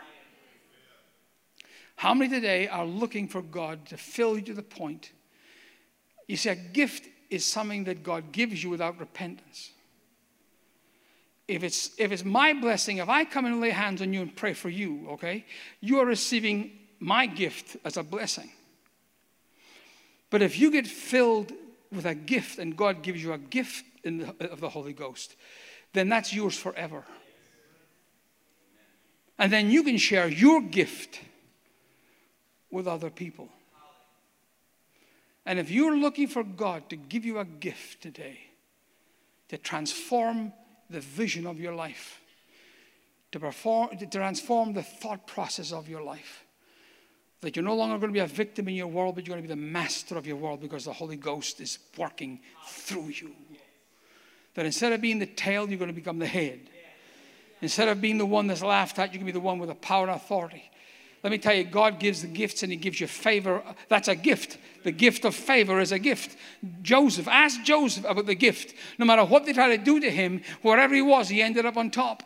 How 1.95 2.14
many 2.14 2.30
today 2.30 2.68
are 2.68 2.86
looking 2.86 3.28
for 3.28 3.41
God 3.41 3.86
to 3.88 3.97
fill 3.97 4.36
you 4.36 4.41
to 4.45 4.54
the 4.54 4.64
point? 4.64 5.12
You 6.28 6.36
see, 6.36 6.49
a 6.49 6.56
gift 6.56 7.08
is 7.30 7.45
something 7.45 7.84
that 7.86 8.04
God 8.04 8.32
gives 8.32 8.64
you 8.64 8.70
without 8.70 8.99
repentance. 8.99 9.72
If 11.47 11.64
it's, 11.64 11.91
if 11.97 12.12
it's 12.12 12.26
my 12.26 12.54
blessing, 12.54 12.97
if 12.97 13.10
I 13.10 13.24
come 13.26 13.45
and 13.45 13.62
lay 13.62 13.70
hands 13.70 14.02
on 14.02 14.14
you 14.14 14.22
and 14.22 14.36
pray 14.36 14.54
for 14.54 14.70
you, 14.70 15.10
okay, 15.12 15.45
you 15.80 15.99
are 15.99 16.06
receiving 16.06 16.72
my 17.02 17.26
gift 17.26 17.76
as 17.84 17.97
a 17.97 18.04
blessing. 18.04 18.49
But 20.30 20.41
if 20.41 20.58
you 20.58 20.72
get 20.72 20.88
filled 20.88 21.52
with 21.91 22.06
a 22.06 22.16
gift 22.16 22.60
and 22.60 22.78
God 22.78 23.02
gives 23.02 23.22
you 23.22 23.34
a 23.34 23.38
gift 23.38 23.84
the, 24.04 24.34
of 24.49 24.62
the 24.62 24.70
Holy 24.70 24.93
Ghost, 24.93 25.36
then 25.93 26.08
that's 26.08 26.34
yours 26.34 26.58
forever. 26.58 27.04
And 29.38 29.52
then 29.52 29.72
you 29.72 29.84
can 29.84 29.97
share 29.97 30.28
your 30.28 30.62
gift 30.62 31.20
with 32.70 32.88
other 32.88 33.10
people. 33.10 33.49
And 35.45 35.58
if 35.58 35.72
you're 35.72 35.97
looking 35.97 36.28
for 36.28 36.43
God 36.43 36.88
to 36.89 36.95
give 36.95 37.26
you 37.26 37.39
a 37.39 37.45
gift 37.45 38.04
today, 38.04 38.39
to 39.49 39.58
transform 39.58 40.54
the 40.89 40.99
vision 40.99 41.47
of 41.47 41.60
your 41.60 41.74
life, 41.74 42.22
to, 43.32 43.39
perform, 43.39 43.97
to 43.97 44.06
transform 44.06 44.74
the 44.74 44.84
thought 44.84 45.26
process 45.26 45.74
of 45.74 45.89
your 45.89 46.04
life, 46.04 46.45
that 47.42 47.56
you're 47.56 47.66
no 47.66 47.76
longer 47.76 47.98
going 47.98 48.14
to 48.14 48.14
be 48.14 48.20
a 48.20 48.28
victim 48.28 48.68
in 48.68 48.76
your 48.76 48.88
world, 48.88 49.16
but 49.16 49.26
you're 49.26 49.36
going 49.36 49.44
to 49.44 49.48
be 49.48 49.54
the 49.54 49.68
master 49.68 50.18
of 50.18 50.28
your 50.28 50.38
world 50.38 50.62
because 50.62 50.86
the 50.86 50.94
Holy 50.94 51.18
Ghost 51.18 51.60
is 51.60 51.80
working 51.98 52.39
through 52.68 53.10
you. 53.10 53.32
That 54.54 54.66
instead 54.66 54.94
of 54.94 55.02
being 55.02 55.20
the 55.20 55.26
tail, 55.26 55.68
you're 55.68 55.80
going 55.80 55.89
to 55.89 55.96
become 55.96 56.20
the 56.20 56.28
head. 56.28 56.60
Instead 57.62 57.88
of 57.88 58.02
being 58.02 58.18
the 58.18 58.26
one 58.26 58.48
that's 58.48 58.62
laughed 58.62 59.00
at, 59.00 59.14
you 59.14 59.20
can 59.20 59.26
be 59.26 59.32
the 59.32 59.39
one 59.39 59.60
with 59.60 59.70
the 59.70 59.76
power 59.76 60.08
and 60.08 60.16
authority. 60.16 60.72
Let 61.24 61.30
me 61.30 61.38
tell 61.38 61.54
you, 61.54 61.64
God 61.64 62.00
gives 62.00 62.24
the 62.24 62.28
gifts 62.28 62.64
and 62.64 62.72
He 62.72 62.78
gives 62.78 63.00
you 63.00 63.08
favor. 63.08 63.64
That's 63.89 64.08
a 64.08 64.16
gift. 64.16 64.58
The 64.84 64.92
gift 64.92 65.24
of 65.26 65.36
favor 65.36 65.80
is 65.80 65.92
a 65.92 66.00
gift. 66.00 66.36
Joseph, 66.82 67.28
ask 67.28 67.62
Joseph 67.64 68.06
about 68.08 68.26
the 68.26 68.36
gift. 68.36 68.74
No 68.98 69.06
matter 69.06 69.24
what 69.24 69.46
they 69.46 69.54
tried 69.54 69.78
to 69.78 69.84
do 69.84 70.00
to 70.00 70.10
him, 70.10 70.42
wherever 70.64 70.96
he 70.96 71.02
was, 71.02 71.30
he 71.30 71.42
ended 71.42 71.66
up 71.66 71.78
on 71.78 71.92
top. 71.92 72.24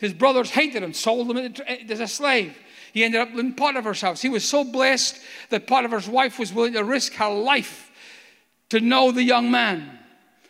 His 0.00 0.14
brothers 0.14 0.50
hated 0.50 0.82
him, 0.82 0.94
sold 0.94 1.30
him 1.30 1.54
eh, 1.66 1.84
as 1.88 2.00
a 2.00 2.08
slave. 2.08 2.56
He 2.92 3.04
ended 3.04 3.20
up 3.20 3.34
in 3.34 3.54
Potiphar's 3.54 4.00
house. 4.00 4.22
He 4.22 4.30
was 4.30 4.44
so 4.44 4.64
blessed 4.64 5.20
that 5.50 5.66
Potiphar's 5.66 6.08
wife 6.08 6.38
was 6.38 6.52
willing 6.52 6.72
to 6.72 6.82
risk 6.82 7.12
her 7.14 7.28
life 7.28 7.90
to 8.70 8.80
know 8.80 9.12
the 9.12 9.22
young 9.22 9.50
man. 9.50 9.98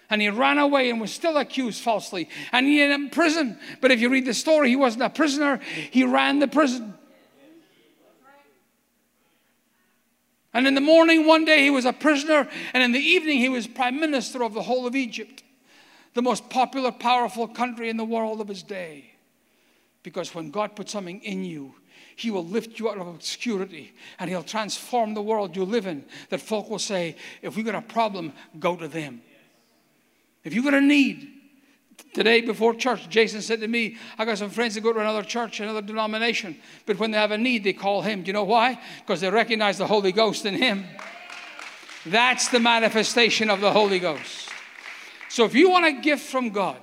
And 0.09 0.22
he 0.22 0.28
ran 0.28 0.59
away 0.59 0.88
and 0.88 1.01
was 1.01 1.12
still 1.12 1.36
accused 1.36 1.82
falsely. 1.82 2.28
And 2.53 2.66
he 2.66 2.80
ended 2.80 2.94
up 2.94 3.01
in 3.01 3.11
prison. 3.11 3.59
But 3.80 3.90
if 3.90 4.01
you 4.01 4.09
read 4.09 4.24
the 4.24 4.34
story, 4.34 4.68
he 4.68 4.76
wasn't 4.76 5.03
a 5.03 5.11
prisoner, 5.11 5.61
he 5.90 6.05
ran 6.05 6.38
the 6.38 6.48
prison. 6.48 6.94
And 10.53 10.66
in 10.66 10.74
the 10.74 10.80
morning, 10.80 11.26
one 11.26 11.44
day, 11.44 11.62
he 11.62 11.70
was 11.70 11.84
a 11.84 11.92
prisoner, 11.92 12.48
and 12.74 12.82
in 12.82 12.90
the 12.90 12.98
evening, 12.98 13.38
he 13.38 13.48
was 13.48 13.68
prime 13.68 14.01
minister 14.01 14.42
of 14.42 14.53
the 14.53 14.62
whole 14.62 14.84
of 14.86 14.96
Egypt. 14.96 15.44
the 16.14 16.22
most 16.22 16.51
popular, 16.51 16.90
powerful 16.90 17.46
country 17.46 17.88
in 17.88 17.96
the 17.96 18.05
world 18.05 18.40
of 18.40 18.48
his 18.48 18.64
day. 18.64 19.10
Because 20.03 20.34
when 20.34 20.51
God 20.51 20.74
puts 20.76 20.92
something 20.92 21.20
in 21.22 21.44
you, 21.44 21.74
he 22.16 22.30
will 22.30 22.44
lift 22.44 22.78
you 22.78 22.90
out 22.90 22.98
of 22.98 23.07
obscurity 23.07 23.92
and 24.18 24.28
He'll 24.28 24.42
transform 24.42 25.14
the 25.14 25.22
world 25.22 25.57
you 25.57 25.64
live 25.64 25.86
in. 25.86 26.05
That 26.28 26.40
folk 26.40 26.68
will 26.68 26.78
say, 26.78 27.16
if 27.40 27.57
we 27.57 27.62
got 27.62 27.74
a 27.74 27.82
problem, 27.82 28.32
go 28.59 28.76
to 28.76 28.88
them. 28.88 29.22
If 30.44 30.55
you've 30.55 30.64
got 30.64 30.74
a 30.74 30.80
need, 30.80 31.28
today 32.12 32.40
before 32.40 32.74
church, 32.74 33.09
Jason 33.09 33.42
said 33.42 33.61
to 33.61 33.68
me, 33.68 33.96
I 34.18 34.24
got 34.24 34.38
some 34.38 34.51
friends 34.51 34.74
that 34.74 34.82
go 34.82 34.92
to 34.92 35.01
another 35.01 35.22
church, 35.22 35.61
another 35.61 35.82
denomination, 35.82 36.57
but 36.86 36.98
when 36.98 37.11
they 37.11 37.18
have 37.18 37.30
a 37.30 37.38
need, 37.38 37.64
they 37.64 37.72
call 37.72 38.03
him. 38.03 38.22
Do 38.22 38.28
you 38.28 38.32
know 38.32 38.44
why? 38.44 38.80
Because 39.01 39.20
they 39.20 39.30
recognize 39.30 39.78
the 39.78 39.86
Holy 39.86 40.12
Ghost 40.12 40.46
in 40.46 40.55
him. 40.55 40.84
That's 42.07 42.48
the 42.48 42.61
manifestation 42.61 43.51
of 43.51 43.61
the 43.61 43.72
Holy 43.72 43.98
Ghost. 43.98 44.51
So 45.28 45.44
if 45.44 45.55
you 45.55 45.70
want 45.70 45.86
a 45.86 45.92
gift 46.01 46.26
from 46.26 46.51
God, 46.51 46.80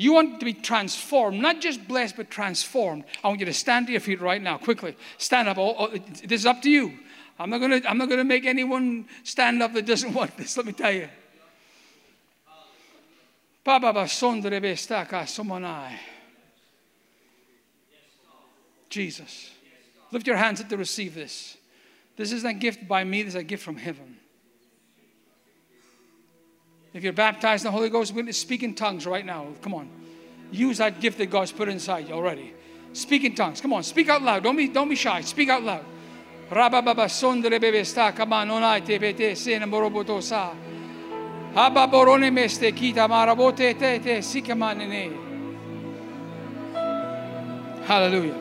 you 0.00 0.14
want 0.14 0.40
to 0.40 0.46
be 0.46 0.54
transformed, 0.54 1.42
not 1.42 1.60
just 1.60 1.86
blessed, 1.86 2.16
but 2.16 2.30
transformed. 2.30 3.04
I 3.22 3.28
want 3.28 3.40
you 3.40 3.44
to 3.44 3.52
stand 3.52 3.88
to 3.88 3.92
your 3.92 4.00
feet 4.00 4.22
right 4.22 4.40
now, 4.40 4.56
quickly. 4.56 4.96
Stand 5.18 5.46
up. 5.46 5.58
Oh, 5.58 5.74
oh, 5.78 5.88
this 6.24 6.40
is 6.40 6.46
up 6.46 6.62
to 6.62 6.70
you. 6.70 6.98
I'm 7.38 7.50
not 7.50 7.58
going 7.58 7.82
to 7.82 7.90
I'm 7.90 7.98
not 7.98 8.08
to 8.08 8.24
make 8.24 8.46
anyone 8.46 9.06
stand 9.24 9.62
up 9.62 9.74
that 9.74 9.84
doesn't 9.84 10.14
want 10.18 10.38
this, 10.38 10.56
let 10.56 10.64
me 10.64 10.72
tell 10.72 10.90
you. 10.90 11.06
Jesus. 18.88 19.50
Lift 20.12 20.26
your 20.26 20.36
hands 20.36 20.62
up 20.62 20.70
to 20.70 20.78
receive 20.78 21.14
this. 21.14 21.58
This 22.16 22.32
is 22.32 22.44
a 22.44 22.54
gift 22.54 22.88
by 22.88 23.04
me, 23.04 23.22
this 23.22 23.34
is 23.34 23.40
a 23.40 23.44
gift 23.44 23.62
from 23.62 23.76
heaven. 23.76 24.19
If 26.92 27.04
you're 27.04 27.12
baptized 27.12 27.64
in 27.64 27.70
the 27.70 27.76
Holy 27.76 27.88
Ghost, 27.88 28.12
we're 28.12 28.22
going 28.22 28.26
to 28.26 28.32
speak 28.32 28.62
in 28.62 28.74
tongues 28.74 29.06
right 29.06 29.24
now. 29.24 29.46
Come 29.62 29.74
on. 29.74 29.88
Use 30.50 30.78
that 30.78 31.00
gift 31.00 31.18
that 31.18 31.30
God's 31.30 31.52
put 31.52 31.68
inside 31.68 32.08
you 32.08 32.14
already. 32.14 32.52
Speak 32.92 33.22
in 33.22 33.34
tongues. 33.36 33.60
Come 33.60 33.72
on. 33.72 33.84
Speak 33.84 34.08
out 34.08 34.22
loud. 34.22 34.42
Don't 34.42 34.56
be, 34.56 34.68
don't 34.68 34.88
be 34.88 34.96
shy. 34.96 35.20
Speak 35.20 35.48
out 35.48 35.62
loud. 35.62 35.84
Hallelujah. 47.86 48.34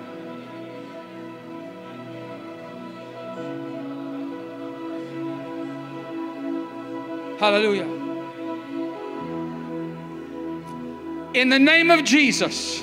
Hallelujah. 7.39 7.98
In 11.33 11.49
the 11.49 11.59
name 11.59 11.91
of 11.91 12.03
Jesus. 12.03 12.81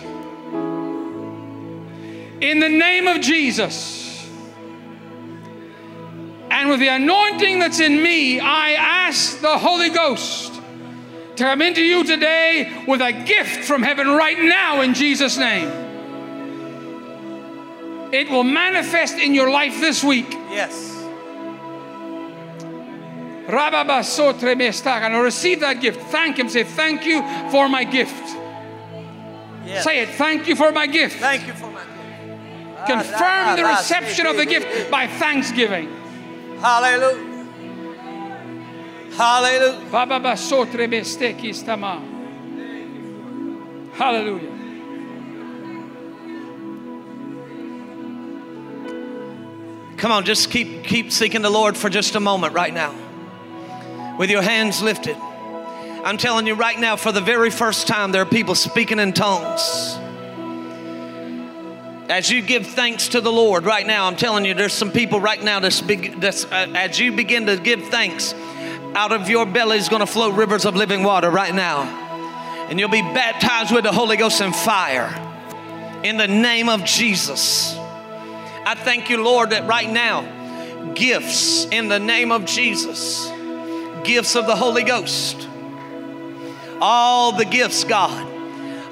In 2.41 2.61
the 2.61 2.69
name 2.69 3.09
of 3.09 3.21
Jesus. 3.21 4.29
And 6.51 6.69
with 6.71 6.81
the 6.81 6.89
anointing 6.89 7.59
that's 7.59 7.81
in 7.81 8.03
me, 8.03 8.39
I 8.41 8.73
ask 8.73 9.41
the 9.41 9.59
Holy 9.59 9.91
Ghost 9.91 10.55
to 11.37 11.45
come 11.45 11.61
into 11.61 11.83
you 11.83 12.05
today 12.05 12.85
with 12.87 13.01
a 13.03 13.13
gift 13.13 13.65
from 13.65 13.83
heaven 13.83 14.09
right 14.09 14.39
now 14.39 14.81
in 14.81 14.95
Jesus' 14.95 15.37
name. 15.37 15.69
It 18.13 18.31
will 18.31 18.45
manifest 18.45 19.19
in 19.19 19.35
your 19.35 19.51
life 19.51 19.81
this 19.81 20.05
week. 20.05 20.31
Yes. 20.51 20.96
And 23.49 25.23
receive 25.23 25.61
that 25.61 25.81
gift. 25.81 26.01
Thank 26.11 26.39
Him. 26.39 26.49
Say, 26.49 26.65
Thank 26.65 27.07
you 27.07 27.23
for 27.51 27.69
my 27.69 27.85
gift. 27.85 28.37
Yes. 29.65 29.85
Say 29.85 30.03
it. 30.03 30.11
Thank 30.11 30.49
you 30.49 30.57
for 30.57 30.73
my 30.73 30.87
gift. 30.87 31.19
Thank 31.19 31.47
you 31.47 31.53
for 31.53 31.71
my 31.71 31.83
gift. 31.85 32.87
Confirm 32.87 33.57
the 33.57 33.63
ah, 33.63 33.77
reception 33.77 34.27
of 34.27 34.37
the 34.37 34.47
gift 34.47 34.91
by 34.91 35.07
thanksgiving. 35.07 35.89
Hallelujah. 36.61 37.35
Hallelujah. 39.15 39.81
Hallelujah. 43.95 44.53
Come 49.97 50.13
on, 50.13 50.25
just 50.25 50.51
keep 50.51 50.85
keep 50.85 51.11
seeking 51.11 51.41
the 51.43 51.51
Lord 51.51 51.77
for 51.77 51.89
just 51.89 52.15
a 52.15 52.21
moment 52.21 52.53
right 52.53 52.73
now. 52.73 52.95
With 54.19 54.31
your 54.31 54.43
hands 54.43 54.83
lifted. 54.83 55.17
I'm 55.17 56.17
telling 56.19 56.47
you 56.47 56.55
right 56.55 56.79
now, 56.79 56.97
for 56.97 57.13
the 57.13 57.21
very 57.21 57.51
first 57.51 57.87
time, 57.87 58.13
there 58.13 58.23
are 58.23 58.27
people 58.27 58.55
speaking 58.55 58.99
in 58.99 59.13
tongues. 59.13 59.99
As 62.09 62.31
you 62.31 62.41
give 62.41 62.67
thanks 62.67 63.09
to 63.09 63.21
the 63.21 63.33
Lord 63.33 63.65
right 63.65 63.85
now, 63.85 64.07
I'm 64.07 64.15
telling 64.17 64.45
you, 64.45 64.55
there's 64.55 64.73
some 64.73 64.93
people 64.93 65.21
right 65.21 65.43
now 65.43 65.59
that's, 65.59 65.81
big, 65.81 66.21
that's 66.21 66.45
uh, 66.45 66.73
as 66.75 66.99
you 67.01 67.11
begin 67.11 67.47
to 67.47 67.57
give 67.57 67.83
thanks, 67.89 68.33
out 68.95 69.13
of 69.13 69.29
your 69.29 69.45
belly 69.45 69.79
is 69.79 69.89
going 69.89 70.01
to 70.01 70.07
flow 70.07 70.31
rivers 70.31 70.65
of 70.65 70.77
living 70.77 71.03
water 71.03 71.29
right 71.29 71.55
now. 71.55 71.83
And 72.71 72.79
you'll 72.79 72.89
be 72.89 73.03
baptized 73.03 73.75
with 73.75 73.85
the 73.85 73.93
Holy 73.93 74.17
Ghost 74.17 74.41
and 74.41 74.55
fire 74.55 75.13
in 76.05 76.17
the 76.17 76.29
name 76.29 76.69
of 76.69 76.85
Jesus. 76.85 77.75
I 77.77 78.75
thank 78.77 79.11
you, 79.11 79.23
Lord, 79.23 79.51
that 79.51 79.67
right 79.67 79.91
now, 79.91 80.93
gifts 80.95 81.67
in 81.67 81.89
the 81.89 81.99
name 81.99 82.31
of 82.31 82.45
Jesus, 82.45 83.29
gifts 84.05 84.35
of 84.37 84.47
the 84.47 84.57
Holy 84.57 84.83
Ghost 84.83 85.49
all 86.81 87.33
the 87.33 87.45
gifts, 87.45 87.85
God. 87.85 88.27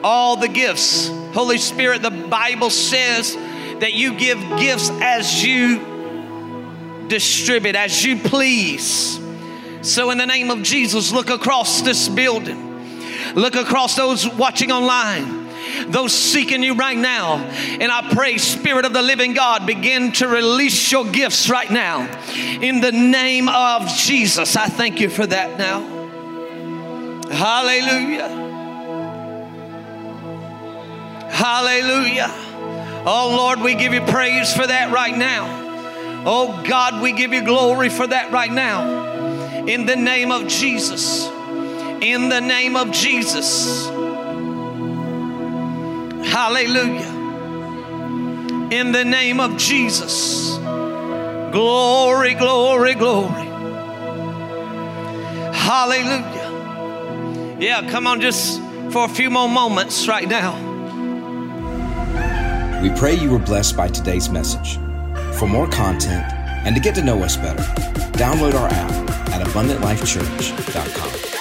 All 0.02 0.36
the 0.36 0.48
gifts. 0.48 1.09
Holy 1.09 1.59
Spirit, 1.59 2.02
the 2.02 2.11
Bible 2.11 2.70
says 2.70 3.34
that 3.80 3.92
you 3.94 4.16
give 4.16 4.38
gifts 4.59 4.90
as 4.90 5.44
you 5.44 7.07
distribute, 7.09 7.76
as 7.76 8.05
you 8.05 8.16
please. 8.18 9.20
So, 9.82 10.11
in 10.11 10.18
the 10.18 10.26
name 10.26 10.50
of 10.50 10.62
Jesus, 10.62 11.12
look 11.12 11.30
across 11.30 11.82
this 11.82 12.09
building. 12.09 12.72
Look 13.34 13.57
across 13.57 13.96
those 13.96 14.28
watching 14.28 14.70
online, 14.70 15.43
those 15.86 16.12
seeking 16.12 16.62
you 16.62 16.74
right 16.74 16.96
now. 16.96 17.36
And 17.36 17.90
I 17.90 18.12
pray, 18.14 18.38
Spirit 18.38 18.84
of 18.84 18.92
the 18.92 19.02
living 19.02 19.34
God, 19.34 19.66
begin 19.66 20.12
to 20.12 20.28
release 20.28 20.90
your 20.90 21.04
gifts 21.04 21.48
right 21.48 21.70
now. 21.70 22.08
In 22.60 22.80
the 22.80 22.92
name 22.92 23.48
of 23.48 23.88
Jesus, 23.88 24.56
I 24.56 24.66
thank 24.66 25.00
you 25.00 25.08
for 25.08 25.26
that 25.26 25.58
now. 25.58 25.80
Hallelujah. 27.30 28.28
Hallelujah. 31.30 32.30
Oh 33.06 33.34
Lord, 33.36 33.60
we 33.60 33.74
give 33.74 33.92
you 33.92 34.00
praise 34.02 34.54
for 34.54 34.66
that 34.66 34.92
right 34.92 35.16
now. 35.16 35.62
Oh 36.26 36.62
God, 36.66 37.02
we 37.02 37.12
give 37.12 37.32
you 37.32 37.44
glory 37.44 37.88
for 37.88 38.06
that 38.06 38.32
right 38.32 38.52
now. 38.52 39.66
In 39.66 39.84
the 39.84 39.96
name 39.96 40.30
of 40.30 40.46
Jesus. 40.48 41.26
In 41.26 42.28
the 42.28 42.40
name 42.40 42.76
of 42.76 42.92
Jesus. 42.92 43.86
Hallelujah. 46.35 47.14
In 48.72 48.91
the 48.91 49.05
name 49.05 49.39
of 49.39 49.57
Jesus. 49.57 50.57
Glory, 51.53 52.35
glory, 52.35 52.95
glory. 52.95 53.47
Hallelujah. 55.55 57.57
Yeah, 57.61 57.89
come 57.89 58.09
on, 58.09 58.20
just 58.20 58.61
for 58.91 59.05
a 59.05 59.09
few 59.09 59.30
more 59.30 59.49
moments 59.49 60.09
right 60.09 60.28
now. 60.28 60.57
We 62.82 62.91
pray 62.99 63.14
you 63.14 63.30
were 63.30 63.39
blessed 63.39 63.76
by 63.76 63.87
today's 63.87 64.28
message. 64.28 64.78
For 65.39 65.47
more 65.47 65.68
content 65.68 66.24
and 66.66 66.74
to 66.74 66.82
get 66.82 66.97
to 66.97 67.03
know 67.05 67.22
us 67.22 67.37
better, 67.37 67.62
download 68.18 68.55
our 68.55 68.66
app 68.66 68.91
at 69.30 69.47
abundantlifechurch.com. 69.47 71.34